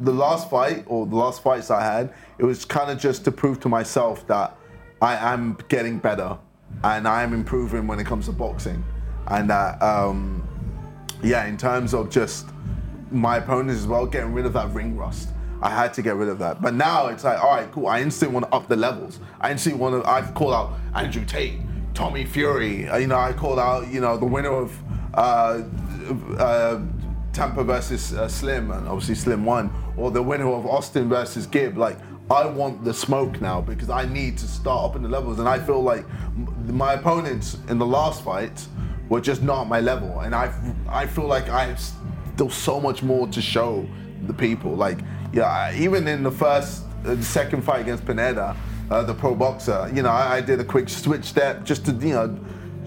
the 0.00 0.12
last 0.12 0.50
fight 0.50 0.84
or 0.86 1.06
the 1.06 1.14
last 1.14 1.42
fights 1.42 1.70
I 1.70 1.82
had, 1.82 2.12
it 2.38 2.44
was 2.44 2.64
kind 2.64 2.90
of 2.90 2.98
just 2.98 3.24
to 3.24 3.32
prove 3.32 3.60
to 3.60 3.68
myself 3.68 4.26
that 4.26 4.56
I 5.00 5.16
am 5.32 5.56
getting 5.68 5.98
better 5.98 6.38
and 6.82 7.06
I 7.06 7.22
am 7.22 7.32
improving 7.32 7.86
when 7.86 8.00
it 8.00 8.06
comes 8.06 8.26
to 8.26 8.32
boxing. 8.32 8.84
And 9.28 9.48
that, 9.50 9.80
um, 9.82 10.46
yeah, 11.22 11.46
in 11.46 11.56
terms 11.56 11.94
of 11.94 12.10
just 12.10 12.46
my 13.10 13.36
opponents 13.36 13.80
as 13.82 13.86
well, 13.86 14.06
getting 14.06 14.32
rid 14.32 14.46
of 14.46 14.52
that 14.54 14.70
ring 14.72 14.96
rust. 14.96 15.28
I 15.60 15.70
had 15.70 15.94
to 15.94 16.02
get 16.02 16.16
rid 16.16 16.28
of 16.28 16.38
that. 16.40 16.60
But 16.60 16.74
now 16.74 17.06
it's 17.06 17.22
like, 17.22 17.38
all 17.42 17.54
right, 17.54 17.70
cool. 17.70 17.86
I 17.86 18.00
instantly 18.00 18.34
want 18.34 18.50
to 18.50 18.56
up 18.56 18.68
the 18.68 18.76
levels. 18.76 19.20
I 19.40 19.52
instantly 19.52 19.80
want 19.80 20.02
to, 20.02 20.10
I've 20.10 20.34
called 20.34 20.54
out 20.54 20.72
Andrew 20.94 21.24
Tate, 21.24 21.60
Tommy 21.94 22.24
Fury. 22.24 22.88
Uh, 22.88 22.96
You 22.96 23.06
know, 23.06 23.18
I 23.18 23.32
called 23.32 23.60
out, 23.60 23.86
you 23.86 24.00
know, 24.00 24.16
the 24.16 24.26
winner 24.26 24.50
of 24.50 24.76
uh, 25.14 25.62
uh, 26.38 26.80
Tampa 27.32 27.62
versus 27.62 28.12
uh, 28.12 28.26
Slim, 28.26 28.72
and 28.72 28.88
obviously 28.88 29.14
Slim 29.14 29.44
won, 29.44 29.70
or 29.96 30.10
the 30.10 30.22
winner 30.22 30.48
of 30.48 30.66
Austin 30.66 31.08
versus 31.08 31.46
Gibb. 31.46 31.78
Like, 31.78 31.98
I 32.30 32.46
want 32.46 32.82
the 32.82 32.94
smoke 32.94 33.40
now 33.40 33.60
because 33.60 33.90
I 33.90 34.04
need 34.06 34.38
to 34.38 34.48
start 34.48 34.90
up 34.90 34.96
in 34.96 35.02
the 35.02 35.08
levels. 35.08 35.38
And 35.38 35.48
I 35.48 35.60
feel 35.60 35.82
like 35.82 36.04
my 36.66 36.94
opponents 36.94 37.58
in 37.68 37.78
the 37.78 37.86
last 37.86 38.24
fight 38.24 38.66
were 39.12 39.20
just 39.20 39.42
not 39.42 39.68
my 39.68 39.78
level. 39.78 40.20
And 40.20 40.34
I, 40.34 40.50
I 40.88 41.06
feel 41.06 41.26
like 41.26 41.50
I 41.50 41.66
have 41.66 41.80
still 42.34 42.48
so 42.48 42.80
much 42.80 43.02
more 43.02 43.28
to 43.28 43.42
show 43.42 43.86
the 44.26 44.32
people. 44.32 44.74
Like, 44.74 45.00
yeah, 45.34 45.74
even 45.76 46.08
in 46.08 46.22
the 46.22 46.30
first, 46.30 46.84
uh, 47.04 47.14
the 47.14 47.22
second 47.22 47.62
fight 47.62 47.82
against 47.82 48.06
Pineda, 48.06 48.56
uh, 48.90 49.02
the 49.02 49.12
pro 49.12 49.34
boxer, 49.34 49.90
you 49.94 50.02
know, 50.02 50.08
I, 50.08 50.36
I 50.36 50.40
did 50.40 50.60
a 50.60 50.64
quick 50.64 50.88
switch 50.88 51.24
step 51.24 51.62
just 51.62 51.84
to, 51.84 51.92
you 51.92 52.14
know, 52.14 52.38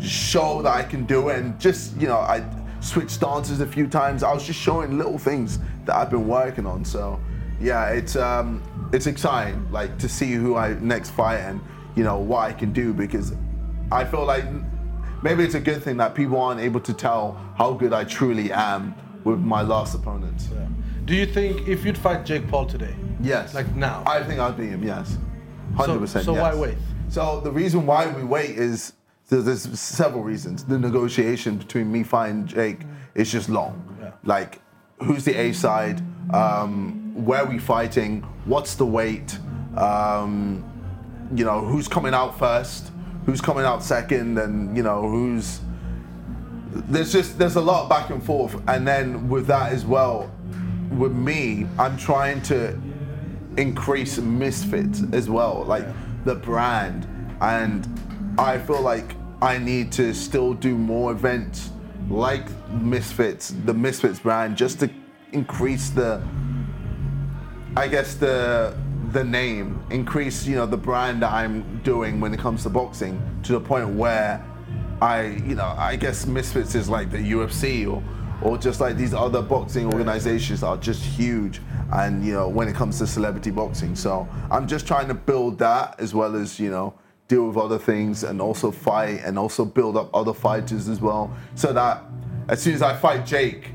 show 0.01 0.63
that 0.63 0.73
I 0.73 0.81
can 0.81 1.05
do 1.05 1.29
it. 1.29 1.37
And 1.37 1.59
just, 1.59 1.95
you 2.01 2.07
know, 2.07 2.17
I 2.17 2.43
switched 2.79 3.11
stances 3.11 3.61
a 3.61 3.67
few 3.67 3.85
times. 3.85 4.23
I 4.23 4.33
was 4.33 4.47
just 4.47 4.59
showing 4.59 4.97
little 4.97 5.19
things 5.19 5.59
that 5.85 5.95
I've 5.95 6.09
been 6.09 6.27
working 6.27 6.65
on. 6.65 6.83
So, 6.83 7.19
yeah, 7.61 7.89
it's 7.89 8.15
um, 8.15 8.63
it's 8.91 9.05
exciting, 9.05 9.71
like 9.71 9.99
to 9.99 10.09
see 10.09 10.31
who 10.33 10.55
I 10.55 10.73
next 10.79 11.11
fight 11.11 11.37
and 11.37 11.61
you 11.95 12.03
know 12.03 12.17
what 12.17 12.49
I 12.49 12.51
can 12.51 12.73
do 12.73 12.93
because 12.93 13.33
I 13.91 14.03
feel 14.03 14.25
like 14.25 14.45
maybe 15.25 15.43
it's 15.43 15.55
a 15.55 15.59
good 15.59 15.81
thing 15.81 15.97
that 15.97 16.13
people 16.13 16.39
aren't 16.39 16.61
able 16.61 16.79
to 16.79 16.93
tell 16.93 17.35
how 17.57 17.73
good 17.73 17.91
I 17.93 18.03
truly 18.03 18.51
am 18.51 18.93
with 19.23 19.39
my 19.39 19.63
last 19.63 19.95
opponents. 19.95 20.49
Do 21.05 21.15
you 21.15 21.25
think 21.25 21.67
if 21.67 21.83
you'd 21.83 21.97
fight 21.97 22.25
Jake 22.25 22.47
Paul 22.47 22.67
today? 22.67 22.95
Yes. 23.21 23.55
Like 23.55 23.75
now? 23.75 24.03
I 24.05 24.23
think 24.23 24.39
I'd 24.39 24.55
beat 24.55 24.69
him. 24.69 24.83
Yes. 24.83 25.17
Hundred 25.75 25.99
percent. 25.99 26.25
so 26.25 26.33
why 26.33 26.53
wait? 26.53 26.77
So 27.09 27.39
the 27.41 27.51
reason 27.51 27.87
why 27.87 28.07
we 28.07 28.23
wait 28.23 28.51
is 28.51 28.93
there's, 29.29 29.45
there's 29.45 29.79
several 29.79 30.23
reasons. 30.23 30.63
The 30.63 30.77
negotiation 30.77 31.57
between 31.57 31.91
me 31.91 32.03
fighting 32.03 32.45
Jake 32.45 32.81
is 33.15 33.31
just 33.31 33.49
long. 33.49 33.81
Like, 34.23 34.61
who's 35.01 35.25
the 35.25 35.35
A 35.35 35.53
side? 35.53 36.01
Um, 36.33 37.13
where 37.25 37.41
are 37.41 37.49
we 37.49 37.59
fighting? 37.59 38.21
What's 38.45 38.75
the 38.75 38.85
weight? 38.85 39.39
Um, 39.75 40.63
you 41.35 41.45
know, 41.45 41.61
who's 41.61 41.87
coming 41.87 42.13
out 42.13 42.37
first? 42.37 42.91
Who's 43.25 43.41
coming 43.41 43.65
out 43.65 43.83
second? 43.83 44.37
And 44.37 44.75
you 44.77 44.83
know, 44.83 45.07
who's 45.09 45.59
there's 46.75 47.11
just 47.11 47.39
there's 47.39 47.55
a 47.55 47.61
lot 47.61 47.89
back 47.89 48.09
and 48.09 48.21
forth 48.23 48.61
and 48.67 48.87
then 48.87 49.29
with 49.29 49.47
that 49.47 49.71
as 49.71 49.85
well 49.85 50.29
with 50.91 51.13
me 51.13 51.65
i'm 51.79 51.97
trying 51.97 52.41
to 52.41 52.79
increase 53.57 54.17
misfits 54.17 55.01
as 55.13 55.29
well 55.29 55.63
like 55.65 55.85
the 56.25 56.35
brand 56.35 57.07
and 57.41 57.87
i 58.37 58.57
feel 58.57 58.81
like 58.81 59.15
i 59.41 59.57
need 59.57 59.91
to 59.91 60.13
still 60.13 60.53
do 60.53 60.77
more 60.77 61.11
events 61.11 61.71
like 62.09 62.45
misfits 62.71 63.53
the 63.65 63.73
misfits 63.73 64.19
brand 64.19 64.57
just 64.57 64.79
to 64.79 64.89
increase 65.31 65.89
the 65.89 66.21
i 67.77 67.87
guess 67.87 68.15
the 68.15 68.75
the 69.11 69.23
name 69.23 69.83
increase 69.89 70.45
you 70.45 70.55
know 70.55 70.65
the 70.65 70.77
brand 70.77 71.21
that 71.21 71.31
i'm 71.31 71.79
doing 71.83 72.19
when 72.19 72.33
it 72.33 72.39
comes 72.39 72.63
to 72.63 72.69
boxing 72.69 73.21
to 73.43 73.53
the 73.53 73.59
point 73.59 73.89
where 73.89 74.43
I, 75.01 75.41
you 75.45 75.55
know, 75.55 75.75
I 75.77 75.95
guess 75.95 76.25
Misfits 76.25 76.73
is 76.75 76.89
like 76.89 77.11
the 77.11 77.17
UFC 77.17 77.91
or, 77.91 78.01
or 78.41 78.57
just 78.57 78.79
like 78.79 78.97
these 78.97 79.13
other 79.13 79.41
boxing 79.41 79.91
organizations 79.93 80.63
are 80.63 80.77
just 80.77 81.03
huge. 81.03 81.61
And, 81.91 82.25
you 82.25 82.33
know, 82.33 82.47
when 82.47 82.67
it 82.67 82.75
comes 82.75 82.97
to 82.99 83.07
celebrity 83.07 83.51
boxing. 83.51 83.95
So 83.95 84.27
I'm 84.49 84.67
just 84.67 84.87
trying 84.87 85.07
to 85.09 85.13
build 85.13 85.59
that 85.59 85.99
as 85.99 86.13
well 86.13 86.35
as, 86.35 86.59
you 86.59 86.71
know, 86.71 86.93
deal 87.27 87.47
with 87.47 87.57
other 87.57 87.77
things 87.77 88.23
and 88.23 88.41
also 88.41 88.71
fight 88.71 89.21
and 89.23 89.37
also 89.37 89.65
build 89.65 89.97
up 89.97 90.09
other 90.15 90.33
fighters 90.33 90.87
as 90.87 91.01
well. 91.01 91.35
So 91.55 91.73
that 91.73 92.03
as 92.47 92.61
soon 92.61 92.73
as 92.73 92.81
I 92.81 92.95
fight 92.95 93.25
Jake, 93.25 93.71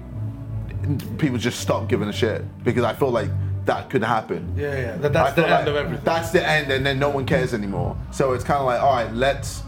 people 1.18 1.36
just 1.36 1.60
stop 1.60 1.88
giving 1.88 2.08
a 2.08 2.12
shit 2.12 2.42
because 2.64 2.84
I 2.84 2.94
feel 2.94 3.10
like 3.10 3.30
that 3.64 3.90
could 3.90 4.02
happen. 4.02 4.54
Yeah, 4.56 4.74
yeah. 4.74 4.96
That, 4.96 5.12
that's 5.12 5.38
I 5.38 5.42
the 5.42 5.44
end 5.44 5.52
like 5.52 5.66
of 5.68 5.76
everything. 5.76 6.04
That's 6.04 6.30
the 6.30 6.46
end, 6.46 6.70
and 6.70 6.84
then 6.84 6.98
no 6.98 7.10
one 7.10 7.26
cares 7.26 7.54
anymore. 7.54 7.96
So 8.10 8.32
it's 8.32 8.44
kind 8.44 8.60
of 8.60 8.66
like, 8.66 8.80
all 8.80 8.94
right, 8.94 9.12
let's 9.12 9.62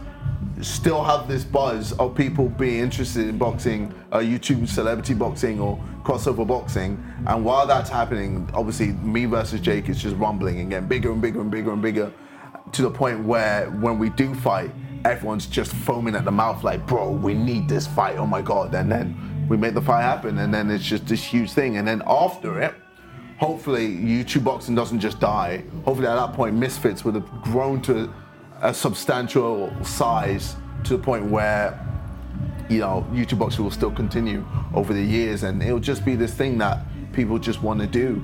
still 0.61 1.03
have 1.03 1.27
this 1.27 1.43
buzz 1.43 1.93
of 1.93 2.15
people 2.15 2.49
being 2.49 2.79
interested 2.79 3.27
in 3.27 3.37
boxing, 3.37 3.93
uh, 4.11 4.19
YouTube 4.19 4.67
celebrity 4.67 5.13
boxing 5.13 5.59
or 5.59 5.77
crossover 6.03 6.45
boxing. 6.45 7.03
And 7.27 7.43
while 7.43 7.67
that's 7.67 7.89
happening, 7.89 8.49
obviously, 8.53 8.93
me 8.93 9.25
versus 9.25 9.59
Jake 9.61 9.89
is 9.89 10.01
just 10.01 10.15
rumbling 10.15 10.59
and 10.59 10.69
getting 10.69 10.87
bigger 10.87 11.11
and 11.11 11.21
bigger 11.21 11.41
and 11.41 11.51
bigger 11.51 11.71
and 11.71 11.81
bigger 11.81 12.11
to 12.71 12.81
the 12.81 12.89
point 12.89 13.23
where 13.23 13.69
when 13.71 13.99
we 13.99 14.09
do 14.09 14.33
fight, 14.35 14.71
everyone's 15.05 15.45
just 15.45 15.73
foaming 15.73 16.15
at 16.15 16.23
the 16.23 16.31
mouth 16.31 16.63
like, 16.63 16.85
bro, 16.87 17.11
we 17.11 17.33
need 17.33 17.67
this 17.67 17.87
fight. 17.87 18.17
Oh 18.17 18.25
my 18.25 18.41
God. 18.41 18.73
And 18.73 18.91
then 18.91 19.45
we 19.49 19.57
make 19.57 19.73
the 19.73 19.81
fight 19.81 20.01
happen, 20.01 20.37
and 20.39 20.53
then 20.53 20.71
it's 20.71 20.85
just 20.85 21.05
this 21.07 21.23
huge 21.23 21.51
thing. 21.51 21.77
And 21.77 21.87
then 21.87 22.01
after 22.07 22.61
it, 22.61 22.73
hopefully 23.37 23.87
YouTube 23.89 24.43
boxing 24.43 24.75
doesn't 24.75 24.99
just 24.99 25.19
die. 25.19 25.63
Hopefully 25.85 26.07
at 26.07 26.15
that 26.15 26.33
point 26.33 26.55
Misfits 26.55 27.03
would 27.05 27.15
have 27.15 27.29
grown 27.41 27.81
to 27.83 28.13
a 28.61 28.73
substantial 28.73 29.71
size 29.83 30.55
to 30.85 30.97
the 30.97 31.03
point 31.03 31.25
where 31.25 31.79
you 32.69 32.79
know 32.79 33.05
YouTube 33.11 33.39
boxing 33.39 33.63
will 33.63 33.71
still 33.71 33.91
continue 33.91 34.45
over 34.73 34.93
the 34.93 35.01
years 35.03 35.43
and 35.43 35.61
it'll 35.61 35.79
just 35.79 36.05
be 36.05 36.15
this 36.15 36.33
thing 36.33 36.57
that 36.57 36.79
people 37.11 37.37
just 37.37 37.61
want 37.61 37.79
to 37.81 37.87
do 37.87 38.23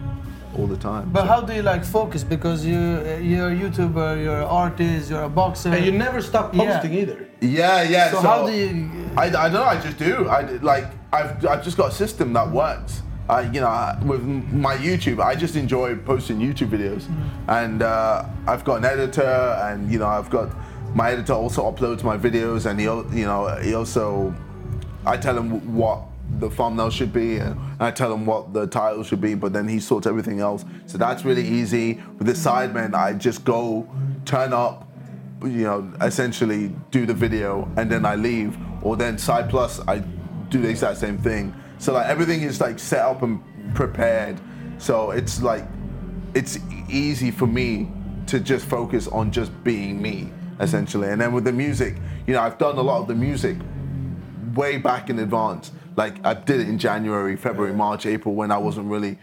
all 0.58 0.65
the 0.65 0.78
time. 0.78 1.10
But 1.12 1.28
how 1.28 1.41
do 1.41 1.54
you 1.54 1.62
like 1.62 1.84
focus? 1.86 2.24
Because 2.24 2.66
you 2.66 2.80
you're 3.22 3.49
a 3.49 3.55
YouTuber, 3.55 4.24
you're 4.24 4.38
an 4.41 4.47
artist, 4.47 5.10
you're 5.10 5.24
a 5.24 5.30
boxer. 5.30 5.70
And 5.70 5.86
you 5.86 5.91
never 5.91 6.22
stop 6.22 6.53
Yeah. 6.55 6.66
posting 6.80 6.93
either. 6.93 7.28
Yeah, 7.41 7.84
yeah. 7.84 8.12
So 8.12 8.20
how 8.22 8.47
do 8.47 8.53
you- 8.53 8.89
I, 9.16 9.26
I 9.26 9.30
don't 9.30 9.53
know. 9.53 9.64
I 9.64 9.80
just 9.80 9.97
do. 9.97 10.28
I 10.30 10.43
d- 10.43 10.57
like. 10.60 10.86
I've 11.12 11.43
I've 11.45 11.64
just 11.64 11.76
got 11.78 11.89
a 11.91 11.95
system 11.95 12.34
that 12.34 12.49
works. 12.51 13.01
I, 13.30 13.41
you 13.43 13.61
know, 13.61 13.67
I- 13.67 13.97
with 14.03 14.23
my 14.23 14.75
YouTube, 14.75 15.21
I 15.23 15.36
just 15.36 15.55
enjoy 15.55 15.95
posting 15.97 16.39
YouTube 16.39 16.69
videos, 16.69 17.07
and 17.47 17.82
uh, 17.84 18.25
I've 18.47 18.63
got 18.65 18.77
an 18.80 18.86
editor, 18.86 19.21
and 19.63 19.91
you 19.91 19.99
know, 19.99 20.07
I've 20.07 20.30
got 20.30 20.49
my 20.95 21.11
editor 21.11 21.34
also 21.34 21.71
uploads 21.71 22.03
my 22.03 22.17
videos, 22.17 22.65
and 22.65 22.80
he, 22.80 22.86
you 22.86 23.25
know, 23.25 23.55
he 23.61 23.75
also, 23.75 24.34
I 25.05 25.17
tell 25.17 25.38
him 25.38 25.75
what 25.75 26.01
the 26.39 26.49
thumbnail 26.49 26.89
should 26.89 27.13
be, 27.13 27.38
and 27.38 27.59
I 27.80 27.91
tell 27.91 28.11
him 28.11 28.25
what 28.25 28.53
the 28.53 28.65
title 28.65 29.03
should 29.03 29.21
be, 29.21 29.36
but 29.36 29.53
then 29.53 29.67
he 29.67 29.80
sorts 29.80 30.07
everything 30.07 30.39
else. 30.39 30.65
So 30.88 30.97
that's 30.97 31.23
really 31.23 31.47
easy. 31.47 32.01
With 32.17 32.25
the 32.27 32.34
Sidemen, 32.34 32.95
I 32.95 33.13
just 33.13 33.43
go, 33.45 33.88
turn 34.25 34.53
up, 34.53 34.88
you 35.43 35.63
know, 35.63 35.91
essentially 36.01 36.75
do 36.91 37.05
the 37.05 37.13
video, 37.13 37.71
and 37.77 37.91
then 37.91 38.05
I 38.05 38.15
leave. 38.15 38.57
Or 38.82 38.95
then 38.95 39.17
Side 39.17 39.49
Plus, 39.49 39.80
I 39.88 39.99
do 40.49 40.61
the 40.61 40.69
exact 40.69 40.97
same 40.97 41.17
thing. 41.19 41.53
So 41.80 41.93
like 41.93 42.07
everything 42.07 42.41
is 42.41 42.61
like 42.61 42.77
set 42.77 42.99
up 42.99 43.23
and 43.23 43.41
prepared. 43.73 44.39
So 44.77 45.11
it's 45.11 45.41
like 45.41 45.65
it's 46.34 46.59
easy 46.89 47.32
for 47.32 47.47
me 47.47 47.89
to 48.27 48.39
just 48.39 48.65
focus 48.65 49.07
on 49.07 49.32
just 49.32 49.51
being 49.63 50.01
me, 50.01 50.30
essentially. 50.59 51.09
And 51.09 51.19
then 51.19 51.32
with 51.34 51.45
the 51.45 51.53
music, 51.53 51.95
you 52.27 52.34
know, 52.34 52.41
I've 52.41 52.57
done 52.57 52.77
a 52.77 52.82
lot 52.82 53.01
of 53.01 53.07
the 53.07 53.15
music 53.15 53.57
way 54.53 54.77
back 54.77 55.09
in 55.09 55.19
advance. 55.19 55.71
Like 55.95 56.23
I 56.25 56.34
did 56.34 56.59
it 56.59 56.69
in 56.69 56.77
January, 56.77 57.36
February, 57.36 57.73
March, 57.73 58.05
April 58.05 58.36
when 58.36 58.51
I 58.51 58.57
wasn't 58.57 58.88
really 58.88 59.17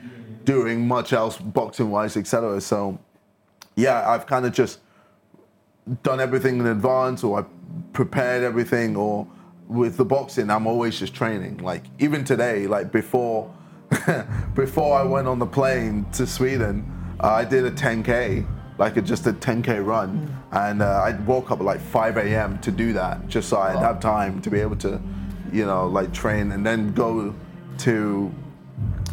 doing 0.44 0.88
much 0.88 1.12
else 1.12 1.36
boxing 1.36 1.90
wise, 1.90 2.16
etc. 2.16 2.60
So 2.60 2.98
yeah, 3.76 4.08
I've 4.08 4.26
kind 4.26 4.46
of 4.46 4.52
just 4.52 4.80
done 6.02 6.20
everything 6.20 6.58
in 6.58 6.66
advance 6.66 7.22
or 7.22 7.40
I 7.40 7.44
prepared 7.92 8.42
everything 8.42 8.96
or 8.96 9.26
with 9.68 9.96
the 9.96 10.04
boxing 10.04 10.50
I'm 10.50 10.66
always 10.66 10.98
just 10.98 11.14
training. 11.14 11.58
Like 11.58 11.84
even 11.98 12.24
today, 12.24 12.66
like 12.66 12.92
before 12.92 13.52
before 14.54 14.98
I 14.98 15.02
went 15.02 15.28
on 15.28 15.38
the 15.38 15.46
plane 15.46 16.06
to 16.12 16.26
Sweden, 16.26 16.84
uh, 17.22 17.28
I 17.28 17.44
did 17.44 17.64
a 17.64 17.70
10k, 17.70 18.46
like 18.78 18.96
a, 18.96 19.02
just 19.02 19.26
a 19.26 19.32
10k 19.32 19.84
run, 19.84 20.36
and 20.50 20.82
uh, 20.82 21.02
I 21.04 21.12
woke 21.22 21.50
up 21.50 21.60
at 21.60 21.64
like 21.64 21.80
5 21.80 22.16
a.m. 22.16 22.58
to 22.60 22.70
do 22.70 22.92
that, 22.94 23.28
just 23.28 23.48
so 23.48 23.58
I'd 23.58 23.78
have 23.78 24.00
time 24.00 24.40
to 24.42 24.50
be 24.50 24.60
able 24.60 24.76
to, 24.76 25.00
you 25.52 25.64
know, 25.64 25.86
like 25.86 26.12
train 26.12 26.52
and 26.52 26.66
then 26.66 26.92
go 26.92 27.34
to 27.78 28.34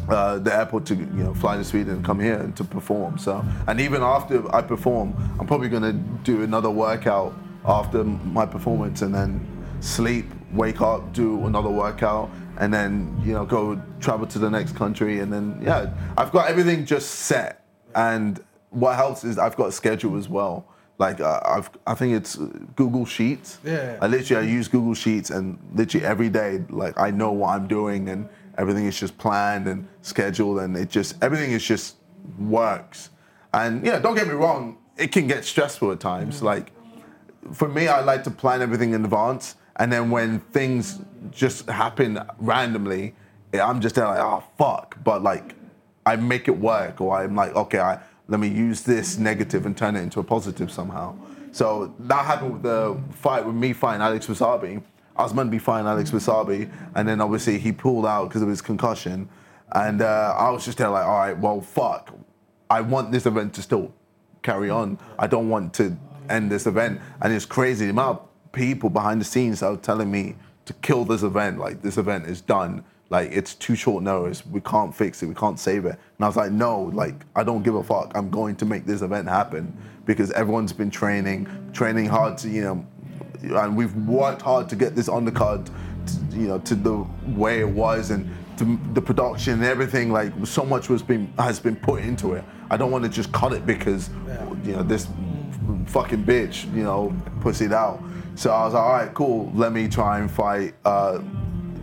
uh, 0.10 0.40
the 0.40 0.54
airport 0.54 0.86
to 0.86 0.96
you 0.96 1.06
know 1.06 1.34
fly 1.34 1.56
to 1.56 1.64
Sweden 1.64 1.96
and 1.96 2.06
come 2.06 2.20
here 2.20 2.38
and 2.38 2.56
to 2.58 2.64
perform. 2.64 3.18
So 3.18 3.44
and 3.68 3.80
even 3.80 4.02
after 4.02 4.54
I 4.54 4.62
perform, 4.62 5.14
I'm 5.40 5.48
probably 5.48 5.70
gonna 5.70 5.94
do 5.94 6.44
another 6.44 6.70
workout 6.70 7.34
after 7.66 8.04
my 8.04 8.46
performance 8.46 9.02
and 9.02 9.14
then 9.14 9.40
sleep, 9.80 10.26
wake 10.54 10.82
up, 10.82 11.14
do 11.14 11.46
another 11.46 11.70
workout, 11.70 12.30
and 12.58 12.74
then 12.74 13.20
you 13.24 13.34
know 13.34 13.46
go 13.46 13.82
travel 14.00 14.28
to 14.28 14.40
the 14.40 14.50
next 14.50 14.76
country 14.76 15.20
and 15.20 15.32
then 15.32 15.60
yeah, 15.62 15.92
I've 16.18 16.32
got 16.32 16.50
everything 16.50 16.86
just 16.86 17.10
set. 17.10 17.66
And 17.96 18.44
what 18.70 18.96
helps 18.96 19.24
is 19.24 19.38
I've 19.38 19.56
got 19.56 19.68
a 19.68 19.72
schedule 19.72 20.18
as 20.18 20.28
well. 20.28 20.66
Like 21.00 21.20
uh, 21.20 21.40
I've, 21.44 21.70
I 21.88 21.96
think 21.96 22.14
it's 22.14 22.36
Google 22.76 23.06
Sheets. 23.06 23.58
Yeah. 23.64 23.98
I 24.02 24.08
literally 24.08 24.48
I 24.48 24.50
use 24.50 24.68
Google 24.68 24.94
Sheets 24.94 25.30
and 25.30 25.58
literally 25.74 26.06
every 26.06 26.30
day 26.30 26.64
like 26.70 27.00
I 27.00 27.12
know 27.12 27.32
what 27.32 27.50
I'm 27.50 27.68
doing 27.68 28.10
and 28.10 28.30
everything 28.58 28.86
is 28.86 29.00
just 29.00 29.18
planned 29.18 29.68
and 29.68 29.88
scheduled 30.02 30.60
and 30.60 30.78
it 30.78 30.90
just 30.90 31.22
everything 31.24 31.52
is 31.52 31.64
just 31.64 31.98
works. 32.38 33.10
And 33.54 33.86
yeah, 33.86 34.00
don't 34.00 34.16
get 34.16 34.28
me 34.28 34.34
wrong, 34.34 34.78
it 34.98 35.12
can 35.12 35.28
get 35.28 35.46
stressful 35.46 35.92
at 35.92 36.00
times. 36.00 36.42
Like 36.42 36.72
for 37.52 37.68
me, 37.68 37.88
I 37.88 38.02
like 38.02 38.24
to 38.24 38.32
plan 38.32 38.62
everything 38.62 38.94
in 38.94 39.04
advance, 39.04 39.56
and 39.78 39.92
then 39.92 40.10
when 40.10 40.40
things 40.40 41.00
just 41.32 41.68
happen 41.70 42.20
randomly, 42.38 43.16
I'm 43.54 43.82
just 43.82 43.96
there 43.96 44.06
like, 44.06 44.20
oh 44.20 44.44
fuck. 44.58 44.98
But 45.04 45.24
like, 45.24 45.56
I 46.06 46.16
make 46.16 46.48
it 46.48 46.58
work, 46.58 47.02
or 47.02 47.18
I'm 47.18 47.36
like, 47.36 47.56
okay, 47.56 47.80
I, 47.80 48.00
let 48.28 48.40
me 48.40 48.48
use 48.48 48.82
this 48.82 49.18
negative 49.18 49.66
and 49.66 49.76
turn 49.76 49.96
it 49.96 50.02
into 50.02 50.20
a 50.20 50.24
positive 50.24 50.72
somehow. 50.72 51.16
So 51.52 51.94
that 52.00 52.26
happened 52.26 52.54
with 52.54 52.64
the 52.64 53.00
fight 53.12 53.46
with 53.46 53.56
me 53.56 53.74
fighting 53.74 54.02
Alex 54.02 54.28
Wasabi. 54.28 54.82
I 55.16 55.24
was 55.24 55.34
meant 55.34 55.48
to 55.48 55.52
be 55.52 55.60
fighting 55.60 55.88
Alex 55.88 56.12
Wasabi, 56.12 56.72
and 56.96 57.08
then 57.08 57.22
obviously 57.22 57.60
he 57.60 57.72
pulled 57.72 58.06
out 58.06 58.30
because 58.30 58.42
of 58.42 58.50
his 58.50 58.62
concussion, 58.62 59.30
and 59.74 60.02
uh, 60.02 60.36
I 60.38 60.50
was 60.50 60.66
just 60.66 60.78
there 60.78 60.90
like, 60.90 61.06
all 61.06 61.18
right, 61.18 61.38
well, 61.38 61.62
fuck. 61.62 62.14
I 62.70 62.82
want 62.82 63.12
this 63.12 63.26
event 63.28 63.54
to 63.56 63.62
still 63.62 63.94
carry 64.42 64.70
on. 64.70 65.00
I 65.18 65.28
don't 65.28 65.50
want 65.50 65.74
to 65.76 65.96
end 66.30 66.52
this 66.52 66.68
event. 66.68 67.02
And 67.22 67.34
it's 67.34 67.46
crazy 67.46 67.86
the 67.86 67.92
amount 67.92 68.22
people 68.54 68.90
behind 68.90 69.20
the 69.20 69.26
scenes 69.26 69.60
that 69.60 69.68
are 69.68 69.78
telling 69.78 70.10
me 70.10 70.36
to 70.66 70.74
kill 70.76 71.04
this 71.04 71.24
event. 71.24 71.60
Like 71.60 71.82
this 71.82 71.98
event 71.98 72.26
is 72.28 72.40
done. 72.40 72.86
Like 73.10 73.32
it's 73.32 73.54
too 73.56 73.76
short 73.76 74.04
notice. 74.04 74.46
We 74.46 74.62
can't 74.62 74.96
fix 74.96 75.22
it. 75.22 75.28
We 75.28 75.36
can't 75.36 75.60
save 75.60 75.86
it. 75.86 76.00
And 76.18 76.26
I 76.26 76.28
was 76.28 76.38
like, 76.38 76.52
no, 76.52 76.84
like 76.84 77.16
I 77.36 77.44
don't 77.44 77.64
give 77.64 77.76
a 77.76 77.84
fuck. 77.84 78.12
I'm 78.16 78.30
going 78.30 78.56
to 78.58 78.66
make 78.66 78.86
this 78.86 79.02
event 79.02 79.28
happen 79.28 79.76
because 80.06 80.32
everyone's 80.32 80.74
been 80.74 80.90
training, 80.90 81.48
training 81.74 82.06
hard 82.06 82.38
to, 82.40 82.50
you 82.50 82.62
know, 82.62 82.88
and 83.60 83.76
we've 83.76 83.96
worked 84.08 84.42
hard 84.42 84.70
to 84.70 84.76
get 84.76 84.96
this 84.96 85.10
undercard, 85.10 85.66
to, 85.66 86.38
you 86.38 86.48
know, 86.48 86.60
to 86.60 86.76
the 86.76 87.06
way 87.28 87.60
it 87.60 87.70
was 87.70 88.10
and 88.12 88.30
to 88.58 88.80
the 88.94 89.02
production 89.02 89.54
and 89.54 89.64
everything. 89.64 90.12
Like 90.12 90.32
so 90.46 90.64
much 90.64 90.90
was 90.90 91.04
been 91.04 91.32
has 91.38 91.60
been 91.60 91.76
put 91.76 92.02
into 92.04 92.34
it. 92.34 92.44
I 92.70 92.78
don't 92.78 92.92
want 92.92 93.04
to 93.04 93.10
just 93.10 93.32
cut 93.32 93.54
it 93.54 93.66
because 93.66 94.10
you 94.64 94.74
know 94.74 94.84
this 94.84 95.08
fucking 95.88 96.24
bitch, 96.24 96.74
you 96.74 96.84
know, 96.84 97.16
pussied 97.42 97.74
out. 97.74 98.02
So 98.36 98.52
I 98.52 98.66
was 98.66 98.74
like, 98.74 98.84
all 98.84 98.92
right, 98.92 99.14
cool. 99.14 99.52
Let 99.54 99.74
me 99.74 99.88
try 99.88 100.20
and 100.20 100.30
fight 100.30 100.74
uh, 100.86 101.22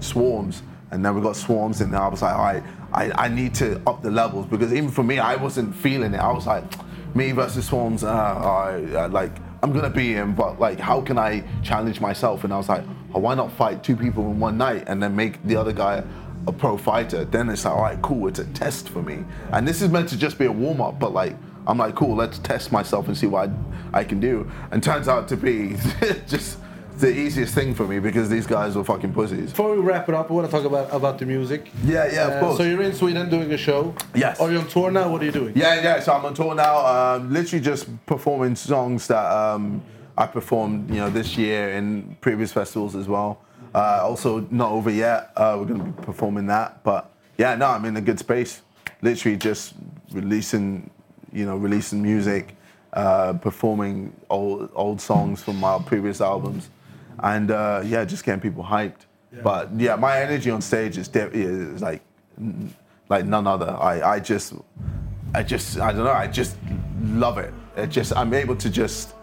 Swarms, 0.01 0.62
and 0.90 1.05
then 1.05 1.14
we 1.14 1.20
got 1.20 1.36
Swarms, 1.36 1.80
and 1.80 1.94
I 1.94 2.09
was 2.09 2.22
like, 2.22 2.34
all 2.34 2.44
right, 2.44 2.62
I, 2.92 3.26
I 3.26 3.28
need 3.28 3.55
to 3.57 3.80
up 3.86 4.03
the 4.03 4.11
levels 4.11 4.46
because 4.46 4.72
even 4.72 4.90
for 4.90 5.05
me, 5.05 5.18
I 5.18 5.36
wasn't 5.36 5.74
feeling 5.74 6.14
it. 6.14 6.18
I 6.18 6.32
was 6.32 6.46
like, 6.46 6.64
me 7.14 7.32
versus 7.32 7.66
Swarms, 7.66 8.05
uh, 8.05 8.09
uh, 8.09 9.09
like 9.11 9.32
I'm 9.62 9.72
gonna 9.72 9.90
beat 9.90 10.14
him, 10.14 10.34
but 10.34 10.59
like, 10.59 10.78
how 10.78 11.01
can 11.01 11.18
I 11.18 11.44
challenge 11.62 12.01
myself? 12.01 12.44
And 12.44 12.53
I 12.53 12.57
was 12.57 12.68
like, 12.68 12.84
oh, 13.14 13.20
why 13.20 13.34
not 13.34 13.53
fight 13.53 13.84
two 13.84 13.96
people 13.96 14.24
in 14.30 14.40
one 14.40 14.57
night 14.57 14.84
and 14.86 15.03
then 15.03 15.14
make 15.14 15.42
the 15.44 15.57
other 15.57 15.72
guy 15.72 16.03
a 16.46 16.53
pro 16.53 16.76
fighter? 16.76 17.24
Then 17.24 17.48
it's 17.48 17.64
like, 17.64 17.74
all 17.74 17.82
right, 17.82 18.01
cool, 18.03 18.28
it's 18.28 18.38
a 18.38 18.46
test 18.46 18.88
for 18.88 19.03
me. 19.03 19.24
And 19.53 19.66
this 19.68 19.82
is 19.82 19.90
meant 19.90 20.09
to 20.11 20.16
just 20.16 20.38
be 20.38 20.46
a 20.46 20.53
warm 20.53 20.80
up, 20.80 20.98
but 20.98 21.12
like, 21.12 21.36
I'm 21.66 21.78
like, 21.78 21.94
cool, 21.94 22.16
let's 22.16 22.38
test 22.38 22.72
myself 22.72 23.06
and 23.08 23.16
see 23.16 23.26
what 23.26 23.50
I, 23.92 24.00
I 24.00 24.04
can 24.04 24.20
do. 24.20 24.50
And 24.70 24.82
turns 24.82 25.08
out 25.08 25.28
to 25.28 25.36
be 25.36 25.76
just 26.26 26.58
the 26.98 27.08
easiest 27.18 27.54
thing 27.54 27.74
for 27.74 27.86
me 27.86 27.98
because 27.98 28.28
these 28.28 28.46
guys 28.46 28.76
were 28.76 28.84
fucking 28.84 29.12
pussies. 29.14 29.50
Before 29.50 29.74
we 29.74 29.80
wrap 29.80 30.08
it 30.08 30.14
up, 30.14 30.30
I 30.30 30.34
want 30.34 30.46
to 30.46 30.52
talk 30.52 30.64
about, 30.66 30.92
about 30.92 31.18
the 31.18 31.26
music. 31.26 31.70
Yeah, 31.84 32.11
yeah, 32.12 32.26
of 32.26 32.32
Uh, 32.34 32.40
course. 32.40 32.56
So 32.58 32.62
you're 32.64 32.82
in 32.82 32.92
Sweden 32.94 33.30
doing 33.30 33.50
a 33.52 33.56
show. 33.56 33.94
Yes. 34.14 34.38
Are 34.40 34.50
you 34.50 34.58
on 34.58 34.68
tour 34.68 34.90
now? 34.90 35.11
What 35.11 35.22
are 35.22 35.24
you 35.24 35.32
doing? 35.32 35.52
Yeah, 35.56 35.80
yeah. 35.82 36.00
So 36.00 36.12
I'm 36.12 36.24
on 36.24 36.34
tour 36.34 36.54
now. 36.54 36.84
Um, 36.86 37.32
literally 37.32 37.64
just 37.64 37.86
performing 38.06 38.54
songs 38.56 39.06
that 39.08 39.24
um, 39.32 39.82
I 40.18 40.26
performed, 40.26 40.90
you 40.90 40.96
know, 40.96 41.08
this 41.11 41.38
year 41.38 41.70
in 41.72 42.16
previous 42.20 42.52
festivals 42.52 42.94
as 42.94 43.08
well. 43.08 43.40
Uh, 43.74 44.00
also, 44.02 44.40
not 44.50 44.70
over 44.72 44.90
yet. 44.90 45.30
Uh, 45.36 45.56
we're 45.58 45.66
going 45.66 45.78
to 45.78 45.84
be 45.86 46.02
performing 46.02 46.46
that, 46.48 46.82
but 46.82 47.11
yeah, 47.38 47.54
no, 47.54 47.66
I'm 47.68 47.84
in 47.84 47.96
a 47.96 48.00
good 48.00 48.18
space. 48.18 48.62
Literally 49.00 49.36
just 49.38 49.74
releasing, 50.12 50.90
you 51.33 51.47
know, 51.47 51.57
releasing 51.57 52.03
music, 52.03 52.57
uh, 52.93 53.35
performing 53.35 54.12
old 54.28 54.70
old 54.74 55.01
songs 55.01 55.43
from 55.43 55.57
my 55.61 55.78
previous 55.78 56.20
albums, 56.20 56.70
and 57.22 57.51
uh, 57.51 57.83
yeah, 57.85 58.05
just 58.05 58.24
getting 58.24 58.41
people 58.41 58.64
hyped. 58.64 59.07
But 59.43 59.70
yeah, 59.76 59.95
my 59.97 60.20
energy 60.20 60.51
on 60.51 60.61
stage 60.61 60.99
is, 60.99 61.07
de- 61.09 61.31
is 61.33 61.81
like 61.81 62.03
like 63.09 63.26
none 63.26 63.47
other. 63.47 63.76
I, 63.81 64.14
I 64.14 64.20
just 64.20 64.55
I 65.35 65.43
just 65.43 65.78
I 65.78 65.93
don't 65.93 66.05
know, 66.05 66.12
I 66.12 66.26
just 66.26 66.57
love 67.03 67.39
it. 67.39 67.53
It 67.76 67.89
just 67.89 68.16
I'm 68.16 68.35
able 68.35 68.57
to 68.57 68.70
just 68.70 69.14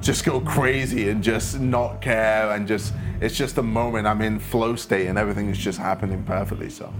just 0.00 0.24
go 0.24 0.40
crazy 0.40 1.08
and 1.08 1.22
just 1.22 1.60
not 1.60 2.00
care 2.00 2.50
and 2.52 2.66
just 2.66 2.92
it's 3.20 3.36
just 3.36 3.58
a 3.58 3.62
moment 3.62 4.06
I'm 4.06 4.20
in 4.22 4.38
flow 4.38 4.76
state 4.76 5.06
and 5.06 5.16
everything 5.18 5.48
is 5.48 5.58
just 5.58 5.78
happening 5.78 6.22
perfectly. 6.24 6.70
So 6.70 6.92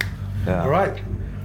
yeah. 0.46 0.62
All 0.62 0.70
right. 0.70 1.02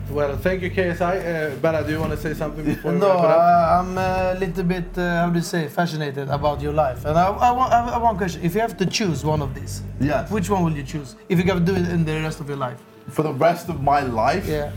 Well, 0.10 0.36
thank 0.38 0.64
you, 0.64 0.72
KSI. 0.72 1.54
Uh, 1.54 1.56
Bella, 1.58 1.84
do 1.86 1.92
you 1.92 2.00
want 2.00 2.12
to 2.12 2.18
say 2.18 2.34
something 2.34 2.66
before 2.66 2.92
we 2.94 2.98
No, 3.06 3.10
wrap 3.10 3.20
it 3.20 3.26
up? 3.26 3.38
uh, 3.40 3.80
I'm 3.80 3.98
a 3.98 4.40
little 4.40 4.64
bit, 4.64 4.98
uh, 4.98 5.26
how 5.26 5.30
do 5.30 5.38
you 5.38 5.44
say, 5.46 5.68
fascinated 5.68 6.30
about 6.30 6.62
your 6.62 6.74
life. 6.74 7.06
And 7.06 7.16
I, 7.18 7.28
I, 7.28 7.52
want, 7.52 7.72
I 7.72 7.92
have 7.92 8.02
one 8.02 8.18
question. 8.18 8.42
If 8.44 8.56
you 8.56 8.62
have 8.62 8.76
to 8.78 8.86
choose 8.88 9.24
one 9.24 9.42
of 9.42 9.54
these, 9.54 9.84
Yes. 10.02 10.32
which 10.32 10.50
one 10.50 10.64
will 10.64 10.76
you 10.76 10.84
choose? 10.84 11.16
If 11.30 11.38
you 11.38 11.44
can 11.46 11.64
do 11.64 11.76
it 11.76 11.88
in 11.90 12.06
the 12.06 12.14
rest 12.22 12.40
of 12.40 12.48
your 12.48 12.58
life. 12.58 12.80
For 13.10 13.22
the 13.24 13.34
rest 13.34 13.70
of 13.70 13.82
my 13.84 14.02
life, 14.02 14.48
Yeah. 14.48 14.72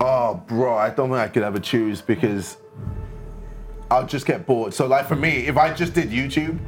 Oh, 0.00 0.42
bro, 0.46 0.76
I 0.76 0.90
don't 0.90 1.08
think 1.10 1.20
I 1.20 1.28
could 1.28 1.44
ever 1.44 1.60
choose 1.60 2.02
because 2.02 2.56
I'll 3.90 4.06
just 4.06 4.26
get 4.26 4.46
bored. 4.46 4.74
So, 4.74 4.86
like 4.88 5.06
for 5.06 5.14
me, 5.16 5.46
if 5.46 5.56
I 5.56 5.72
just 5.72 5.94
did 5.94 6.10
YouTube 6.10 6.58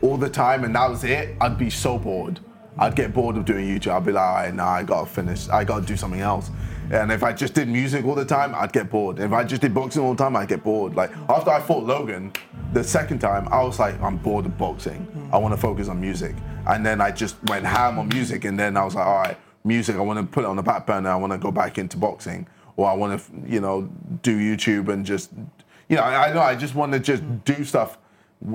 all 0.00 0.16
the 0.16 0.28
time 0.30 0.64
and 0.64 0.74
that 0.74 0.88
was 0.88 1.04
it, 1.04 1.36
I'd 1.40 1.58
be 1.58 1.68
so 1.70 1.98
bored. 1.98 2.40
I'd 2.78 2.96
get 2.96 3.12
bored 3.12 3.36
of 3.36 3.44
doing 3.44 3.66
YouTube. 3.68 3.92
I'd 3.92 4.06
be 4.06 4.12
like, 4.12 4.24
all 4.26 4.34
right, 4.34 4.54
nah, 4.54 4.68
I 4.70 4.82
gotta 4.84 5.06
finish. 5.06 5.48
I 5.50 5.64
gotta 5.64 5.84
do 5.84 5.96
something 5.98 6.20
else. 6.22 6.50
And 6.92 7.10
if 7.10 7.22
I 7.22 7.32
just 7.32 7.54
did 7.54 7.68
music 7.68 8.04
all 8.04 8.14
the 8.14 8.24
time, 8.24 8.54
I'd 8.54 8.72
get 8.72 8.90
bored. 8.90 9.18
If 9.18 9.32
I 9.32 9.44
just 9.44 9.62
did 9.62 9.72
boxing 9.72 10.02
all 10.02 10.14
the 10.14 10.22
time, 10.22 10.36
I'd 10.36 10.48
get 10.48 10.62
bored. 10.62 10.94
Like 10.94 11.10
after 11.28 11.50
I 11.50 11.58
fought 11.58 11.84
Logan, 11.84 12.32
the 12.74 12.84
second 12.84 13.20
time, 13.20 13.48
I 13.50 13.62
was 13.62 13.78
like, 13.78 14.00
I'm 14.02 14.18
bored 14.18 14.44
of 14.44 14.58
boxing. 14.58 15.30
I 15.32 15.38
want 15.38 15.54
to 15.54 15.60
focus 15.60 15.88
on 15.88 16.00
music. 16.00 16.36
And 16.66 16.84
then 16.84 17.00
I 17.00 17.10
just 17.10 17.36
went 17.44 17.64
ham 17.64 17.98
on 17.98 18.08
music. 18.08 18.44
And 18.44 18.60
then 18.60 18.76
I 18.76 18.84
was 18.84 18.94
like, 18.94 19.06
all 19.06 19.16
right, 19.16 19.38
music. 19.64 19.96
I 19.96 20.00
want 20.00 20.20
to 20.20 20.26
put 20.26 20.44
it 20.44 20.46
on 20.46 20.56
the 20.56 20.62
back 20.62 20.86
burner. 20.86 21.08
I 21.08 21.16
want 21.16 21.32
to 21.32 21.38
go 21.38 21.50
back 21.50 21.78
into 21.78 21.96
boxing, 21.96 22.46
or 22.76 22.90
I 22.90 22.92
want 22.92 23.18
to, 23.18 23.50
you 23.50 23.60
know, 23.60 23.88
do 24.22 24.38
YouTube 24.38 24.88
and 24.88 25.04
just, 25.04 25.32
you 25.88 25.96
know, 25.96 26.02
I, 26.02 26.32
know 26.32 26.40
I 26.40 26.54
just 26.54 26.74
want 26.74 26.92
to 26.92 27.00
just 27.00 27.22
do 27.44 27.64
stuff 27.64 27.98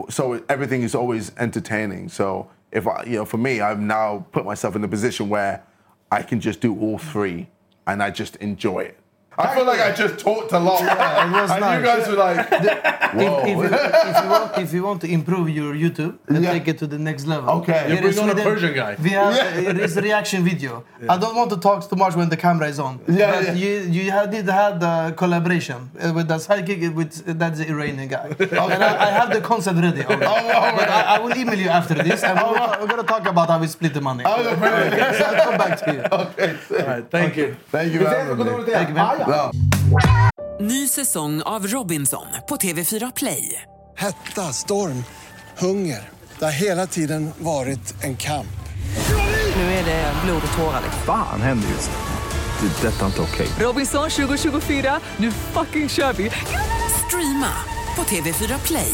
so 0.09 0.43
everything 0.49 0.83
is 0.83 0.95
always 0.95 1.31
entertaining. 1.38 2.09
So 2.09 2.49
if 2.71 2.88
I, 2.88 3.03
you 3.03 3.17
know, 3.17 3.25
for 3.25 3.38
me, 3.38 3.61
I've 3.61 3.79
now 3.79 4.25
put 4.31 4.45
myself 4.45 4.75
in 4.75 4.83
a 4.83 4.88
position 4.88 5.29
where 5.29 5.63
I 6.11 6.21
can 6.21 6.39
just 6.39 6.61
do 6.61 6.77
all 6.79 6.97
three, 6.97 7.47
and 7.88 8.03
I 8.03 8.11
just 8.11 8.35
enjoy 8.38 8.81
it. 8.81 8.97
I 9.39 9.55
feel 9.55 9.65
like 9.65 9.79
I 9.79 9.91
just 9.93 10.17
talked 10.19 10.51
a 10.51 10.59
lot, 10.59 10.81
Yeah, 10.81 11.27
it 11.27 11.31
was 11.41 11.51
and 11.51 11.61
nice. 11.61 11.79
you 11.79 11.85
guys 11.85 12.07
were 12.07 12.15
like, 12.15 12.39
If, 12.51 13.13
"Whoa." 13.13 13.39
if, 13.51 13.57
you, 13.57 13.63
if, 14.11 14.23
you 14.23 14.29
want, 14.29 14.57
if 14.57 14.73
you 14.73 14.83
want 14.83 15.01
to 15.01 15.07
improve 15.17 15.47
your 15.49 15.73
YouTube 15.75 16.17
and 16.27 16.43
Yeah. 16.43 16.53
take 16.53 16.67
it 16.67 16.77
to 16.79 16.88
the 16.88 16.97
next 16.97 17.25
level, 17.27 17.49
Okay. 17.59 17.81
You 17.93 18.01
bring 18.01 18.17
on 18.19 18.29
a 18.31 18.35
Persian 18.35 18.73
guy. 18.73 18.95
We 19.01 19.11
have 19.11 19.33
Yeah. 19.35 19.67
uh, 19.67 19.69
it 19.71 19.77
is 19.79 19.95
a 19.95 20.01
reaction 20.01 20.43
video. 20.43 20.83
I 21.13 21.17
don't 21.23 21.35
want 21.35 21.49
to 21.51 21.57
talk 21.57 21.88
too 21.89 21.95
much 22.03 22.15
when 22.15 22.29
the 22.29 22.38
camera 22.45 22.67
is 22.67 22.79
on. 22.79 22.93
Yeah, 23.07 23.31
but 23.31 23.43
yeah. 23.45 23.53
you 23.63 23.71
you 23.97 24.03
had, 24.17 24.27
did 24.35 24.47
have 24.61 24.73
the 24.85 24.95
collaboration 25.21 25.79
uh, 25.99 26.11
with 26.17 26.27
the 26.31 26.38
sidekick 26.47 26.81
with 26.99 27.11
that's 27.41 27.57
the 27.61 27.67
Iranian 27.75 28.07
guy, 28.15 28.27
and 28.73 28.81
I, 28.89 28.91
I 29.07 29.09
have 29.19 29.29
the 29.38 29.41
concept 29.51 29.77
ready. 29.85 30.03
already. 30.03 30.25
but 30.79 30.89
I, 30.97 31.01
I 31.15 31.19
will 31.23 31.35
email 31.41 31.59
you 31.65 31.69
after 31.79 31.93
this, 32.07 32.23
and 32.23 32.35
we're, 32.41 32.77
we're 32.79 32.91
gonna 32.93 33.03
talk 33.15 33.25
about 33.33 33.47
how 33.51 33.59
we 33.63 33.67
split 33.67 33.93
the 33.93 34.01
money. 34.09 34.23
Oh, 34.25 34.55
brilliant. 34.61 35.15
so 35.19 35.23
I'll 35.29 35.41
come 35.47 35.57
back 35.63 35.73
to 35.83 35.88
you. 35.95 36.01
okay, 36.23 36.49
sick. 36.67 37.09
Thank 37.15 37.31
you. 37.39 37.47
Thank 37.75 37.93
you 37.93 37.99
Vi 37.99 38.25
for 38.25 39.26
ja. 39.30 39.51
Ny 40.59 40.88
säsong 40.88 41.41
av 41.41 41.67
Robinson 41.67 42.28
på 42.49 42.55
TV4 42.55 43.11
Play. 43.15 43.61
Hetta, 43.97 44.53
storm, 44.53 45.03
hunger. 45.57 46.09
Det 46.39 46.45
har 46.45 46.51
hela 46.51 46.88
tiden 46.88 47.30
varit 47.38 48.03
en 48.03 48.17
kamp. 48.17 48.47
Nu 49.55 49.61
är 49.61 49.86
det 49.86 50.13
blod 50.25 50.41
och 50.51 50.57
tårar. 50.57 50.82
Fan 51.05 51.41
händer 51.41 51.69
just 51.69 51.91
nu. 51.91 51.97
Det. 52.67 52.88
är 52.88 52.91
Detta 52.91 53.01
är 53.01 53.05
inte 53.05 53.21
okej. 53.21 53.47
Robinson 53.59 54.09
2024, 54.09 54.99
nu 55.17 55.32
fucking 55.32 55.89
kör 55.89 56.13
vi! 56.13 56.32
Streama 57.07 57.53
på 57.95 58.03
TV4 58.03 58.59
Play. 58.67 58.93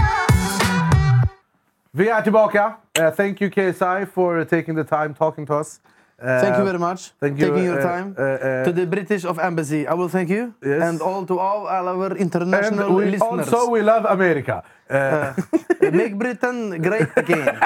Vi 1.93 2.09
är 2.09 2.21
tillbaka. 2.21 2.73
Uh, 2.99 3.09
thank 3.09 3.41
you 3.41 3.49
KSI 3.51 4.05
for 4.13 4.43
taking 4.45 4.75
the 4.75 4.83
time 4.83 5.13
talking 5.13 5.47
to 5.47 5.59
us. 5.59 5.79
Uh, 6.21 6.39
Thank 6.41 6.57
you 6.57 6.65
very 6.65 6.77
much. 6.77 7.13
Thank 7.19 7.39
you, 7.39 7.47
Taking 7.47 7.65
your 7.65 7.79
uh, 7.79 7.83
time. 7.83 8.15
uh, 8.17 8.65
to 8.65 8.71
the 8.73 8.85
British 8.85 9.25
of 9.25 9.39
Embassy, 9.39 9.87
I 9.87 9.93
will 9.93 10.09
thank 10.09 10.29
you. 10.29 10.53
Yes. 10.65 10.83
And 10.83 11.01
all 11.01 11.25
to 11.25 11.39
all, 11.39 11.67
our 11.67 12.15
international 12.17 12.85
And 12.85 12.95
we 12.95 13.05
listeners. 13.05 13.53
also 13.53 13.71
we 13.71 13.81
love 13.81 14.05
America. 14.05 14.63
Make 15.81 16.15
Britain 16.19 16.81
great 16.81 17.09
again. 17.17 17.47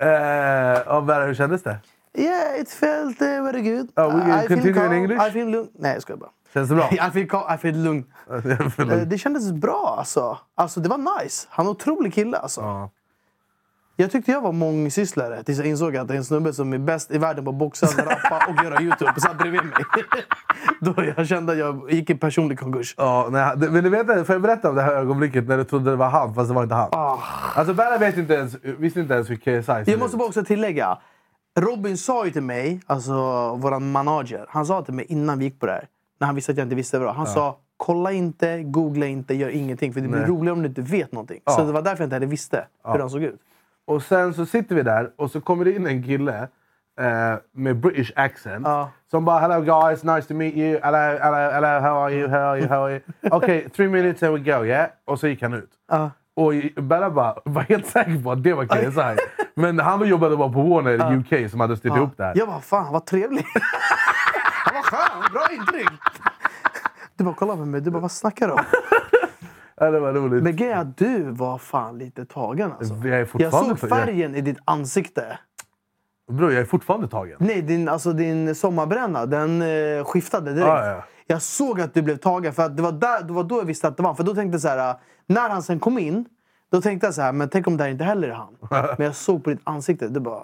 uh, 0.00 1.26
hur 1.26 1.34
kändes 1.34 1.62
det? 1.62 1.78
Yeah, 2.14 2.60
it 2.60 2.68
felt 2.68 3.18
very 3.18 3.62
good. 3.62 3.88
Oh, 3.96 4.14
we 4.14 4.20
can 4.20 4.44
I 4.44 4.46
continue 4.46 4.62
feel 4.62 4.68
in 4.68 4.74
calm, 4.74 4.92
English? 4.92 5.28
I 5.28 5.30
feel 5.30 5.48
lugn. 5.50 5.68
Nej, 5.78 5.92
jag 5.92 6.02
skojar 6.02 6.18
bara. 6.18 6.30
Känns 6.54 6.68
det 6.68 6.74
bra? 6.74 6.88
I 7.08 7.10
feel, 7.10 7.28
calm, 7.28 7.54
I 7.54 7.58
feel 7.58 7.82
lugn. 7.82 8.04
Eh, 8.30 8.96
Det 9.06 9.18
kändes 9.18 9.52
bra 9.52 9.94
alltså. 9.98 10.38
Alltså 10.54 10.80
det 10.80 10.88
var 10.88 11.22
nice. 11.22 11.48
Han 11.50 11.66
är 11.66 11.70
en 11.70 11.76
otrolig 11.76 12.14
kille 12.14 12.36
alltså. 12.38 12.90
Ja. 13.96 14.02
Jag 14.04 14.10
tyckte 14.10 14.32
jag 14.32 14.40
var 14.40 14.52
mångsysslare 14.52 15.42
tills 15.42 15.58
jag 15.58 15.66
insåg 15.66 15.96
att 15.96 16.08
det 16.08 16.14
är 16.14 16.18
en 16.18 16.24
snubbe 16.24 16.52
som 16.52 16.72
är 16.72 16.78
bäst 16.78 17.10
i 17.10 17.18
världen 17.18 17.44
på 17.44 17.50
att 17.50 17.56
boxa, 17.56 17.86
rappa 17.86 18.46
och 18.48 18.64
göra 18.64 18.82
Youtube. 18.82 19.12
Så 19.16 19.28
bredvid 19.38 19.60
mig. 19.64 19.84
Då 20.80 20.94
jag 21.16 21.26
kände 21.26 21.52
att 21.52 21.58
jag 21.58 21.90
gick 21.92 22.10
i 22.10 22.14
personlig 22.14 22.58
konkurs. 22.58 22.94
Ja, 22.98 23.28
nej, 23.30 23.52
det- 23.56 23.70
men 23.70 23.84
du 23.84 23.90
vet, 23.90 24.06
får 24.26 24.34
jag 24.34 24.42
berätta 24.42 24.68
om 24.68 24.74
det 24.74 24.82
här 24.82 24.92
ögonblicket 24.94 25.48
när 25.48 25.56
du 25.58 25.64
trodde 25.64 25.90
det 25.90 25.96
var 25.96 26.08
han 26.10 26.34
fast 26.34 26.48
det 26.48 26.54
var 26.54 26.62
inte 26.62 26.74
han? 26.74 26.88
Alltså 27.54 27.74
Berra 27.74 27.98
vet 27.98 28.16
inte 28.16 28.34
ens, 28.34 28.56
visste 28.62 29.00
inte 29.00 29.14
ens 29.14 29.30
hur 29.30 29.36
KSI 29.36 29.62
ser 29.62 29.84
Jag 29.90 29.98
måste 29.98 30.14
ut. 30.16 30.18
bara 30.18 30.28
också 30.28 30.44
tillägga. 30.44 30.98
Robin 31.60 31.98
sa 31.98 32.24
ju 32.24 32.30
till 32.30 32.42
mig, 32.42 32.80
alltså 32.86 33.12
våran 33.56 33.92
manager, 33.92 34.46
han 34.48 34.66
sa 34.66 34.82
till 34.82 34.94
mig 34.94 35.04
innan 35.08 35.38
vi 35.38 35.44
gick 35.44 35.60
på 35.60 35.66
det 35.66 35.72
här, 35.72 35.86
när 36.20 36.26
han 36.26 36.34
visste 36.34 36.52
att 36.52 36.58
jag 36.58 36.64
inte 36.64 36.76
visste 36.76 36.98
bra. 36.98 37.12
Han 37.12 37.26
sa 37.26 37.58
kolla 37.76 38.12
inte, 38.12 38.62
googla 38.62 39.06
inte, 39.06 39.34
gör 39.34 39.48
ingenting. 39.48 39.92
För 39.92 40.00
det 40.00 40.08
blir 40.08 40.20
roligare 40.26 40.52
om 40.52 40.62
du 40.62 40.68
inte 40.68 40.82
vet 40.82 41.12
någonting. 41.12 41.40
Så 41.46 41.64
det 41.64 41.72
var 41.72 41.82
därför 41.82 42.02
jag 42.02 42.06
inte 42.06 42.16
heller 42.16 42.26
visste 42.26 42.64
hur 42.84 42.98
han 42.98 43.10
såg 43.10 43.22
ut. 43.22 43.40
Och 43.92 44.02
sen 44.02 44.34
så 44.34 44.46
sitter 44.46 44.74
vi 44.74 44.82
där 44.82 45.10
och 45.16 45.30
så 45.30 45.40
kommer 45.40 45.64
det 45.64 45.72
in 45.72 45.86
en 45.86 46.02
kille 46.02 46.48
eh, 47.00 47.34
med 47.52 47.76
British 47.76 48.12
accent. 48.16 48.66
Som 49.10 49.24
bara 49.24 49.38
“Hello 49.38 49.60
guys, 49.60 50.04
nice 50.04 50.28
to 50.28 50.34
meet 50.34 50.54
you. 50.54 50.80
Hello, 50.82 51.18
hello, 51.22 51.50
hello, 51.50 51.80
how 51.80 52.04
are 52.04 52.12
you, 52.14 52.28
how 52.28 52.38
are 52.38 52.58
you, 52.58 52.68
how 52.68 52.84
are 52.84 52.92
you?” 52.92 53.00
Okej, 53.30 53.68
three 53.68 53.88
minutes 53.88 54.22
and 54.22 54.34
we 54.34 54.52
go, 54.52 54.64
yeah? 54.64 54.90
Och 55.04 55.20
så 55.20 55.28
gick 55.28 55.42
han 55.42 55.54
ut. 55.54 55.70
Och 56.36 56.82
Bella 56.82 57.10
bara 57.10 57.34
var 57.44 57.62
helt 57.62 57.86
säker 57.86 58.22
på 58.22 58.32
att 58.32 58.42
det 58.42 58.54
var 58.54 58.66
KSI. 58.66 59.22
Men 59.54 59.78
han 59.78 60.08
jobbade 60.08 60.36
bara 60.36 60.52
på 60.52 60.62
Warner 60.62 61.12
i 61.12 61.16
UK 61.16 61.50
som 61.50 61.60
hade 61.60 61.76
styrt 61.76 61.96
ihop 61.96 62.16
det 62.16 62.24
här. 62.24 62.32
Jag 62.36 62.48
bara, 62.48 62.60
fan 62.60 62.92
vad 62.92 63.06
trevlig. 63.06 63.44
han 64.64 64.74
var 64.74 64.82
skön, 64.82 65.32
bra 65.32 65.46
intryck. 65.52 65.90
Du 67.16 67.24
bara 67.24 67.34
kollar 67.34 67.56
på 67.56 67.64
mig, 67.64 67.80
du 67.80 67.90
bara 67.90 68.00
vad 68.00 68.12
snackar 68.12 68.46
du 68.46 68.52
om? 68.52 68.60
Ja, 69.82 69.90
det 69.90 70.00
var 70.00 70.12
roligt. 70.12 70.42
Men 70.42 70.56
grejen 70.56 70.78
är 70.78 70.82
att 70.82 70.96
du 70.96 71.22
var 71.30 71.58
fan 71.58 71.98
lite 71.98 72.24
tagen 72.24 72.72
alltså. 72.78 72.94
Jag 72.94 73.20
är 73.20 73.28
Jag 73.34 73.52
såg 73.52 73.78
färgen 73.78 74.34
i 74.34 74.40
ditt 74.40 74.58
ansikte. 74.64 75.38
Bror, 76.30 76.52
jag 76.52 76.60
är 76.60 76.64
fortfarande 76.64 77.08
tagen. 77.08 77.36
Nej, 77.40 77.62
din, 77.62 77.88
alltså 77.88 78.12
din 78.12 78.54
sommarbränna, 78.54 79.26
den 79.26 79.62
eh, 79.62 80.04
skiftade 80.04 80.50
direkt. 80.52 80.66
Ja, 80.68 80.86
ja. 80.86 81.04
Jag 81.26 81.42
såg 81.42 81.80
att 81.80 81.94
du 81.94 82.02
blev 82.02 82.16
tagen, 82.16 82.52
för 82.52 82.62
att 82.62 82.76
det 82.76 82.82
var, 82.82 82.92
där, 82.92 83.22
det 83.22 83.32
var 83.32 83.44
då 83.44 83.58
jag 83.58 83.64
visste 83.64 83.88
att 83.88 83.96
det 83.96 84.02
var. 84.02 84.14
För 84.14 84.24
då 84.24 84.34
tänkte 84.34 84.54
jag 84.54 84.60
så 84.62 84.68
här, 84.68 84.90
äh, 84.90 84.96
när 85.26 85.48
han 85.48 85.62
sen 85.62 85.80
kom 85.80 85.98
in, 85.98 86.24
då 86.72 86.80
tänkte 86.80 87.06
jag 87.06 87.14
så 87.14 87.22
här, 87.22 87.32
men 87.32 87.48
tänk 87.48 87.66
om 87.66 87.76
det 87.76 87.84
här 87.84 87.90
inte 87.90 88.04
heller 88.04 88.28
är 88.28 88.32
han. 88.32 88.56
men 88.98 89.06
jag 89.06 89.14
såg 89.14 89.44
på 89.44 89.50
ditt 89.50 89.60
ansikte, 89.64 90.08
du 90.08 90.20
bara... 90.20 90.42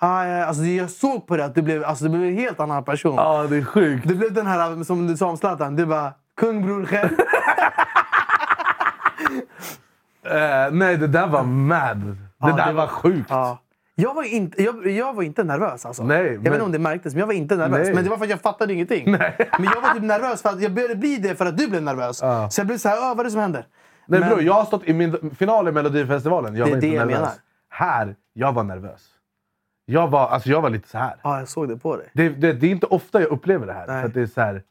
"Hi", 0.00 0.06
Alltså, 0.42 0.62
jag 0.64 0.90
såg 0.90 1.26
på 1.26 1.36
det 1.36 1.44
att 1.44 1.54
du 1.54 1.62
blev, 1.62 1.84
alltså, 1.84 2.04
du 2.04 2.10
blev 2.10 2.22
en 2.22 2.36
helt 2.36 2.60
annan 2.60 2.84
person. 2.84 3.14
Ja, 3.16 3.46
det 3.50 3.56
är 3.56 3.64
sjukt. 3.64 4.08
Du 4.08 4.14
blev 4.14 4.32
den 4.32 4.46
här, 4.46 4.84
som 4.84 5.06
du 5.06 5.16
sa 5.16 5.26
om 5.28 5.36
Zlatan, 5.36 5.76
du 5.76 5.86
bara 5.86 6.12
kung 6.36 6.66
bror 6.66 6.84
själv. 6.84 7.08
Eh, 10.24 10.70
nej, 10.72 10.96
det 10.96 11.06
där 11.06 11.26
var 11.26 11.42
mad. 11.42 11.96
Det 12.00 12.16
Ja, 12.38 12.56
där 12.56 12.66
det 12.66 12.72
var 12.72 12.86
sjukt. 12.86 13.26
Ja. 13.30 13.58
Jag 13.94 14.14
var, 14.14 14.22
inte, 14.22 14.62
jag, 14.62 14.86
jag 14.86 15.12
var 15.14 15.22
inte 15.22 15.44
nervös 15.44 15.86
alltså. 15.86 16.02
Nej, 16.04 16.24
jag 16.26 16.32
men- 16.34 16.42
vet 16.42 16.52
inte 16.52 16.64
om 16.64 16.72
det 16.72 16.78
märktes, 16.78 17.12
men 17.14 17.20
jag 17.20 17.26
var 17.26 17.34
inte 17.34 17.56
nervös. 17.56 17.84
Nej. 17.86 17.94
Men 17.94 18.04
det 18.04 18.10
var 18.10 18.16
för 18.16 18.24
att 18.24 18.30
jag 18.30 18.40
fattade 18.40 18.72
ingenting. 18.74 19.10
Men 19.10 19.20
jag 19.58 19.80
var 19.82 19.94
typ 19.94 20.02
nervös 20.02 20.42
för 20.42 20.48
att 20.48 20.62
jag 20.62 20.72
började 20.72 20.94
bli 20.96 21.16
det 21.16 21.34
för 21.34 21.46
att 21.46 21.56
du 21.58 21.68
blev 21.68 21.82
nervös. 21.82 22.16
Så 22.18 22.60
jag 22.60 22.66
blev 22.66 22.76
så 22.78 22.88
här, 22.88 22.96
"Åh, 22.98 23.08
vad 23.08 23.20
är 23.20 23.24
det 23.24 23.30
som 23.30 23.40
händer? 23.40 23.66
Nej, 24.06 24.20
Men- 24.20 24.28
bror, 24.28 24.42
jag 24.42 24.52
har 24.54 24.64
stått 24.64 24.84
i 24.88 24.92
min 24.92 25.34
final 25.38 25.68
i 25.68 25.72
Melodifestivalen. 25.72 26.56
Jag 26.56 26.66
Det 26.66 26.70
är 26.70 26.70
var 26.70 26.76
inte 26.76 26.86
det 26.86 26.94
jag 26.94 27.06
nervös. 27.06 27.20
menar. 27.20 27.32
Här, 27.68 28.16
jag 28.32 28.52
var 28.52 28.62
nervös. 28.62 29.06
Jag 29.86 30.08
var, 30.08 30.28
alltså, 30.28 30.48
jag 30.50 30.60
var 30.62 30.70
lite 30.70 30.88
så 30.88 30.98
här. 30.98 31.14
Ja, 31.22 31.38
jag 31.38 31.48
såg 31.48 31.68
det 31.68 31.76
på 31.76 31.96
dig. 31.96 32.10
Det, 32.12 32.28
det, 32.28 32.52
det 32.52 32.66
är 32.66 32.70
inte 32.70 32.86
ofta 32.86 33.20
jag 33.20 33.30
upplever 33.30 33.66
det 33.66 33.72
här. 33.72 33.86
Nej. 33.86 34.00
För 34.00 34.08
att 34.08 34.14
det 34.14 34.20
är 34.22 34.26
så 34.26 34.40
här 34.40 34.62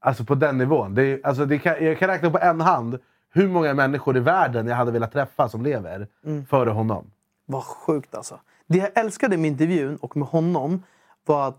alltså 0.00 0.24
på 0.24 0.34
den 0.34 0.58
nivån. 0.58 0.94
Det 0.94 1.02
är, 1.02 1.20
alltså 1.24 1.44
det 1.46 1.58
kan, 1.58 1.84
jag 1.84 1.98
kan 1.98 2.08
räkna 2.08 2.30
på 2.30 2.38
en 2.38 2.60
hand 2.60 2.98
hur 3.36 3.48
många 3.48 3.74
människor 3.74 4.16
i 4.16 4.20
världen 4.20 4.66
jag 4.66 4.76
hade 4.76 4.90
velat 4.90 5.12
träffa 5.12 5.48
som 5.48 5.62
lever 5.62 6.06
Mm. 6.24 6.46
före 6.46 6.70
honom. 6.70 7.10
Vad 7.46 7.64
sjukt 7.64 8.14
alltså. 8.14 8.38
Det 8.66 8.78
jag 8.78 8.90
älskade 8.98 9.36
med 9.36 9.48
intervjun 9.50 9.96
och 9.96 10.16
med 10.16 10.28
honom 10.28 10.82
var 11.26 11.48
att 11.48 11.58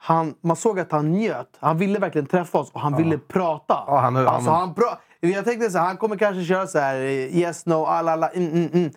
han, 0.00 0.34
man 0.40 0.56
såg 0.56 0.80
att 0.80 0.92
han 0.92 1.12
njöt. 1.12 1.56
Han 1.60 1.78
ville 1.78 1.98
verkligen 1.98 2.26
träffa 2.26 2.58
oss 2.58 2.70
och 2.72 2.80
han 2.80 2.96
ville 2.96 3.18
prata. 3.18 3.84
Ja, 3.86 3.98
han- 3.98 4.16
alltså, 4.16 4.50
han- 4.50 4.74
pra- 4.74 4.96
jag 5.20 5.44
tänkte 5.44 5.70
så 5.70 5.78
här, 5.78 5.86
han 5.86 5.96
kommer 5.96 6.16
kanske 6.16 6.44
köra 6.44 6.66
så 6.66 6.78
här 6.78 6.96
yes, 6.96 7.66
no, 7.66 7.84
alla, 7.84 8.12
alla, 8.12 8.28
mm, 8.28 8.52
mm, 8.52 8.68
mm. 8.72 8.90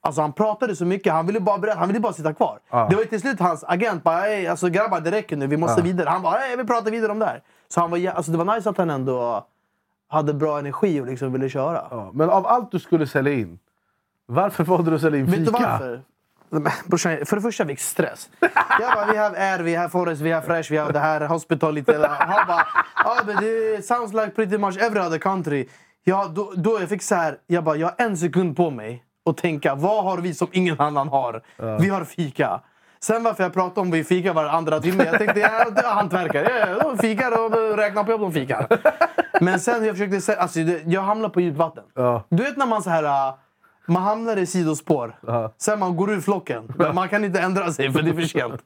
Alltså 0.00 0.20
han 0.20 0.32
pratade 0.32 0.76
så 0.76 0.84
mycket, 0.84 1.12
han 1.12 1.26
ville 1.26 1.40
bara 1.40 1.58
berätta, 1.58 1.78
han 1.78 1.88
ville 1.88 2.00
bara 2.00 2.12
sitta 2.12 2.34
kvar. 2.34 2.58
Ja. 2.70 2.86
Det 2.90 2.94
var 2.96 3.02
ju 3.02 3.08
till 3.08 3.20
slut 3.20 3.40
hans 3.40 3.64
agent 3.64 4.02
bara 4.02 4.26
"Ey, 4.28 4.46
alltså 4.46 4.68
grabbar 4.68 5.00
det 5.00 5.10
räcker 5.10 5.36
nu, 5.36 5.46
vi 5.46 5.56
måste 5.56 5.80
Ja. 5.80 5.84
vidare. 5.84 6.08
Han 6.08 6.22
bara 6.22 6.38
"Ey, 6.46 6.56
vi 6.56 6.64
pratar 6.64 6.90
vidare 6.90 7.12
om 7.12 7.18
det 7.18 7.26
här. 7.26 7.42
Så 7.68 7.80
han 7.80 7.90
var, 7.90 8.06
alltså, 8.08 8.32
det 8.32 8.38
var 8.38 8.54
nice 8.56 8.70
att 8.70 8.78
han 8.78 8.90
ändå 8.90 9.46
hade 10.08 10.34
bra 10.34 10.58
energi 10.58 11.00
och 11.00 11.06
liksom 11.06 11.32
ville 11.32 11.48
köra. 11.48 11.86
Ja, 11.90 12.10
men 12.14 12.30
av 12.30 12.46
allt 12.46 12.72
du 12.72 12.78
skulle 12.78 13.06
sälja 13.06 13.32
in, 13.32 13.58
varför 14.26 14.64
valde 14.64 14.90
du 14.90 14.94
att 14.96 15.02
sälja 15.02 15.18
in 15.18 15.26
Vet 15.26 15.38
du 15.38 15.44
fika? 15.44 15.68
varför? 15.68 16.02
Brorsan, 16.86 17.26
för 17.26 17.36
det 17.36 17.42
första 17.42 17.66
fick 17.66 17.80
stress. 17.80 18.28
Jag 18.80 18.94
bara, 18.94 19.12
vi 19.12 19.16
har 19.18 19.30
Air, 19.30 19.58
vi 19.62 19.74
har 19.74 19.88
Forest, 19.88 20.20
vi 20.22 20.30
har 20.32 20.40
Fresh, 20.40 20.70
vi 20.70 20.76
har 20.76 20.92
det 20.92 20.98
här 20.98 21.20
hospitality. 21.26 21.92
Han 21.92 22.46
bara, 22.46 22.66
ah, 22.94 23.24
but 23.26 23.42
it 23.42 23.86
sounds 23.86 24.12
like 24.12 24.30
pretty 24.30 24.58
much 24.58 24.78
every 24.78 25.00
other 25.00 25.18
country. 25.18 25.68
Ja, 26.04 26.26
då, 26.34 26.52
då 26.56 26.80
jag 26.80 26.88
fick 26.88 27.02
så 27.02 27.14
här, 27.14 27.38
jag 27.46 27.64
bara, 27.64 27.76
jag 27.76 27.86
har 27.86 27.94
en 27.98 28.16
sekund 28.16 28.56
på 28.56 28.70
mig 28.70 29.04
att 29.30 29.36
tänka, 29.36 29.74
vad 29.74 30.04
har 30.04 30.18
vi 30.18 30.34
som 30.34 30.48
ingen 30.52 30.80
annan 30.80 31.08
har? 31.08 31.42
Vi 31.80 31.88
har 31.88 32.04
fika. 32.04 32.60
Sen 33.00 33.22
varför 33.22 33.42
jag 33.42 33.52
pratar 33.52 33.82
om 33.82 33.90
vi 33.90 34.04
fikar 34.04 34.34
var 34.34 34.44
andra 34.44 34.80
timme, 34.80 35.04
jag 35.04 35.18
tänkte, 35.18 35.40
ja, 35.40 35.70
det 35.70 35.80
är 35.80 35.94
hantverkare. 35.94 36.74
De 36.82 36.98
fikar 36.98 37.44
och 37.44 37.76
räknar 37.78 38.04
på 38.04 38.10
jobb, 38.10 38.20
de 38.20 38.32
fikar. 38.32 38.66
Men 39.40 39.60
sen 39.60 39.84
jag 39.84 39.94
försökte, 39.96 40.16
sä- 40.32 40.36
alltså, 40.36 40.60
jag 40.86 41.00
hamnade 41.02 41.34
på 41.34 41.40
djupt 41.40 41.58
vatten. 41.58 41.84
Ja. 41.94 42.24
Du 42.28 42.42
vet 42.42 42.56
när 42.56 42.66
man 42.66 42.82
så 42.82 42.90
här... 42.90 43.32
Man 43.90 44.02
hamnar 44.02 44.36
i 44.36 44.46
sidospår. 44.46 45.16
Sen 45.58 45.78
man 45.78 45.96
går 45.96 46.10
ur 46.10 46.20
flocken. 46.20 46.72
Men 46.78 46.94
man 46.94 47.08
kan 47.08 47.24
inte 47.24 47.40
ändra 47.40 47.72
sig 47.72 47.92
för 47.92 48.02
det 48.02 48.10
är 48.10 48.14
för 48.14 48.22
sent. 48.22 48.62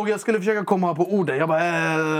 Och 0.00 0.08
jag 0.08 0.20
skulle 0.20 0.38
försöka 0.38 0.64
komma 0.64 0.94
på 0.94 1.14
orden. 1.14 1.36
Jag 1.36 1.48
bara, 1.48 1.64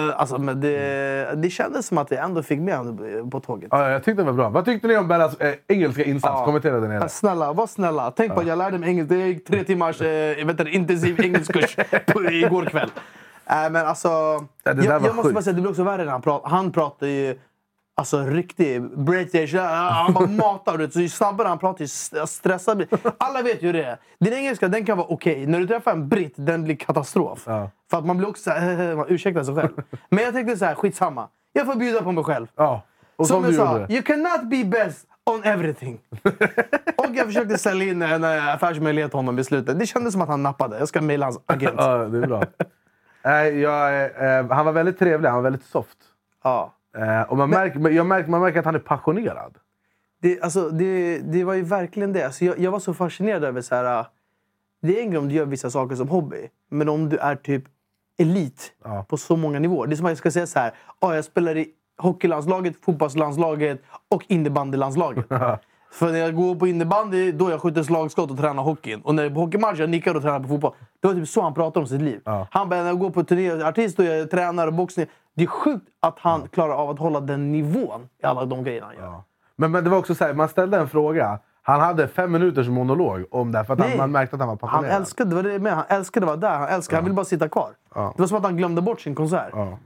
eh, 0.09 0.21
alltså, 0.21 0.39
men 0.39 0.61
det, 0.61 1.35
det 1.37 1.51
kändes 1.51 1.87
som 1.87 1.99
att 1.99 2.11
jag 2.11 2.25
ändå 2.25 2.43
fick 2.43 2.61
med 2.61 2.77
honom 2.77 3.31
på 3.31 3.41
tåget. 3.41 3.69
Ja, 3.71 3.91
jag 3.91 4.05
tyckte 4.05 4.23
det 4.23 4.27
var 4.27 4.33
bra. 4.33 4.49
Vad 4.49 4.65
tyckte 4.65 4.89
ni 4.89 4.97
om 4.97 5.09
Bellas 5.09 5.41
eh, 5.41 5.55
engelska 5.69 6.05
insats? 6.05 6.35
Ja. 6.39 6.45
Kommentera 6.45 6.81
den 6.81 6.89
nere. 6.91 7.09
Snälla, 7.09 7.53
var 7.53 7.67
snälla. 7.67 8.11
Tänk 8.11 8.35
på 8.35 8.41
att 8.41 8.47
jag 8.47 8.59
lärde 8.59 8.79
mig 8.79 8.89
engelska. 8.89 9.15
Det 9.15 9.27
gick 9.27 9.47
tre 9.47 9.65
timmars 9.65 10.01
eh, 10.01 10.09
jag 10.09 10.47
vet 10.47 10.61
inte, 10.61 10.73
intensiv 10.73 11.21
engelskkurs 11.21 11.77
igår 12.31 12.65
kväll. 12.65 12.91
Äh, 13.47 13.71
men 13.71 13.77
alltså, 13.87 14.09
Ja, 14.09 14.75
där 14.75 14.85
jag, 14.85 15.05
jag 15.05 15.17
måste 15.17 15.33
bara 15.33 15.43
säga, 15.43 15.55
det 15.55 15.61
blir 15.61 15.71
också 15.71 15.83
värre 15.83 16.05
när 16.05 16.13
han 16.13 16.23
pratar. 16.23 16.51
Han 16.51 16.73
pratar 16.73 17.07
ju 17.07 17.39
alltså, 17.95 18.23
riktig 18.25 18.83
British. 18.99 19.55
ja, 19.55 19.63
Han 19.93 20.13
bara 20.13 20.27
matar. 20.27 20.73
du 20.79 20.85
vet. 20.85 20.93
Så 20.93 21.01
ju 21.01 21.09
snabbare 21.09 21.49
han 21.49 21.59
pratar, 21.59 21.81
ju 21.81 21.85
st- 21.85 22.27
stressad 22.27 22.77
blir 22.77 22.89
Alla 23.19 23.43
vet 23.43 23.63
ju 23.63 23.67
hur 23.67 23.73
det 23.73 23.85
är. 23.85 23.97
Din 24.21 24.33
engelska 24.33 24.69
den 24.69 24.85
kan 24.87 24.99
vara 24.99 25.07
okej. 25.11 25.47
När 25.47 25.61
du 25.61 25.67
träffar 25.67 25.93
en 25.93 26.09
britt, 26.09 26.35
den 26.37 26.65
blir 26.65 26.77
katastrof. 26.77 27.39
För 27.91 27.99
att 27.99 28.07
man 28.07 28.17
blir 28.17 28.29
också 28.29 28.43
såhär, 28.43 28.97
man 28.97 29.07
ursäktar 29.09 29.45
sig 29.45 29.55
själv. 29.55 29.71
Men 30.09 30.25
jag 30.25 30.35
tänkte 30.35 30.57
så 30.57 30.65
här, 30.65 30.75
skitsamma. 30.75 31.29
Jag 31.53 31.67
får 31.67 31.75
bjuda 31.75 32.03
på 32.03 32.13
mig 32.13 32.25
själv. 32.25 32.47
Ja. 32.57 32.83
Och 33.17 33.27
Som 33.27 33.35
som 33.43 33.55
jag 33.55 33.81
du 33.81 33.87
sa, 33.89 33.93
you 33.95 34.03
cannot 34.03 34.43
be 34.51 34.65
best 34.65 35.07
on 35.31 35.45
everything. 35.45 36.01
och 36.97 37.07
jag 37.15 37.27
försökte 37.27 37.59
sälja 37.59 37.87
in 37.93 38.03
en 38.03 38.25
eh, 38.25 38.49
affärsmöjlighet 38.55 39.11
till 39.11 39.19
honom 39.19 39.39
i 39.39 39.45
slutet. 39.45 39.79
Det 39.79 39.87
kändes 39.87 40.13
som 40.13 40.23
att 40.23 40.29
han 40.29 40.43
nappade. 40.43 40.79
Jag 40.79 40.89
ska 40.89 41.01
mejla 41.01 41.27
hans 41.27 41.41
agent. 41.47 41.75
Ja, 41.79 41.97
det 41.97 42.19
är 42.19 42.27
bra. 42.27 42.43
Nej, 43.25 43.61
jag, 43.61 44.05
eh, 44.39 44.51
han 44.51 44.67
var 44.67 44.73
väldigt 44.73 44.99
trevlig, 44.99 45.29
han 45.29 45.37
var 45.37 45.43
väldigt 45.43 45.65
soft. 45.65 45.99
Ja. 46.45 46.73
Eh, 46.99 47.23
och 47.23 47.37
man, 47.39 47.51
märker, 47.51 47.91
jag 47.91 48.07
märker, 48.07 48.31
man 48.31 48.41
märker 48.41 48.59
att 48.59 48.65
han 48.65 48.75
är 48.75 48.79
passionerad. 48.79 49.55
Det, 50.23 50.41
alltså, 50.41 50.69
det, 50.71 51.19
det 51.19 51.45
var 51.45 51.55
ju 51.55 51.63
verkligen 51.63 52.13
det. 52.13 52.25
Alltså, 52.25 52.45
jag, 52.45 52.59
jag 52.59 52.71
var 52.71 52.79
så 52.79 52.95
fascinerad 52.95 53.45
över 53.45 53.61
så 53.61 53.75
här. 53.75 53.99
äh, 54.01 54.07
Det 54.83 54.99
är 54.99 55.03
en 55.03 55.11
grej 55.11 55.19
om 55.19 55.29
du 55.29 55.35
gör 55.35 55.45
vissa 55.47 55.71
saker 55.71 55.97
som 55.97 56.09
hobby. 56.09 56.49
Men 56.71 56.89
om 56.89 57.09
du 57.09 57.17
är 57.19 57.37
typ 57.37 57.65
elit 58.19 58.73
på 59.09 59.17
så 59.17 59.37
många 59.37 59.59
nivåer. 59.59 59.87
Det 59.87 59.95
är 59.95 59.97
som 59.97 60.07
att 60.07 60.11
jag 60.11 60.19
ska 60.19 60.31
säga 60.31 60.47
så 60.47 60.59
här. 60.59 60.73
"Ja, 61.01 61.15
jag 61.15 61.25
spelar 61.25 61.57
i 61.57 61.69
hockeylandslaget, 61.99 62.75
fotbollslandslaget 62.85 63.83
och 64.09 64.25
innebandylandslaget. 64.29 65.27
För 65.93 66.13
när 66.13 66.19
jag 66.19 66.35
går 66.35 66.55
på 66.55 66.67
innebandy, 66.67 67.33
då 67.33 67.51
jag 67.51 67.61
skjuter 67.61 67.83
slagskott 67.83 68.31
och 68.31 68.39
tränar 68.39 68.63
hockeyn. 68.63 69.01
Och 69.01 69.15
när 69.15 69.23
jag 69.23 69.31
är 69.31 69.35
på 69.35 69.41
hockeymatch, 69.41 69.79
jag 69.79 69.91
nickar 69.91 70.15
och 70.15 70.23
tränar 70.23 70.41
på 70.41 70.49
fotboll. 70.49 70.75
Det 71.01 71.09
var 71.09 71.15
typ 71.15 71.29
så 71.29 71.43
han 71.43 71.55
pratade 71.55 71.81
om 71.83 71.87
sitt 71.87 72.01
liv. 72.03 72.21
Han 72.51 72.69
bara, 72.69 72.81
när 72.81 72.87
jag 72.87 72.99
går 72.99 73.11
på 73.11 73.25
turné, 73.25 73.51
artist 73.63 73.99
och 73.99 74.05
jag 74.05 74.31
tränar 74.31 74.67
och 74.67 74.73
boxning. 74.73 75.07
Det 75.35 75.43
är 75.43 75.47
sjukt 75.47 75.87
att 76.01 76.19
han 76.19 76.49
klarar 76.49 76.75
av 76.75 76.91
att 76.91 76.99
hålla 76.99 77.21
den 77.21 77.53
nivån 77.53 78.09
i 78.23 78.27
alla 78.27 78.45
de 78.45 78.65
grejerna 78.65 78.87
han 78.87 78.97
gör. 78.97 79.23
Men, 79.57 79.71
men 79.71 79.85
det 79.85 79.91
var 79.91 79.99
också 79.99 80.15
så 80.15 80.25
här, 80.25 80.35
man 80.35 80.49
ställde 80.49 80.77
en 80.79 80.89
fråga. 80.89 81.39
Han 81.63 81.81
hade 81.81 82.09
fem 82.09 82.33
minuters 82.33 82.69
monolog 82.69 83.25
om 83.31 83.53
det, 83.53 83.65
för 83.65 83.73
att 83.73 83.81
han, 83.81 83.89
Nej. 83.89 83.99
man 83.99 84.13
märkte 84.13 84.37
att 84.37 84.41
han 84.41 84.49
var 84.49 84.59
Han 84.61 84.71
passionerad. 84.71 84.97
älskade, 84.97 85.31
det 85.31 85.37
var 85.37 85.43
det 85.43 85.59
med. 85.59 85.73
Han 85.75 85.85
älskade 85.89 86.25
att 86.25 86.29
vara 86.29 86.53
där. 86.53 86.59
Han 86.59 86.69
älskade, 86.69 86.97
han 86.97 87.05
ville 87.05 87.15
bara 87.15 87.25
sitta 87.25 87.49
kvar. 87.49 87.71
Ja. 87.95 88.13
Det 88.17 88.23
var 88.23 88.27
som 88.27 88.37
att 88.37 88.45
han 88.45 88.57
glömde 88.57 88.83
bort 88.83 89.01
sin 89.01 89.15
konsert. 89.15 89.51
Ja. 89.53 89.79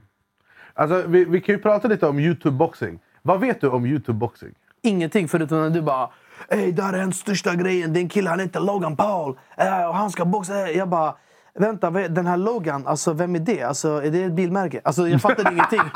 Alltså, 0.73 1.03
vi, 1.07 1.25
vi 1.25 1.41
kan 1.41 1.55
ju 1.55 1.61
prata 1.61 1.87
lite 1.87 2.07
om 2.07 2.19
Youtube-boxing. 2.19 2.99
Vad 3.21 3.39
vet 3.39 3.61
du 3.61 3.69
om 3.69 3.85
Youtube-boxing? 3.85 4.53
Ingenting 4.81 5.27
förutom 5.27 5.61
när 5.61 5.69
du 5.69 5.81
bara 5.81 6.09
Ey, 6.49 6.71
där 6.71 6.93
är 6.93 6.97
den 6.97 7.13
största 7.13 7.55
grejen. 7.55 7.93
Det 7.93 7.99
är 7.99 8.01
en 8.01 8.09
kille, 8.09 8.29
han 8.29 8.39
heter 8.39 8.59
Logan 8.59 8.95
Paul. 8.95 9.37
Eh, 9.57 9.87
och 9.87 9.95
han 9.95 10.09
ska 10.11 10.25
boxa. 10.25 10.69
Jag 10.71 10.89
bara, 10.89 11.15
vänta, 11.57 11.89
den 11.89 12.27
här 12.27 12.37
Logan, 12.37 12.87
alltså 12.87 13.13
vem 13.13 13.35
är 13.35 13.39
det? 13.39 13.63
Alltså, 13.63 14.03
är 14.03 14.11
det 14.11 14.23
ett 14.23 14.33
bilmärke? 14.33 14.81
Alltså, 14.83 15.07
jag 15.09 15.21
fattade 15.21 15.51
ingenting. 15.51 15.81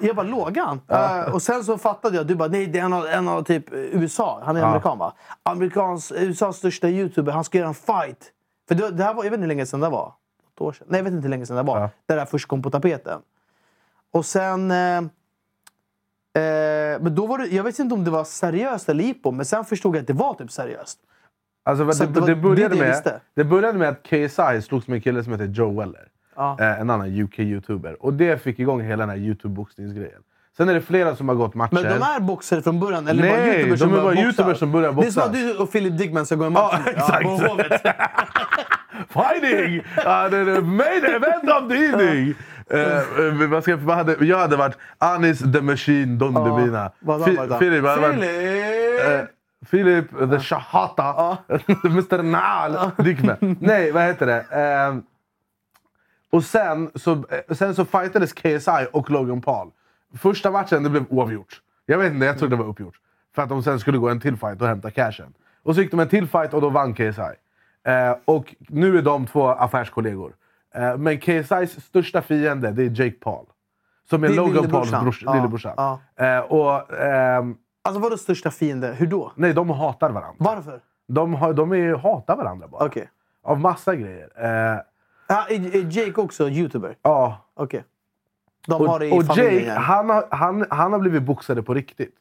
Jag 0.00 0.16
bara, 0.16 0.26
Logan? 0.26 0.80
Eh, 0.88 1.34
och 1.34 1.42
sen 1.42 1.64
så 1.64 1.78
fattade 1.78 2.16
jag, 2.16 2.26
du 2.26 2.34
bara, 2.34 2.48
nej 2.48 2.66
det 2.66 2.78
är 2.78 2.84
en 2.84 2.92
av, 2.92 3.06
en 3.06 3.28
av 3.28 3.42
typ 3.42 3.64
USA. 3.72 4.42
Han 4.44 4.56
är 4.56 4.60
Ja. 4.60 4.66
amerikan 4.66 4.98
va? 4.98 5.12
Amerikans, 5.42 6.12
USAs 6.16 6.56
största 6.56 6.88
youtuber, 6.88 7.32
han 7.32 7.44
ska 7.44 7.58
göra 7.58 7.68
en 7.68 7.74
fight. 7.74 8.32
För 8.68 8.74
det, 8.74 8.90
det 8.90 9.04
här 9.04 9.14
var, 9.14 9.24
jag 9.24 9.30
vet 9.30 9.38
inte 9.38 9.42
hur 9.42 9.48
länge 9.48 9.66
sedan 9.66 9.80
det 9.80 9.88
var. 9.88 10.12
Ett 10.54 10.60
år 10.60 10.72
sedan. 10.72 10.86
Nej, 10.90 10.98
jag 10.98 11.04
vet 11.04 11.12
inte 11.12 11.22
hur 11.22 11.30
länge 11.30 11.46
sedan 11.46 11.56
det 11.56 11.62
var. 11.62 11.90
Det 12.06 12.14
där 12.14 12.24
först 12.26 12.48
kom 12.48 12.62
på 12.62 12.70
tapeten. 12.70 13.20
Och 14.12 14.26
sen... 14.26 14.70
Eh, 14.70 14.96
eh, 14.96 15.02
men 17.00 17.14
då 17.14 17.26
var 17.26 17.38
det, 17.38 17.46
jag 17.46 17.64
vet 17.64 17.78
inte 17.78 17.94
om 17.94 18.04
det 18.04 18.10
var 18.10 18.24
seriöst 18.24 18.88
eller 18.88 19.04
jippo, 19.04 19.30
men 19.30 19.46
sen 19.46 19.64
förstod 19.64 19.96
jag 19.96 20.00
att 20.00 20.06
det 20.06 20.12
var 20.12 20.34
typ 20.34 20.52
seriöst. 20.52 20.98
Alltså, 21.66 21.84
det, 21.84 22.20
det 22.20 22.26
det, 22.26 22.36
började 22.36 22.74
det 22.74 22.80
med, 22.80 23.20
det 23.36 23.44
började 23.44 23.78
med 23.78 23.88
att 23.88 24.02
KSI 24.02 24.62
slogs 24.62 24.88
med 24.88 24.96
en 24.96 25.00
kille 25.00 25.24
som 25.24 25.32
heter 25.32 25.44
Joe 25.46 25.80
Weller. 25.80 26.08
Ja. 26.36 26.56
Eh, 26.60 26.80
en 26.80 26.90
annan 26.90 27.08
UK-youtuber. 27.08 27.96
Och 28.00 28.12
det 28.12 28.42
fick 28.42 28.58
igång 28.58 28.80
hela 28.80 29.06
den 29.06 29.10
här 29.10 29.16
Youtube-boxningsgrejen. 29.16 30.20
Sen 30.56 30.68
är 30.68 30.74
det 30.74 30.80
flera 30.80 31.16
som 31.16 31.28
har 31.28 31.36
gått 31.36 31.54
matcher. 31.54 31.74
Men 31.74 31.82
de 31.84 31.90
är 32.02 32.20
boxare 32.20 32.62
från 32.62 32.80
början? 32.80 33.08
Eller 33.08 33.28
bara 33.28 33.38
Nej, 33.38 33.58
youtubers 33.60 33.80
de 33.80 33.92
är 33.94 33.96
bara 33.96 34.02
boxa? 34.14 34.22
youtubers 34.22 34.58
som 34.58 34.72
börjar 34.72 34.92
Det 34.92 35.06
är 35.06 35.10
som 35.10 35.22
boxa. 35.22 35.24
att 35.24 35.32
du 35.32 35.56
och 35.56 35.72
Philip 35.72 35.98
Dickman 35.98 36.26
ska 36.26 36.34
gå 36.34 36.44
en 36.44 36.52
match 36.52 36.72
Ja, 36.72 36.80
nu. 36.84 36.90
exakt. 36.90 37.22
på 37.22 37.28
Hovet. 37.28 37.82
Fighting! 39.08 39.82
Ja, 40.04 40.28
det 40.28 40.36
är 40.36 40.44
det 40.44 40.60
main 40.62 41.04
event 41.04 41.44
of 41.62 41.68
the 41.68 41.74
evening! 41.84 42.34
Eh, 42.70 43.48
vad 43.50 43.62
ska 43.62 43.70
jag, 43.70 43.78
vad 43.78 43.96
hade, 43.96 44.24
jag 44.24 44.38
hade 44.38 44.56
varit 44.56 44.76
Anis 44.98 45.38
the 45.52 45.60
Machine 45.60 46.18
Don 46.18 46.34
varit 46.34 46.72
då? 47.50 47.58
Filip 47.58 47.84
hade 47.84 48.00
varit... 48.00 49.28
Filip 49.66 50.10
the 50.30 50.38
Shahata. 50.40 51.38
Mr 51.84 52.22
Nal 52.22 52.90
Dickman. 52.98 53.56
Nej, 53.60 53.92
vad 53.92 54.02
heter 54.02 54.26
det? 54.26 54.40
Eh, 54.50 54.96
och 56.30 56.44
sen 56.44 56.90
så, 56.94 57.12
eh, 57.12 57.54
sen 57.54 57.74
så 57.74 57.84
fightades 57.84 58.32
KSI 58.32 58.86
och 58.92 59.10
Logan 59.10 59.40
Paul. 59.40 59.70
Första 60.18 60.50
matchen 60.50 60.82
det 60.82 60.90
blev 60.90 61.04
oavgjort. 61.10 61.60
Jag 61.86 61.98
vet 61.98 62.12
inte, 62.12 62.26
jag 62.26 62.38
trodde 62.38 62.56
det 62.56 62.62
var 62.62 62.68
uppgjort. 62.70 62.94
För 63.34 63.42
att 63.42 63.48
de 63.48 63.62
sen 63.62 63.80
skulle 63.80 63.98
gå 63.98 64.08
en 64.08 64.20
till 64.20 64.36
fight 64.36 64.62
och 64.62 64.68
hämta 64.68 64.90
cashen. 64.90 65.34
Och 65.62 65.74
så 65.74 65.80
gick 65.82 65.90
de 65.90 66.00
en 66.00 66.08
till 66.08 66.26
fight 66.28 66.54
och 66.54 66.60
då 66.60 66.68
vann 66.68 66.94
KSI. 66.94 67.20
Eh, 67.86 68.16
och 68.24 68.54
nu 68.58 68.98
är 68.98 69.02
de 69.02 69.26
två 69.26 69.48
affärskollegor. 69.48 70.32
Eh, 70.74 70.96
men 70.96 71.18
KSIs 71.20 71.80
största 71.84 72.22
fiende 72.22 72.70
det 72.70 72.82
är 72.82 72.90
Jake 73.04 73.16
Paul. 73.20 73.46
Som 74.10 74.24
är 74.24 74.28
är 74.28 74.34
Logan 74.34 74.52
Pauls 74.54 74.62
lillebrorsan. 74.64 75.04
brors, 75.04 75.22
Ja, 75.26 75.34
lillebrorsan. 75.34 75.74
ja. 75.76 76.00
Eh, 76.16 76.38
och, 76.38 76.92
ehm, 77.00 77.56
Alltså 77.86 78.00
vad 78.00 78.12
är 78.12 78.16
största 78.16 78.50
fiende? 78.50 78.92
Hur 78.92 79.06
då? 79.06 79.32
nej, 79.34 79.54
de 79.54 79.70
hatar 79.70 80.10
varandra. 80.10 80.36
Varför? 80.38 80.80
De, 81.08 81.34
har, 81.34 81.52
de 81.52 81.72
är, 81.72 81.94
hatar 81.94 82.36
varandra 82.36 82.68
bara. 82.68 82.86
Okej. 82.86 83.10
Av 83.42 83.60
massa 83.60 83.94
grejer. 83.96 84.28
Eh, 84.36 84.80
Ja, 85.28 85.46
är, 85.48 85.76
är 85.76 85.98
Jake 85.98 86.20
också 86.20 86.48
youtuber? 86.48 86.96
ja. 87.02 87.38
Okej. 87.54 87.84
De 88.66 88.86
har 88.86 88.98
det 88.98 89.06
i 89.06 89.18
och 89.18 89.24
familjen. 89.26 89.54
Jake, 89.54 89.66
ja. 89.66 89.78
han 89.78 90.10
har, 90.10 90.24
han, 90.30 90.66
han 90.70 90.92
har 90.92 90.98
blivit 91.00 91.22
boxare 91.22 91.62
på 91.62 91.74
riktigt. 91.74 92.14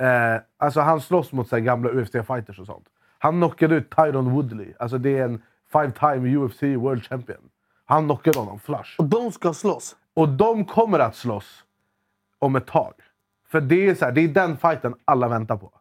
Eh, 0.00 0.40
alltså 0.58 0.80
han 0.80 1.00
slåss 1.00 1.32
mot 1.32 1.48
så 1.48 1.56
här, 1.56 1.62
gamla 1.62 1.90
UFC-fighters 1.90 2.60
och 2.60 2.66
sånt. 2.66 2.86
Han 3.18 3.34
knockade 3.34 3.74
ut 3.74 3.96
Tyron 3.96 4.30
Woodley. 4.30 4.72
Alltså 4.78 4.98
det 4.98 5.18
är 5.18 5.24
en 5.24 5.42
five 5.72 5.90
time 5.90 6.36
UFC 6.36 6.62
World 6.62 7.04
Champion. 7.04 7.38
Han 7.84 8.04
knockade 8.04 8.38
honom 8.38 8.58
flush. 8.60 8.90
Och 8.98 9.04
de 9.04 9.32
ska 9.32 9.52
slåss? 9.54 9.96
Och 10.14 10.28
de 10.28 10.64
kommer 10.64 10.98
att 10.98 11.16
slåss 11.16 11.64
om 12.38 12.56
ett 12.56 12.66
tag. 12.66 12.92
För 13.50 13.60
det 13.60 13.88
är, 13.88 13.94
så 13.94 14.04
här, 14.04 14.12
det 14.12 14.20
är 14.20 14.28
den 14.28 14.56
fighten 14.56 14.94
alla 15.04 15.28
väntar 15.28 15.56
på. 15.56 15.72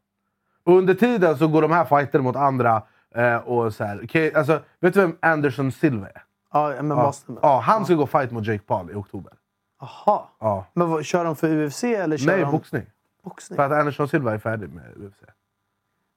Och 0.63 0.77
under 0.77 0.93
tiden 0.93 1.37
så 1.37 1.47
går 1.47 1.61
de 1.61 1.71
här 1.71 1.85
fighterna 1.85 2.23
mot 2.23 2.35
andra. 2.35 2.83
Eh, 3.15 3.35
och 3.35 3.73
så 3.73 3.83
här, 3.83 4.01
Okej, 4.03 4.33
alltså, 4.33 4.59
vet 4.79 4.93
du 4.93 5.01
vem 5.01 5.17
Anderson 5.19 5.71
Silva 5.71 6.07
är? 6.07 6.23
Ja, 6.53 6.81
men 6.81 6.97
Ja, 6.97 7.13
ja, 7.41 7.59
han 7.59 7.85
ska 7.85 7.93
gå 7.95 8.07
fight 8.07 8.31
mot 8.31 8.45
Jake 8.45 8.63
Paul 8.63 8.91
i 8.91 8.93
oktober. 8.93 9.33
Jaha. 9.81 10.21
Ja. 10.39 10.65
Men 10.73 10.89
vad, 10.89 11.05
kör 11.05 11.25
de 11.25 11.35
för 11.35 11.65
UFC 11.65 11.83
eller 11.83 12.17
kör 12.17 12.25
Nej, 12.27 12.41
de... 12.41 12.51
boxning. 12.51 12.85
boxning? 13.23 13.55
För 13.55 13.63
att 13.63 13.71
Anderson 13.71 14.07
Silva 14.07 14.33
är 14.33 14.37
färdig 14.37 14.69
med 14.69 14.83
UFC. 14.97 15.23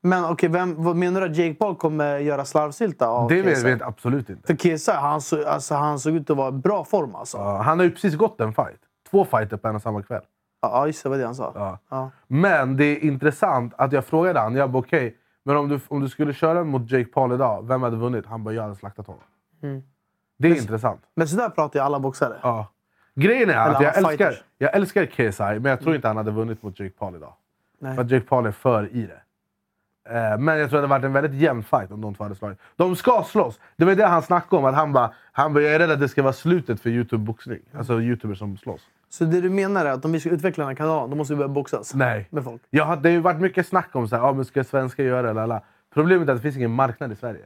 Men 0.05 0.25
okej, 0.25 0.49
vem, 0.49 0.83
vad 0.83 0.97
menar 0.97 1.21
du 1.21 1.27
att 1.27 1.37
Jake 1.37 1.55
Paul 1.55 1.77
kommer 1.77 2.19
göra 2.19 2.45
slarvsylta 2.45 3.09
av 3.09 3.29
Det 3.29 3.43
vet 3.43 3.63
jag 3.63 3.83
absolut 3.83 4.31
inte. 4.31 4.47
För 4.47 4.77
KSI, 4.77 4.93
han, 4.93 5.21
så, 5.21 5.49
alltså, 5.49 5.75
han 5.75 5.99
såg 5.99 6.15
ut 6.15 6.31
att 6.31 6.37
vara 6.37 6.49
i 6.49 6.53
bra 6.53 6.85
form 6.85 7.15
alltså. 7.15 7.39
Ja, 7.39 7.63
han 7.63 7.79
har 7.79 7.85
ju 7.85 7.91
precis 7.91 8.15
gått 8.15 8.41
en 8.41 8.55
fight. 8.55 8.81
Två 9.11 9.25
fighter 9.25 9.57
på 9.57 9.69
en 9.69 9.77
och 9.77 9.83
samma 9.83 10.03
kväll. 10.03 10.23
Ja 10.63 10.87
just 10.87 11.03
det, 11.03 11.09
vad 11.09 11.19
det 11.19 11.25
han 11.25 11.35
sa. 11.35 11.53
Ja. 11.55 11.79
Ja. 11.89 12.11
Men 12.27 12.77
det 12.77 12.85
är 12.85 13.05
intressant 13.05 13.75
att 13.79 13.93
jag 13.93 14.05
frågade 14.05 14.41
han. 14.41 14.55
Jag 14.55 14.71
bara 14.71 14.79
okej, 14.79 15.17
men 15.43 15.57
om 15.57 15.69
du, 15.69 15.81
om 15.89 16.01
du 16.01 16.09
skulle 16.09 16.33
köra 16.33 16.65
mot 16.65 16.91
Jake 16.91 17.11
Paul 17.11 17.33
idag, 17.33 17.69
vem 17.69 17.83
hade 17.83 17.97
vunnit? 17.97 18.27
Han 18.27 18.45
bara 18.45 18.55
jag 18.55 18.63
hade 18.63 18.77
slaktat 18.77 19.07
honom. 19.07 19.23
Mm. 19.63 19.83
Det 20.39 20.49
är 20.49 20.57
intressant. 20.57 21.01
Men 21.15 21.29
så 21.29 21.37
där 21.37 21.49
pratar 21.49 21.81
ju 21.81 21.85
alla 21.85 22.01
boxare. 22.01 22.37
Ja. 22.43 22.67
Grejen 23.15 23.51
är 23.51 23.69
att 23.69 23.83
jag 23.83 23.97
älskar, 23.97 24.35
jag 24.59 24.75
älskar 24.77 25.07
KSI, 25.07 25.43
men 25.43 25.65
jag 25.65 25.81
tror 25.81 25.95
inte 25.95 26.09
han 26.09 26.17
hade 26.17 26.31
vunnit 26.31 26.63
mot 26.63 26.81
Jake 26.81 26.95
Paul 26.99 27.17
idag. 27.17 27.35
Nej. 27.81 27.95
För 27.95 28.03
att 28.03 28.11
Jake 28.11 28.27
Paul 28.27 28.47
är 28.47 28.53
för 28.53 28.89
i 28.93 29.07
det. 29.07 29.23
Eh, 30.09 30.39
Men 30.39 30.59
jag 30.59 30.71
tror 30.71 30.81
det 30.81 30.87
hade 30.87 30.87
varit 30.87 31.05
en 31.05 31.13
väldigt 31.13 31.41
jämn 31.41 31.63
fight 31.63 31.91
om 31.91 32.01
de 32.01 32.15
två 32.15 32.25
hade 32.25 32.35
slagit. 32.35 32.59
De 32.77 32.97
ska 32.97 33.23
slåss! 33.23 33.61
Det 33.77 33.85
var 33.85 33.95
det 33.95 34.07
han 34.07 34.23
snackade 34.23 34.57
om. 34.61 34.65
Att 34.65 34.75
han 34.75 34.93
bara, 34.93 35.13
han 35.33 35.55
bara, 35.55 35.65
jag 35.65 35.75
är 35.75 35.79
rädd 35.79 35.91
att 35.91 36.01
det 36.01 36.09
ska 36.09 36.23
vara 36.23 36.33
slutet 36.33 36.81
för 36.81 36.91
Youtube-boxning. 36.91 37.61
Alltså 37.77 38.01
youtubers 38.01 38.39
som 38.39 38.57
slåss. 38.57 38.81
Så 39.13 39.25
det 39.25 39.41
du 39.41 39.51
menar 39.51 39.85
är 39.87 39.91
att 39.91 40.05
om 40.05 40.13
vi 40.13 40.21
ska 40.21 40.31
utveckla 40.31 40.63
den 40.65 40.69
här 40.69 40.75
kanalen, 40.77 41.11
då 41.11 41.17
måste 41.17 41.35
vi 41.35 41.39
börja 41.39 41.49
boxas? 41.49 41.95
Nej. 41.95 42.29
Med 42.31 42.45
folk? 42.45 42.63
Jag 42.71 42.85
har, 42.85 42.97
det 42.97 43.09
har 43.09 43.15
ju 43.15 43.21
varit 43.21 43.41
mycket 43.41 43.67
snack 43.67 43.89
om 43.93 44.09
så 44.09 44.17
här, 44.17 44.23
ah, 44.23 44.33
men 44.33 44.45
ska 44.45 44.65
svenskar 44.65 45.05
göra 45.05 45.23
det? 45.27 45.33
Lala. 45.33 45.63
Problemet 45.95 46.29
är 46.29 46.33
att 46.33 46.39
det 46.39 46.43
finns 46.43 46.57
ingen 46.57 46.71
marknad 46.71 47.13
i 47.13 47.17
Sverige. 47.17 47.45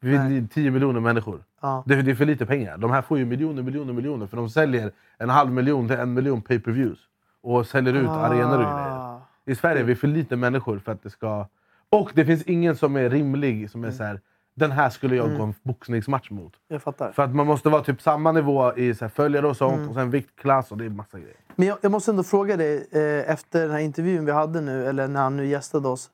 Vi 0.00 0.16
är 0.16 0.46
10 0.54 0.70
miljoner 0.70 1.00
människor. 1.00 1.42
Ja. 1.62 1.82
Det, 1.86 2.02
det 2.02 2.10
är 2.10 2.14
för 2.14 2.24
lite 2.24 2.46
pengar. 2.46 2.76
De 2.78 2.90
här 2.90 3.02
får 3.02 3.18
ju 3.18 3.24
miljoner, 3.24 3.62
miljoner, 3.62 3.92
miljoner. 3.92 4.26
För 4.26 4.36
de 4.36 4.48
säljer 4.50 4.92
en 5.18 5.28
halv 5.30 5.50
miljon 5.52 5.88
till 5.88 5.96
en 5.96 6.14
miljon 6.14 6.42
pay-per-views. 6.42 6.98
Och 7.42 7.66
säljer 7.66 7.94
ut 7.94 8.08
Ah. 8.08 8.12
arenor 8.26 8.56
och 8.58 8.62
grejer. 8.64 9.20
I 9.46 9.54
Sverige 9.54 9.80
är 9.80 9.84
vi 9.84 9.94
för 9.94 10.08
lite 10.08 10.36
människor 10.36 10.78
för 10.78 10.92
att 10.92 11.02
det 11.02 11.10
ska... 11.10 11.46
Och 11.90 12.10
det 12.14 12.24
finns 12.24 12.42
ingen 12.42 12.76
som 12.76 12.96
är 12.96 13.10
rimlig, 13.10 13.70
som 13.70 13.82
är 13.84 13.88
Mm. 13.88 13.96
så 13.98 14.04
här, 14.04 14.20
den 14.58 14.70
här 14.72 14.90
skulle 14.90 15.16
jag 15.16 15.26
Mm. 15.26 15.38
gå 15.38 15.44
en 15.44 15.54
boxningsmatch 15.62 16.30
mot. 16.30 16.52
Jag 16.68 16.82
fattar. 16.82 17.12
För 17.12 17.22
att 17.22 17.34
man 17.34 17.46
måste 17.46 17.68
vara 17.68 17.82
typ 17.84 18.02
samma 18.02 18.32
nivå 18.32 18.76
i 18.76 18.94
så 18.94 19.04
här, 19.04 19.10
följare 19.10 19.46
och 19.46 19.56
sånt, 19.56 19.76
Mm. 19.76 19.88
och 19.88 19.94
sen 19.94 20.10
viktklass 20.10 20.70
och 20.72 20.78
det 20.78 20.84
är 20.84 20.88
massa 20.90 21.18
grejer. 21.18 21.36
Men 21.56 21.68
jag, 21.68 21.78
jag 21.80 21.92
måste 21.92 22.10
ändå 22.10 22.22
fråga 22.22 22.56
dig, 22.56 22.88
eh, 22.92 23.30
efter 23.30 23.62
den 23.62 23.70
här 23.70 23.78
intervjun 23.78 24.24
vi 24.24 24.32
hade 24.32 24.60
nu, 24.60 24.86
eller 24.86 25.08
när 25.08 25.20
han 25.22 25.36
nu 25.36 25.46
gästade 25.46 25.88
oss. 25.88 26.10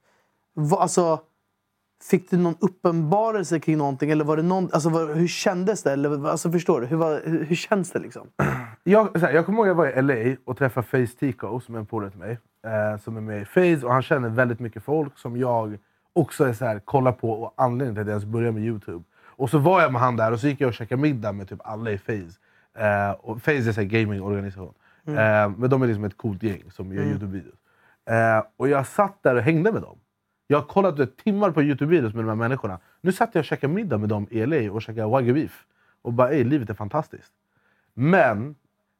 Vad, 0.55 0.81
alltså, 0.81 1.21
fick 2.11 2.31
du 2.31 2.37
någon 2.37 2.57
uppenbarelse 2.61 3.61
kring 3.61 3.79
någonting? 3.79 4.11
Eller 4.11 4.25
var 4.25 4.37
det 4.37 4.43
någon, 4.43 4.69
alltså, 4.73 4.89
var, 4.89 5.15
hur 5.15 5.29
kändes 5.29 5.83
det? 5.83 5.93
Eller, 5.93 6.29
alltså, 6.29 6.51
förstår 6.53 6.81
du? 6.81 6.87
Hur, 6.87 6.97
var, 6.97 7.21
hur, 7.25 7.45
hur 7.45 7.57
känns 7.57 7.91
det 7.91 7.99
liksom? 7.99 8.27
Jag, 8.87 9.17
här, 9.19 9.33
jag 9.33 9.47
kommer 9.47 9.59
ihåg 9.59 9.67
att 9.67 9.71
jag 9.71 9.75
var 10.03 10.13
i 10.13 10.33
LA 10.33 10.37
och 10.45 10.57
träffade 10.59 10.87
Face 10.87 11.17
Tico, 11.19 11.61
som 11.61 11.75
är 11.75 11.79
en 11.79 11.87
polare 11.87 12.11
till 12.11 12.19
mig. 12.21 12.39
Eh, 12.67 13.01
som 13.01 13.17
är 13.17 13.21
med 13.21 13.43
i 13.43 13.45
Face 13.45 13.87
och 13.87 13.93
han 13.93 14.03
känner 14.03 14.29
väldigt 14.29 14.61
mycket 14.61 14.83
folk 14.83 15.19
som 15.19 15.37
jag 15.37 15.79
också 16.15 16.45
är 16.45 16.53
så 16.53 16.65
här, 16.65 16.79
kollar 16.79 17.13
på 17.13 17.31
och 17.31 17.55
anledningen 17.57 17.95
till 17.95 18.01
att 18.01 18.07
jag 18.07 18.13
ens 18.13 18.25
började 18.25 18.53
med 18.53 18.65
Youtube. 18.65 19.05
Och 19.37 19.51
så 19.51 19.59
var 19.59 19.83
jag 19.83 19.93
med 19.93 20.01
han 20.01 20.17
där 20.17 20.33
och 20.33 20.41
så 20.41 20.49
gick 20.49 20.61
jag 20.61 20.69
och 20.69 20.75
käkade 20.75 21.03
middag 21.03 21.33
med 21.33 21.49
typ 21.49 21.61
alla 21.65 21.91
i 21.91 21.99
Face. 21.99 22.39
Eh, 22.85 23.11
och 23.11 23.43
Face 23.43 23.53
är 23.53 23.79
en 23.79 23.89
gamingorganisation. 23.89 24.75
Mm. 25.07 25.19
Eh, 25.19 25.59
men 25.59 25.71
de 25.71 25.83
är 25.83 25.87
liksom 25.87 26.05
ett 26.05 26.17
coolt 26.17 26.43
gäng 26.43 26.71
som 26.71 26.93
gör 26.93 27.03
Mm. 27.03 27.17
Youtube-videos. 27.17 27.57
Eh, 28.07 28.45
och 28.57 28.69
jag 28.69 28.87
satt 28.87 29.23
där 29.23 29.35
och 29.35 29.43
hängde 29.43 29.73
med 29.73 29.83
dem. 29.83 29.99
Jag 30.47 30.59
har 30.59 30.67
kollat 30.67 30.99
vet, 30.99 31.17
timmar 31.17 31.51
på 31.51 31.63
Youtube-videos 31.63 32.15
med 32.15 32.25
de 32.25 32.29
här 32.29 32.35
människorna. 32.35 32.79
Nu 33.01 33.13
satt 33.13 33.31
jag 33.33 33.41
och 33.41 33.45
käkade 33.45 33.73
middag 33.73 33.99
med 33.99 34.09
dem 34.09 34.27
i 34.31 34.47
LA 34.47 34.73
och 34.73 34.83
käkade 34.83 35.07
wagyu 35.07 35.35
beef. 35.35 35.65
Och 36.03 36.13
bara, 36.13 36.31
ey, 36.31 36.45
livet 36.45 36.71
är 36.71 36.75
fantastiskt. 36.75 37.33
Men 37.95 38.55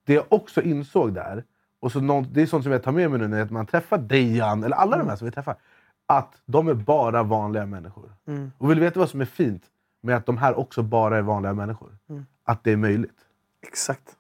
det 0.07 0.15
jag 0.15 0.25
också 0.29 0.63
insåg 0.63 1.15
där, 1.15 1.45
och 1.81 1.93
så 1.93 2.01
någon, 2.01 2.27
det 2.33 2.43
är 2.43 2.47
sånt 2.47 2.63
som 2.63 2.73
jag 2.73 2.83
tar 2.83 2.93
med 2.93 3.11
mig 3.11 3.21
nu 3.21 3.29
när 3.29 3.45
man 3.45 3.67
träffar 3.67 3.99
Dejan, 3.99 4.65
eller 4.65 4.77
alla 4.77 4.99
de 4.99 5.09
här 5.09 5.17
som 5.17 5.25
vi 5.25 5.31
träffar. 5.31 5.57
Att 6.07 6.33
de 6.47 6.69
är 6.69 6.75
bara 6.75 7.23
vanliga 7.23 7.67
människor. 7.67 8.13
Mm. 8.27 8.53
Och 8.59 8.71
vill 8.71 8.79
du 8.79 8.85
veta 8.85 9.01
vad 9.01 9.09
som 9.11 9.21
är 9.21 9.25
fint 9.25 9.63
med 10.01 10.17
att 10.17 10.27
de 10.27 10.37
här 10.39 10.59
också 10.59 10.83
bara 10.83 11.19
är 11.19 11.23
vanliga 11.23 11.53
människor? 11.55 11.89
Mm. 12.11 12.27
Att 12.45 12.65
det 12.65 12.73
är 12.73 12.77
möjligt. 12.77 13.19
Exakt. 13.67 14.17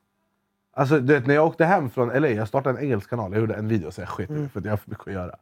Alltså, 0.76 1.00
du 1.00 1.14
vet, 1.14 1.26
när 1.26 1.34
jag 1.34 1.46
åkte 1.46 1.64
hem 1.64 1.90
från 1.90 2.08
LA, 2.08 2.28
jag 2.28 2.48
startade 2.48 2.78
en 2.78 2.84
engelsk 2.84 3.10
kanal. 3.10 3.32
Jag 3.32 3.40
gjorde 3.40 3.54
en 3.54 3.68
video 3.68 3.90
så 3.90 4.00
jag 4.00 4.08
sket 4.08 4.30
Mm. 4.30 4.48
för 4.48 4.58
att 4.58 4.64
jag 4.64 4.72
har 4.72 4.76
för 4.76 4.90
mycket 4.90 5.06
att 5.06 5.12
göra. 5.12 5.36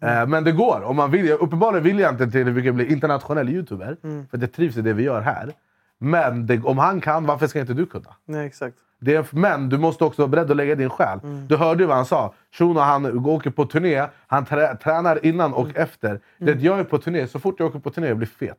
Eh, 0.00 0.26
men 0.26 0.44
det 0.44 0.52
går. 0.52 0.82
Om 0.84 0.96
man 0.96 1.10
vill. 1.10 1.30
Uppenbarligen 1.32 1.84
vill 1.84 1.98
jag 1.98 2.12
inte 2.14 2.30
till 2.30 2.68
att 2.68 2.74
bli 2.74 2.92
internationell 2.92 3.48
youtuber. 3.48 3.96
Mm. 4.02 4.26
För 4.28 4.36
att 4.36 4.40
jag 4.42 4.52
trivs 4.52 4.76
i 4.76 4.82
det 4.82 4.92
vi 4.92 5.02
gör 5.02 5.20
här. 5.20 5.52
Men 5.98 6.46
det, 6.46 6.60
om 6.64 6.78
han 6.78 7.00
kan, 7.00 7.26
varför 7.26 7.46
ska 7.46 7.60
inte 7.60 7.74
du 7.74 7.86
kunna? 7.86 8.16
Nej, 8.24 8.46
exakt. 8.46 8.76
Det 9.00 9.14
är, 9.14 9.26
men 9.30 9.68
du 9.68 9.78
måste 9.78 10.04
också 10.04 10.22
vara 10.22 10.28
beredd 10.28 10.50
att 10.50 10.56
lägga 10.56 10.74
din 10.74 10.90
själ. 10.90 11.18
Du 11.48 11.56
hörde 11.56 11.82
ju 11.82 11.86
vad 11.86 11.96
han 11.96 12.06
sa. 12.06 12.34
Shuno 12.58 12.80
han 12.80 13.26
åker 13.26 13.50
på 13.50 13.66
turné, 13.66 14.06
han 14.26 14.44
trä, 14.44 14.76
tränar 14.76 15.26
innan 15.26 15.54
och 15.54 15.76
efter. 15.76 16.20
Det, 16.38 16.52
att 16.52 16.62
jag 16.62 16.78
är 16.80 16.84
på 16.84 16.98
turné, 16.98 17.26
så 17.28 17.38
fort 17.38 17.54
jag 17.60 17.68
åker 17.68 17.78
på 17.78 17.90
turné 17.90 18.08
jag 18.08 18.16
blir 18.16 18.26
fet. 18.28 18.58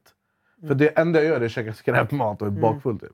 För 0.68 0.76
det 0.76 0.88
enda 1.00 1.20
jag 1.20 1.28
gör 1.28 1.42
är 1.42 1.46
att 1.46 1.52
käka 1.52 1.74
skräpmat 1.74 2.42
och 2.42 2.48
är 2.48 2.52
Mm. 2.52 2.62
bakfull. 2.62 3.00
Typ. 3.00 3.10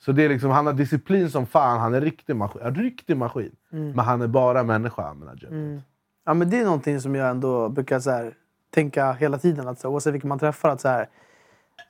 Så 0.00 0.12
det 0.12 0.24
är 0.24 0.28
liksom, 0.28 0.50
han 0.50 0.66
har 0.66 0.72
disciplin 0.72 1.30
som 1.30 1.46
fan, 1.46 1.80
han 1.80 1.92
är 1.94 1.98
en 1.98 2.04
riktig 2.04 2.36
maskin. 2.36 2.62
En 2.62 2.74
riktig 2.74 3.16
maskin. 3.16 3.56
Mm. 3.72 3.90
Men 3.90 4.04
han 4.04 4.22
är 4.22 4.26
bara 4.26 4.62
människa. 4.62 5.14
Menar. 5.14 5.44
Mm. 5.48 5.80
Ja, 6.26 6.34
men 6.34 6.50
det 6.50 6.60
är 6.60 6.64
någonting 6.64 7.00
som 7.00 7.14
jag 7.14 7.30
ändå 7.30 7.68
brukar 7.68 8.00
så 8.00 8.10
här, 8.10 8.34
tänka 8.74 9.12
hela 9.12 9.38
tiden. 9.38 9.68
Att, 9.68 9.80
så, 9.80 9.88
här, 9.88 9.92
oavsett 9.92 10.14
vilken 10.14 10.28
man 10.28 10.38
träffar. 10.38 10.68
Att, 10.68 10.80
så 10.80 10.88
här, 10.88 11.08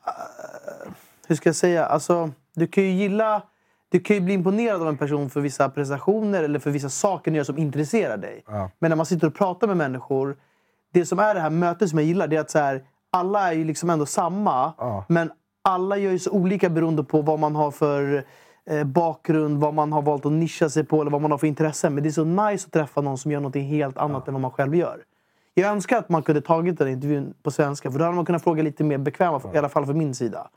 eh, 0.06 0.92
hur 1.28 1.36
ska 1.36 1.48
jag 1.48 1.56
säga? 1.56 1.86
Alltså, 1.86 2.30
du 2.54 2.66
kan 2.66 2.84
ju 2.84 2.90
gilla... 2.90 3.42
Du 3.90 4.00
kan 4.00 4.16
ju 4.16 4.20
bli 4.22 4.34
imponerad 4.34 4.82
av 4.82 4.88
en 4.88 4.96
person 4.96 5.30
för 5.30 5.40
vissa 5.40 5.68
prestationer 5.68 6.42
eller 6.42 6.58
för 6.58 6.70
vissa 6.70 6.88
saker 6.88 7.30
gör 7.30 7.44
som 7.44 7.58
intresserar 7.58 8.16
dig. 8.16 8.42
Ja. 8.46 8.70
Men 8.78 8.88
när 8.88 8.96
man 8.96 9.06
sitter 9.06 9.26
och 9.26 9.34
pratar 9.34 9.66
med 9.66 9.76
människor. 9.76 10.36
Det 10.92 11.06
som 11.06 11.18
är 11.18 11.34
det 11.34 11.40
här 11.40 11.50
mötet 11.50 11.90
som 11.90 11.98
jag 11.98 12.08
gillar 12.08 12.28
det 12.28 12.36
är 12.36 12.40
att 12.40 12.50
så 12.50 12.58
här, 12.58 12.84
alla 13.10 13.48
är 13.48 13.52
ju 13.52 13.64
liksom 13.64 13.90
ändå 13.90 14.06
samma. 14.06 14.72
Ja. 14.78 15.04
Men 15.08 15.30
alla 15.62 15.96
gör 15.96 16.10
ju 16.10 16.18
så 16.18 16.30
olika 16.30 16.70
beroende 16.70 17.04
på 17.04 17.22
vad 17.22 17.38
man 17.38 17.56
har 17.56 17.70
för 17.70 18.24
eh, 18.70 18.84
bakgrund, 18.84 19.60
vad 19.60 19.74
man 19.74 19.92
har 19.92 20.02
valt 20.02 20.26
att 20.26 20.32
nischa 20.32 20.68
sig 20.68 20.84
på 20.84 21.00
eller 21.00 21.10
vad 21.10 21.22
man 21.22 21.30
har 21.30 21.38
för 21.38 21.46
intressen. 21.46 21.94
Men 21.94 22.02
det 22.02 22.08
är 22.08 22.10
så 22.10 22.24
nice 22.24 22.66
att 22.66 22.72
träffa 22.72 23.00
någon 23.00 23.18
som 23.18 23.32
gör 23.32 23.40
något 23.40 23.56
helt 23.56 23.98
annat 23.98 24.28
än 24.28 24.34
vad 24.34 24.40
man 24.40 24.50
själv 24.50 24.74
gör. 24.74 25.02
Jag 25.54 25.70
önskar 25.70 25.98
att 25.98 26.08
man 26.08 26.22
kunde 26.22 26.40
tagit 26.40 26.78
den 26.78 26.88
intervjun 26.88 27.34
på 27.42 27.50
svenska 27.50 27.90
för 27.90 27.98
då 27.98 28.04
hade 28.04 28.16
man 28.16 28.24
kunnat 28.24 28.42
fråga 28.42 28.62
lite 28.62 28.84
mer 28.84 28.98
bekväma, 28.98 29.40
i 29.54 29.58
alla 29.58 29.68
fall 29.68 29.86
för 29.86 29.94
min 29.94 30.14
sida. 30.14 30.50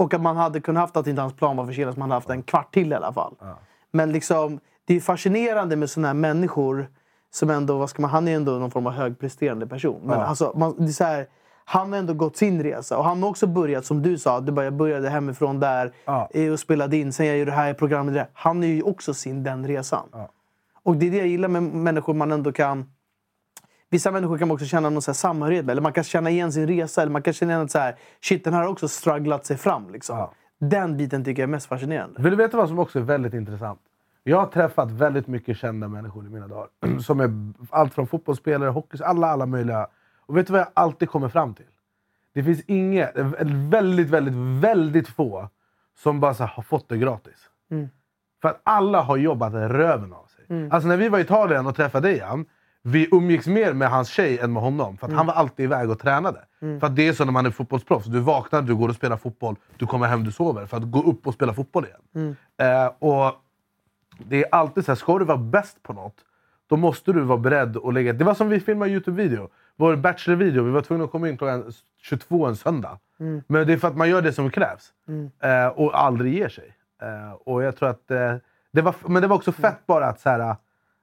Och 0.00 0.14
att 0.14 0.20
man 0.20 0.36
hade 0.36 0.60
kunnat 0.60 0.80
haft 0.80 0.96
att 0.96 1.06
inte 1.06 1.22
hans 1.22 1.34
plan 1.36 1.56
var 1.56 1.66
försenad, 1.66 1.98
man 1.98 2.10
hade 2.10 2.16
haft 2.16 2.30
en 2.30 2.42
kvart 2.42 2.74
till 2.74 2.92
i 2.92 2.94
alla 2.94 3.12
fall. 3.12 3.34
Men 3.90 4.12
liksom, 4.12 4.60
det 4.84 4.96
är 4.96 5.00
fascinerande 5.00 5.76
med 5.76 5.90
såna 5.90 6.06
här 6.06 6.14
människor 6.14 6.88
som 7.32 7.50
ändå, 7.50 7.78
vad 7.78 7.90
ska 7.90 8.02
man, 8.02 8.10
han 8.10 8.28
är 8.28 8.36
ändå 8.36 8.52
någon 8.52 8.70
form 8.70 8.86
av 8.86 8.92
högpresterande 8.92 9.66
person. 9.66 10.00
Men 10.04 10.18
Ja. 10.18 10.24
alltså, 10.24 10.52
man, 10.56 10.74
det 10.78 10.84
är 10.84 10.92
så 10.92 11.04
här, 11.04 11.26
han 11.64 11.92
har 11.92 11.98
ändå 11.98 12.14
gått 12.14 12.36
sin 12.36 12.62
resa. 12.62 12.98
Och 12.98 13.04
han 13.04 13.22
har 13.22 13.30
också 13.30 13.46
börjat, 13.46 13.84
som 13.84 14.02
du 14.02 14.18
sa, 14.18 14.40
du 14.40 14.52
bara, 14.52 14.64
jag 14.64 14.74
började 14.74 15.08
hemifrån 15.10 15.60
där 15.60 15.92
eh, 16.34 16.52
och 16.52 16.60
spelade 16.60 16.96
in. 16.96 17.12
Sen 17.12 17.26
jag 17.26 17.38
gjorde 17.38 17.50
det 17.50 17.54
här 17.56 17.74
programmet. 17.74 18.14
Där. 18.14 18.26
Han 18.32 18.62
är 18.64 18.68
ju 18.68 18.82
också 18.82 19.14
sin 19.14 19.42
den 19.42 19.66
resan. 19.66 20.08
Och 20.82 20.96
det 20.96 21.06
är 21.06 21.10
det 21.10 21.16
jag 21.16 21.26
gillar 21.26 21.48
med 21.48 21.62
människor 21.62 22.14
man 22.14 22.32
ändå 22.32 22.52
kan... 22.52 22.90
Vissa 23.90 24.10
människor 24.10 24.38
kan 24.38 24.48
man 24.48 24.54
också 24.54 24.66
känna 24.66 24.90
någon 24.90 25.02
så 25.02 25.14
samhörighet 25.14 25.64
med. 25.64 25.72
Eller 25.72 25.82
man 25.82 25.92
kan 25.92 26.04
känna 26.04 26.30
igen 26.30 26.52
sin 26.52 26.66
resa. 26.66 27.02
Eller 27.02 27.12
man 27.12 27.22
kan 27.22 27.32
känna 27.32 27.52
igen 27.52 27.64
att 27.64 27.70
så 27.70 27.78
här, 27.78 27.96
shit, 28.20 28.44
den 28.44 28.54
här 28.54 28.60
har 28.60 28.68
också 28.68 28.88
strugglat 28.88 29.46
sig 29.46 29.56
fram. 29.56 29.90
Liksom. 29.90 30.28
Den 30.60 30.96
biten 30.96 31.24
tycker 31.24 31.42
jag 31.42 31.48
är 31.48 31.50
mest 31.50 31.66
fascinerande. 31.66 32.22
Vill 32.22 32.30
du 32.30 32.36
veta 32.36 32.56
vad 32.56 32.68
som 32.68 32.78
också 32.78 32.98
är 32.98 33.02
väldigt 33.02 33.34
intressant? 33.34 33.80
Jag 34.22 34.36
har 34.36 34.46
träffat 34.46 34.90
väldigt 34.90 35.26
mycket 35.26 35.56
kända 35.56 35.88
människor 35.88 36.26
i 36.26 36.28
mina 36.28 36.48
dagar. 36.48 36.68
Som 37.00 37.20
är 37.20 37.30
allt 37.70 37.94
från 37.94 38.06
fotbollsspelare, 38.06 38.70
hockey, 38.70 39.02
alla, 39.02 39.26
alla 39.26 39.46
möjliga. 39.46 39.86
Och 40.26 40.36
vet 40.36 40.46
du 40.46 40.52
vad 40.52 40.60
jag 40.60 40.68
alltid 40.74 41.10
kommer 41.10 41.28
fram 41.28 41.54
till? 41.54 41.66
Det 42.34 42.44
finns 42.44 42.62
inget, 42.66 43.12
väldigt, 43.70 44.08
väldigt, 44.08 44.64
väldigt 44.64 45.08
få 45.08 45.48
som 45.98 46.20
bara 46.20 46.32
här, 46.32 46.46
har 46.46 46.62
fått 46.62 46.88
det 46.88 46.98
gratis. 46.98 47.48
Mm. 47.70 47.88
För 48.42 48.48
att 48.48 48.60
alla 48.62 49.00
har 49.00 49.16
jobbat 49.16 49.52
röven 49.52 50.12
av 50.12 50.26
sig. 50.26 50.44
Mm. 50.48 50.72
Alltså 50.72 50.88
när 50.88 50.96
vi 50.96 51.08
var 51.08 51.18
i 51.18 51.22
Italien 51.22 51.66
och 51.66 51.76
träffade 51.76 52.08
Dejan, 52.08 52.46
vi 52.82 53.08
umgicks 53.12 53.46
mer 53.46 53.72
med 53.72 53.90
hans 53.90 54.08
tjej 54.08 54.38
än 54.38 54.52
med 54.52 54.62
honom. 54.62 54.96
För 54.98 55.06
Mm. 55.06 55.16
han 55.16 55.26
var 55.26 55.34
alltid 55.34 55.64
iväg 55.64 55.90
och 55.90 55.98
tränade. 55.98 56.44
Mm. 56.62 56.80
För 56.80 56.86
att 56.86 56.96
det 56.96 57.08
är 57.08 57.12
så 57.12 57.24
när 57.24 57.32
man 57.32 57.46
är 57.46 57.50
fotbollsproffs. 57.50 58.06
Du 58.06 58.20
vaknar, 58.20 58.62
du 58.62 58.74
går 58.76 58.88
och 58.88 58.94
spelar 58.94 59.16
fotboll, 59.16 59.56
du 59.76 59.86
kommer 59.86 60.06
hem, 60.06 60.24
du 60.24 60.32
sover. 60.32 60.66
För 60.66 60.76
att 60.76 60.90
gå 60.90 61.02
upp 61.02 61.26
och 61.26 61.34
spela 61.34 61.54
fotboll 61.54 61.84
igen. 61.84 62.00
Mm. 62.14 62.36
Eh, 62.84 62.92
och 62.98 63.34
det 64.18 64.42
är 64.44 64.54
alltid 64.54 64.84
så 64.84 64.90
här, 64.90 64.96
ska 64.96 65.18
du 65.18 65.24
vara 65.24 65.38
bäst 65.38 65.82
på 65.82 65.92
något, 65.92 66.14
då 66.66 66.76
måste 66.76 67.12
du 67.12 67.20
vara 67.20 67.38
beredd 67.38 67.76
att 67.76 67.94
lägga... 67.94 68.12
Det 68.12 68.24
var 68.24 68.34
som 68.34 68.48
vi 68.48 68.60
filmade 68.60 68.90
Youtube-video. 68.90 69.48
Vår 69.76 69.96
Bachelor-video, 69.96 70.62
vi 70.64 70.70
var 70.70 70.80
tvungna 70.82 71.04
att 71.04 71.10
komma 71.10 71.28
in 71.28 71.36
klockan 71.38 71.72
22 72.02 72.46
en 72.46 72.56
söndag. 72.56 72.98
Mm. 73.20 73.42
Men 73.46 73.66
det 73.66 73.72
är 73.72 73.76
för 73.76 73.88
att 73.88 73.96
man 73.96 74.08
gör 74.08 74.22
det 74.22 74.32
som 74.32 74.50
krävs. 74.50 74.92
Mm. 75.08 75.30
Eh, 75.40 75.66
och 75.68 75.98
aldrig 76.00 76.34
ger 76.34 76.48
sig. 76.48 76.74
Eh, 77.02 77.32
och 77.32 77.62
jag 77.62 77.76
tror 77.76 77.88
att... 77.88 78.10
Eh, 78.10 78.34
det 78.72 78.82
var, 78.82 78.94
men 79.08 79.22
det 79.22 79.28
var 79.28 79.36
också 79.36 79.52
fett 79.52 79.86
bara 79.86 80.06
att, 80.06 80.20
så 80.20 80.28
här, 80.30 80.56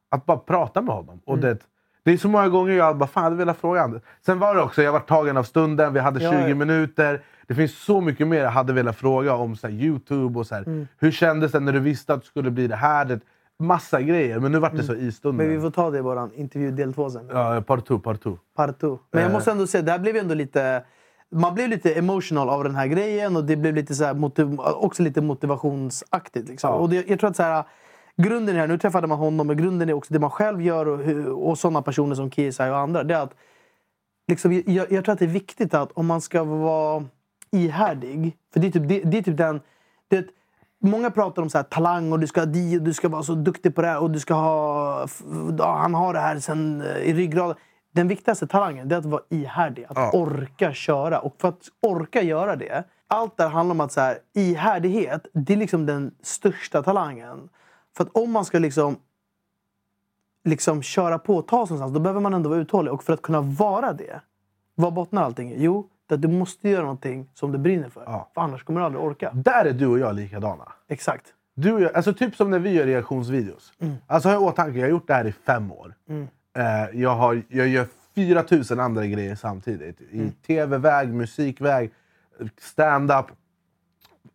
att 0.09 0.25
bara 0.25 0.37
prata 0.37 0.81
med 0.81 0.95
honom. 0.95 1.19
Och 1.25 1.37
Mm. 1.37 1.41
det, 1.49 1.57
det 2.03 2.11
är 2.13 2.17
så 2.17 2.27
många 2.29 2.49
gånger 2.49 2.73
jag 2.73 2.97
bara 2.97 3.07
fan, 3.07 3.23
hade 3.23 3.35
velat 3.35 3.57
fråga 3.57 3.81
honom. 3.81 3.99
Sen 4.25 4.39
var 4.39 4.55
det 4.55 4.61
också, 4.61 4.81
jag 4.81 4.91
var 4.91 4.99
tagen 4.99 5.37
av 5.37 5.43
stunden, 5.43 5.93
vi 5.93 5.99
hade 5.99 6.23
Ja, 6.23 6.31
20 6.31 6.49
ja. 6.49 6.55
minuter. 6.55 7.21
Det 7.47 7.55
finns 7.55 7.77
så 7.83 8.01
mycket 8.01 8.27
mer 8.27 8.41
jag 8.41 8.49
hade 8.49 8.73
velat 8.73 8.95
fråga 8.97 9.33
om 9.35 9.55
så 9.55 9.67
här, 9.67 9.73
Youtube 9.73 10.39
och 10.39 10.47
så 10.47 10.55
här, 10.55 10.63
Mm. 10.63 10.87
Hur 10.97 11.11
kändes 11.11 11.51
det 11.51 11.59
när 11.59 11.73
du 11.73 11.79
visste 11.79 12.13
att 12.13 12.21
det 12.21 12.27
skulle 12.27 12.51
bli 12.51 12.67
det 12.67 12.75
här? 12.75 13.05
Det, 13.05 13.19
massa 13.59 14.01
grejer, 14.01 14.39
men 14.39 14.51
nu 14.51 14.59
vart 14.59 14.75
det 14.75 14.83
så 14.83 14.93
i 14.95 15.11
stunden. 15.11 15.39
Mm. 15.45 15.47
Men 15.53 15.55
vi 15.63 15.69
får 15.69 15.75
ta 15.75 15.89
det 15.91 15.97
i 15.97 16.01
vår 16.01 16.29
intervju 16.35 16.71
del 16.71 16.93
två 16.93 17.09
sen. 17.09 17.29
Ja, 17.33 17.61
part 17.67 17.85
two, 17.85 17.97
part 17.99 18.21
two. 18.23 18.33
Partout. 18.55 19.01
Men 19.11 19.21
jag 19.21 19.29
Eh. 19.29 19.33
måste 19.35 19.51
ändå 19.51 19.67
säga, 19.67 19.81
det 19.83 19.91
här 19.91 19.99
blev 19.99 20.15
ändå 20.15 20.33
lite... 20.35 20.83
Man 21.31 21.53
blev 21.53 21.69
lite 21.69 21.93
emotional 21.93 22.49
av 22.49 22.63
den 22.63 22.75
här 22.75 22.87
grejen 22.87 23.35
och 23.35 23.43
det 23.43 23.55
blev 23.55 23.75
lite 23.75 23.95
så 23.95 24.03
här 24.05 24.15
också 24.83 25.03
lite 25.03 25.21
motivationsaktigt. 25.21 26.49
Liksom. 26.49 26.73
Och 26.73 26.89
det, 26.89 27.09
jag 27.09 27.19
tror 27.19 27.29
att 27.29 27.35
så 27.35 27.43
här, 27.43 27.63
grunden 28.17 28.55
är 28.55 28.59
här, 28.59 28.67
nu 28.67 28.77
träffade 28.77 29.07
man 29.07 29.17
honom, 29.17 29.47
men 29.47 29.57
grunden 29.57 29.89
är 29.89 29.93
också 29.93 30.13
det 30.13 30.19
man 30.19 30.29
själv 30.29 30.61
gör 30.61 30.85
och, 30.87 31.49
och 31.49 31.57
sådana 31.57 31.81
personer 31.81 32.15
som 32.15 32.31
Kiesai 32.31 32.69
och 32.71 32.77
andra. 32.77 33.03
Det 33.03 33.13
är 33.15 33.21
att, 33.21 33.33
liksom, 34.27 34.53
jag, 34.65 34.91
jag 34.91 35.05
tror 35.05 35.13
att 35.13 35.19
det 35.19 35.25
är 35.25 35.29
viktigt 35.29 35.73
att 35.73 35.91
om 35.91 36.05
man 36.05 36.21
ska 36.21 36.43
vara 36.43 37.05
ihärdig, 37.51 38.37
för 38.53 38.59
det 38.59 38.67
är 38.67 38.71
typ, 38.71 38.87
det, 38.87 38.99
det 38.99 39.17
är 39.17 39.21
typ 39.21 39.37
den... 39.37 39.61
Det, 40.07 40.27
Många 40.79 41.11
pratar 41.11 41.41
om 41.41 41.49
så 41.49 41.57
här, 41.57 41.63
talang 41.63 42.11
och 42.11 42.19
du 42.19 42.27
ska 42.27 42.45
di 42.45 42.77
och 42.77 42.81
du 42.81 42.93
ska 42.93 43.09
vara 43.09 43.23
så 43.23 43.35
duktig 43.35 43.75
på 43.75 43.81
det 43.81 43.87
här 43.87 43.99
och 43.99 44.11
du 44.11 44.19
ska 44.19 44.33
ha... 44.33 45.07
han 45.59 45.93
har 45.93 46.13
det 46.13 46.19
här 46.19 46.39
sen 46.39 46.81
eh, 46.81 46.97
i 46.97 47.13
ryggraden. 47.13 47.55
Den 47.93 48.07
viktigaste 48.07 48.47
talangen 48.47 48.91
är 48.91 48.95
att 48.95 49.05
vara 49.05 49.21
ihärdig. 49.29 49.83
Att 49.83 49.97
Ja. 49.97 50.11
orka 50.13 50.73
köra. 50.73 51.19
Och 51.19 51.35
för 51.41 51.47
att 51.47 51.61
orka 51.81 52.21
göra 52.21 52.55
det. 52.55 52.83
Allt 53.07 53.37
där 53.37 53.49
handlar 53.49 53.73
om 53.73 53.81
att 53.81 53.91
så 53.91 54.01
här, 54.01 54.17
ihärdighet, 54.35 55.27
det 55.33 55.53
är 55.53 55.57
liksom 55.57 55.85
den 55.85 56.11
största 56.21 56.83
talangen. 56.83 57.49
För 57.97 58.03
att 58.03 58.09
om 58.13 58.31
man 58.31 58.45
ska 58.45 58.59
liksom 58.59 58.97
liksom 60.43 60.81
köra 60.81 61.19
på 61.19 61.35
och 61.35 61.47
ta 61.47 61.67
sig 61.67 61.73
någonstans, 61.73 61.93
då 61.93 61.99
behöver 61.99 62.21
man 62.21 62.33
ändå 62.33 62.49
vara 62.49 62.59
uthållig. 62.59 62.93
Och 62.93 63.03
för 63.03 63.13
att 63.13 63.21
kunna 63.21 63.41
vara 63.41 63.93
det, 63.93 64.21
vad 64.75 64.93
bottnar 64.93 65.23
allting 65.23 65.51
i? 65.51 65.55
Jo, 65.63 65.89
att 66.09 66.21
du 66.21 66.27
måste 66.27 66.69
göra 66.69 66.81
någonting 66.81 67.29
som 67.33 67.51
du 67.51 67.57
brinner 67.57 67.89
för. 67.89 68.05
För 68.33 68.41
annars 68.41 68.63
kommer 68.63 68.79
du 68.79 68.85
aldrig 68.85 69.03
orka. 69.03 69.31
Där 69.33 69.65
är 69.65 69.73
du 69.73 69.87
och 69.87 69.99
jag 69.99 70.15
likadana. 70.15 70.71
Exakt. 70.87 71.33
Du 71.55 71.73
och 71.73 71.81
jag, 71.81 71.95
alltså 71.95 72.13
typ 72.13 72.35
som 72.35 72.51
när 72.51 72.59
vi 72.59 72.69
gör 72.71 72.85
reaktionsvideos. 72.85 73.73
Mm. 73.79 73.95
Alltså 74.07 74.29
har 74.29 74.33
jag 74.33 74.41
i 74.41 74.45
åtanke, 74.45 74.79
jag 74.79 74.85
har 74.85 74.89
gjort 74.91 75.07
det 75.07 75.13
här 75.13 75.27
i 75.27 75.31
fem 75.31 75.71
år. 75.71 75.93
Mm. 76.09 76.27
Eh, 76.57 76.99
jag, 77.01 77.15
har, 77.15 77.41
jag 77.47 77.67
gör 77.67 77.87
4000 78.15 78.79
andra 78.79 79.05
grejer 79.05 79.35
samtidigt. 79.35 80.01
I 80.01 80.19
Mm. 80.19 80.31
tv-väg, 80.31 81.13
musikväg, 81.13 81.91
stand-up. 82.61 83.25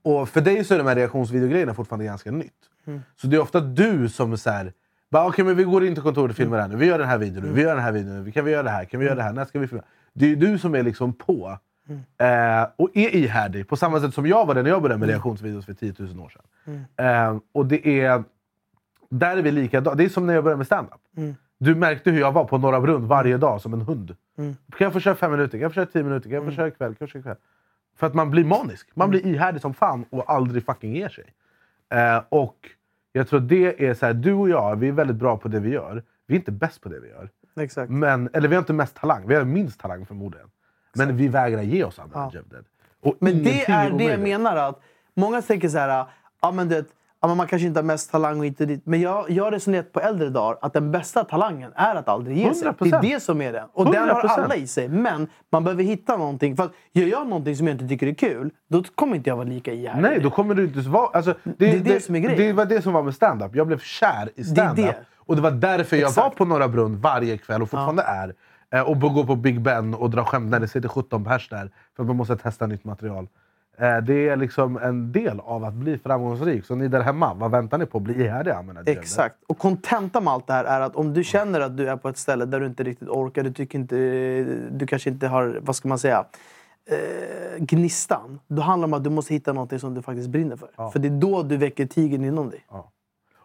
Och 0.02 0.28
för 0.28 0.40
dig 0.40 0.64
så 0.64 0.74
är 0.74 0.78
de 0.78 0.86
här 0.86 0.94
reaktionsvideogrejerna 0.96 1.74
fortfarande 1.74 2.04
ganska 2.04 2.30
nytt. 2.30 2.61
Mm. 2.86 3.00
Så 3.16 3.26
det 3.26 3.36
är 3.36 3.40
ofta 3.40 3.60
du 3.60 4.08
som 4.08 4.32
är 4.32 4.36
såhär, 4.36 4.72
bara, 5.10 5.26
okay, 5.26 5.44
men 5.44 5.56
vi 5.56 5.64
går 5.64 5.84
in 5.84 5.94
till 5.94 6.02
kontoret 6.02 6.30
och 6.30 6.36
filmar 6.36 6.56
det 6.56 6.62
här 6.62 6.68
nu. 6.68 6.76
Vi 6.76 6.86
gör 6.86 6.98
den 6.98 7.08
här 7.08 7.18
videon 7.18 7.42
nu, 7.42 7.52
vi 7.52 7.62
gör 7.62 7.74
den 7.74 7.84
här 7.84 7.92
videon 7.92 8.24
nu. 8.24 8.32
Kan 8.32 8.44
vi 8.44 8.50
göra 8.50 8.62
det 8.62 8.70
här? 8.70 8.84
Kan 8.84 9.00
vi 9.00 9.06
göra 9.06 9.16
det 9.16 9.22
här? 9.22 9.32
När 9.32 9.44
ska 9.44 9.58
vi 9.58 9.66
filma? 9.66 9.82
Det 10.12 10.24
är 10.24 10.28
ju 10.28 10.36
du 10.36 10.58
som 10.58 10.74
är 10.74 10.82
liksom 10.82 11.12
på. 11.12 11.58
Mm. 11.88 12.62
Eh, 12.62 12.68
och 12.76 12.90
är 12.94 13.14
ihärdig. 13.14 13.68
På 13.68 13.76
samma 13.76 14.00
sätt 14.00 14.14
som 14.14 14.26
jag 14.26 14.46
var 14.46 14.54
det 14.54 14.62
när 14.62 14.70
jag 14.70 14.82
började 14.82 15.00
med 15.00 15.08
reaktionsvideos 15.08 15.66
för 15.66 15.74
10 15.74 15.94
000 15.98 16.20
år 16.20 16.28
sedan. 16.28 16.42
Mm. 16.96 17.34
Eh, 17.36 17.40
och 17.52 17.66
det 17.66 18.00
är... 18.00 18.24
Där 19.10 19.36
är 19.36 19.42
vi 19.42 19.50
likadana. 19.50 19.96
Det 19.96 20.04
är 20.04 20.08
som 20.08 20.26
när 20.26 20.34
jag 20.34 20.44
började 20.44 20.58
med 20.58 20.66
standup. 20.66 21.00
Mm. 21.16 21.34
Du 21.58 21.74
märkte 21.74 22.10
hur 22.10 22.20
jag 22.20 22.32
var 22.32 22.44
på 22.44 22.58
Norra 22.58 22.80
Brunn 22.80 23.06
varje 23.06 23.36
dag 23.36 23.60
som 23.60 23.74
en 23.74 23.80
hund. 23.80 24.16
Mm. 24.38 24.56
Kan 24.78 24.84
jag 24.84 24.92
få 24.92 25.00
köra 25.00 25.14
fem 25.14 25.30
minuter? 25.30 25.50
Kan 25.50 25.60
jag 25.60 25.70
få 25.70 25.74
köra 25.74 25.86
tio 25.86 26.02
minuter? 26.02 26.30
Kan 26.30 26.34
jag 26.34 26.44
få 26.44 26.50
köra 26.50 26.68
ikväll? 26.68 26.94
Kan 26.94 26.96
jag 26.98 27.08
få 27.08 27.12
köra 27.12 27.20
ikväll? 27.20 27.36
För 27.96 28.06
att 28.06 28.14
man 28.14 28.30
blir 28.30 28.44
manisk. 28.44 28.88
Man 28.94 29.10
blir 29.10 29.26
ihärdig 29.26 29.60
som 29.60 29.74
fan 29.74 30.04
och 30.10 30.30
aldrig 30.30 30.64
fucking 30.64 30.96
ger 30.96 31.08
sig. 31.08 31.24
Eh, 31.92 32.22
och 32.28 32.56
jag 33.12 33.28
tror 33.28 33.40
det 33.40 33.86
är 33.86 33.94
så 33.94 34.06
här, 34.06 34.14
du 34.14 34.32
och 34.32 34.48
jag, 34.48 34.76
vi 34.76 34.88
är 34.88 34.92
väldigt 34.92 35.16
bra 35.16 35.36
på 35.36 35.48
det 35.48 35.60
vi 35.60 35.70
gör. 35.70 36.02
Vi 36.26 36.34
är 36.34 36.38
inte 36.38 36.52
bäst 36.52 36.80
på 36.80 36.88
det 36.88 37.00
vi 37.00 37.08
gör. 37.08 37.30
Exakt. 37.60 37.90
Men, 37.90 38.30
eller 38.32 38.48
vi 38.48 38.54
har 38.54 38.60
inte 38.62 38.72
mest 38.72 38.96
talang. 38.96 39.26
Vi 39.26 39.34
har 39.34 39.44
minst 39.44 39.80
talang 39.80 40.06
förmodligen. 40.06 40.48
Men 40.94 41.16
vi 41.16 41.28
vägrar 41.28 41.62
ge 41.62 41.84
oss 41.84 41.98
andra 41.98 42.30
Ja. 42.34 42.42
Och 43.00 43.16
Men 43.20 43.42
det 43.42 43.64
är 43.64 43.90
det 43.90 44.04
jag 44.04 44.20
menar. 44.20 44.56
att 44.56 44.80
Många 45.14 45.42
tänker 45.42 45.68
så 45.68 45.78
här, 45.78 46.06
ja, 46.42 46.52
men 46.52 46.68
det, 46.68 46.86
ja, 47.22 47.34
man 47.34 47.46
kanske 47.46 47.66
inte 47.68 47.80
har 47.80 47.84
mest 47.84 48.10
talang 48.10 48.38
och 48.40 48.46
inte 48.46 48.66
dit. 48.66 48.82
Men 48.84 49.00
jag, 49.00 49.30
jag 49.30 49.44
har 49.44 49.50
resonerat 49.50 49.92
på 49.92 50.00
äldre 50.00 50.28
dagar 50.28 50.58
att 50.62 50.72
den 50.72 50.90
bästa 50.90 51.24
talangen 51.24 51.72
är 51.74 51.94
att 51.94 52.08
aldrig 52.08 52.36
ge 52.36 52.54
sig. 52.54 52.68
Det 52.78 52.84
100%. 52.84 52.96
är 52.98 53.02
det 53.02 53.20
som 53.22 53.42
är 53.42 53.52
det. 53.52 53.64
Och 53.72 53.92
den 53.92 54.08
har 54.08 54.22
100%. 54.22 54.28
alla 54.28 54.56
i 54.56 54.66
sig. 54.66 54.88
Men 54.88 55.26
man 55.52 55.64
behöver 55.64 55.82
hitta 55.84 56.16
någonting. 56.16 56.56
För 56.56 56.64
att 56.64 56.72
gör 56.92 57.06
jag 57.06 57.26
någonting 57.28 57.56
som 57.56 57.66
jag 57.66 57.74
inte 57.74 57.88
tycker 57.88 58.06
är 58.06 58.14
kul, 58.14 58.50
då 58.68 58.82
kommer 58.94 59.16
inte 59.16 59.30
jag 59.30 59.36
vara 59.36 59.48
lika 59.48 59.72
ihärdig. 59.72 60.02
Nej, 60.02 60.20
då 60.20 60.30
kommer 60.30 60.54
du 60.54 60.64
inte 60.64 60.80
vara... 60.80 61.08
Alltså, 61.12 61.34
det, 61.44 61.52
Det 61.58 61.70
är 61.76 61.80
det 61.80 62.00
som 62.04 62.14
är 62.14 62.18
grejen. 62.20 62.38
Det 62.38 62.52
var 62.52 62.64
det 62.64 62.82
som 62.82 62.92
var 62.92 63.02
med 63.02 63.14
stand-up. 63.14 63.56
Jag 63.56 63.66
blev 63.66 63.78
kär 63.78 64.30
i 64.34 64.44
stand-up. 64.44 64.76
det. 64.86 64.96
Och 65.16 65.36
det 65.36 65.42
var 65.42 65.50
därför 65.50 65.96
jag 65.96 66.08
Exakt. 66.08 66.24
var 66.24 66.30
på 66.30 66.44
Norra 66.44 66.68
Brunn 66.68 67.00
varje 67.00 67.38
kväll 67.38 67.62
och 67.62 67.70
fortfarande 67.70 68.02
är. 68.02 68.34
Eh, 68.74 68.80
Och 68.90 69.00
gå 69.00 69.26
på 69.26 69.36
Big 69.36 69.60
Ben 69.60 69.94
och 69.94 70.10
dra 70.10 70.24
skämt 70.24 70.50
när 70.50 70.60
det 70.60 70.68
sitter 70.68 70.88
17 70.88 71.24
pers 71.24 71.48
där. 71.48 71.70
För 71.96 72.02
att 72.02 72.06
man 72.06 72.16
måste 72.16 72.36
testa 72.36 72.66
nytt 72.66 72.84
material. 72.84 73.28
Eh, 73.78 73.96
Det 73.98 74.28
är 74.28 74.36
liksom 74.36 74.76
en 74.76 75.12
del 75.12 75.40
av 75.40 75.64
att 75.64 75.74
bli 75.74 75.98
framgångsrik. 75.98 76.64
Så 76.64 76.74
ni 76.74 76.88
där 76.88 77.00
hemma, 77.00 77.34
vad 77.34 77.50
väntar 77.50 77.78
ni 77.78 77.86
på? 77.86 78.00
Bli 78.00 78.24
ihärdiga. 78.24 78.62
menar. 78.62 78.82
Exakt. 78.86 79.36
Och 79.46 79.58
kontentan 79.58 80.24
med 80.24 80.32
allt 80.32 80.46
det 80.46 80.52
här 80.52 80.64
är 80.64 80.80
att 80.80 80.96
om 80.96 81.14
du 81.14 81.24
känner 81.24 81.60
att 81.60 81.76
du 81.76 81.88
är 81.88 81.96
på 81.96 82.08
ett 82.08 82.18
ställe 82.18 82.44
där 82.44 82.60
du 82.60 82.66
inte 82.66 82.82
riktigt 82.82 83.08
orkar, 83.08 83.42
du, 83.42 83.52
tycker 83.52 83.78
inte, 83.78 83.96
du 84.70 84.86
kanske 84.86 85.10
inte 85.10 85.28
har, 85.28 85.58
vad 85.62 85.76
ska 85.76 85.88
man 85.88 85.98
säga, 85.98 86.24
eh, 86.90 87.58
gnistan. 87.64 88.40
Då 88.48 88.62
handlar 88.62 88.88
det 88.88 88.90
om 88.94 88.98
att 88.98 89.04
du 89.04 89.10
måste 89.10 89.34
hitta 89.34 89.52
någonting 89.52 89.78
som 89.78 89.94
du 89.94 90.02
faktiskt 90.02 90.28
brinner 90.28 90.56
för. 90.56 90.68
För 90.90 90.98
det 90.98 91.08
är 91.08 91.20
då 91.20 91.42
du 91.42 91.56
väcker 91.56 91.86
tigern 91.86 92.24
inom 92.24 92.50
dig. 92.50 92.64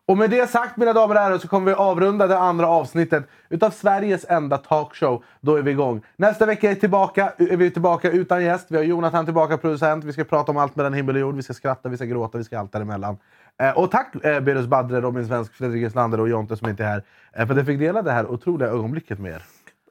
Och 0.07 0.17
med 0.17 0.29
det 0.29 0.49
sagt 0.49 0.77
mina 0.77 0.93
damer 0.93 1.15
och 1.15 1.21
herrar 1.21 1.37
så 1.37 1.47
kommer 1.47 1.65
vi 1.65 1.73
avrunda 1.73 2.27
det 2.27 2.37
andra 2.37 2.67
avsnittet 2.67 3.27
utav 3.49 3.69
Sveriges 3.69 4.25
enda 4.29 4.57
talkshow. 4.57 5.23
Då 5.41 5.55
är 5.55 5.61
vi 5.61 5.71
igång. 5.71 6.01
Nästa 6.15 6.45
vecka 6.45 6.71
är, 6.71 6.75
tillbaka, 6.75 7.33
är 7.37 7.57
vi 7.57 7.71
tillbaka 7.71 8.11
utan 8.11 8.43
gäst. 8.43 8.67
Vi 8.69 8.77
har 8.77 8.83
Jonathan 8.83 9.25
tillbaka, 9.25 9.57
producent. 9.57 10.03
Vi 10.03 10.13
ska 10.13 10.23
prata 10.23 10.51
om 10.51 10.57
allt 10.57 10.75
mellan 10.75 10.93
himmel 10.93 11.15
och 11.15 11.21
jord. 11.21 11.35
Vi 11.35 11.43
ska 11.43 11.53
skratta, 11.53 11.89
vi 11.89 11.97
ska 11.97 12.05
gråta, 12.05 12.37
vi 12.37 12.43
ska 12.43 12.59
allt 12.59 12.71
däremellan. 12.71 13.17
Eh, 13.61 13.77
och 13.77 13.91
tack 13.91 14.25
eh, 14.25 14.39
Berus 14.39 14.67
Badre, 14.67 15.01
Robin 15.01 15.27
Svensk, 15.27 15.53
Fredrik 15.53 15.81
Wieslander 15.81 16.19
och 16.19 16.29
Jonte 16.29 16.57
som 16.57 16.69
inte 16.69 16.83
är 16.83 16.87
här. 16.87 17.03
Eh, 17.33 17.45
för 17.45 17.53
att 17.53 17.57
jag 17.57 17.65
fick 17.65 17.79
dela 17.79 18.01
det 18.01 18.11
här 18.11 18.31
otroliga 18.31 18.69
ögonblicket 18.69 19.19
med 19.19 19.31
er. 19.31 19.43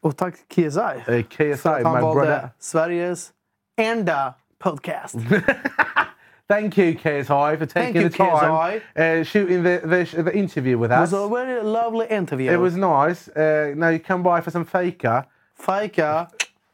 Och 0.02 0.16
tack 0.16 0.34
KSI. 0.54 0.80
Eh, 1.06 1.22
KSI, 1.22 1.56
För 1.56 1.76
att 1.76 1.84
han 1.84 2.02
valde. 2.02 2.50
Sveriges 2.58 3.30
enda 3.76 4.34
podcast. 4.58 5.14
Thank 6.48 6.78
you 6.78 6.94
KSI 6.94 7.58
for 7.58 7.66
taking 7.66 8.02
you, 8.02 8.08
the 8.08 8.16
time 8.16 8.28
KSI. 8.28 9.20
uh, 9.20 9.24
shooting 9.24 9.62
the, 9.64 9.80
the, 9.84 10.22
the 10.22 10.32
interview 10.36 10.78
with 10.78 10.92
It 10.92 10.98
us. 10.98 11.10
was 11.12 11.24
a 11.24 11.28
very 11.28 11.60
lovely 11.62 12.06
interview. 12.06 12.52
It 12.52 12.60
was 12.60 12.76
nice. 12.76 13.28
Uh, 13.28 13.74
now 13.76 13.88
you 13.88 13.98
come 13.98 14.22
by 14.22 14.40
for 14.40 14.50
some 14.52 14.64
fika. 14.64 15.26
Fika. 15.58 16.28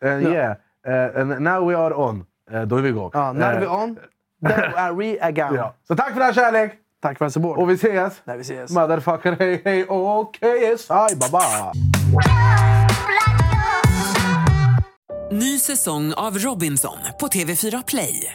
Uh, 0.05 0.09
Yeah. 0.19 0.55
Uh, 0.87 1.21
and 1.21 1.41
now 1.41 1.63
we 1.69 1.75
are 1.75 1.95
on. 1.95 2.27
Uh, 2.53 2.63
då 2.67 2.77
är 2.77 2.83
vi 2.83 2.89
igång. 2.89 3.11
Ja, 3.15 3.33
när 3.33 3.55
Uh, 3.55 3.61
vi 3.61 3.67
on, 3.67 3.99
då 4.41 4.51
är 4.77 4.93
vi 4.93 5.19
igång. 5.29 5.55
Ja. 5.57 5.75
Så 5.89 5.97
tack 5.97 6.15
för 6.15 6.21
all 6.21 6.35
kärlek! 6.35 6.73
Tack 7.03 7.19
för 7.19 7.29
support. 7.29 7.59
Och 7.59 7.71
vi 7.71 7.75
ses! 7.75 8.21
När 8.25 8.37
vi 8.37 8.41
ses. 8.43 8.71
Motherfucker, 8.71 9.37
hej 9.39 9.63
hej 9.65 9.85
och 9.85 10.35
KSI, 10.35 11.17
baba! 11.17 11.73
Ny 15.31 15.59
säsong 15.59 16.13
av 16.17 16.39
Robinson 16.39 16.99
på 17.21 17.27
TV4 17.27 17.85
Play. 17.87 18.35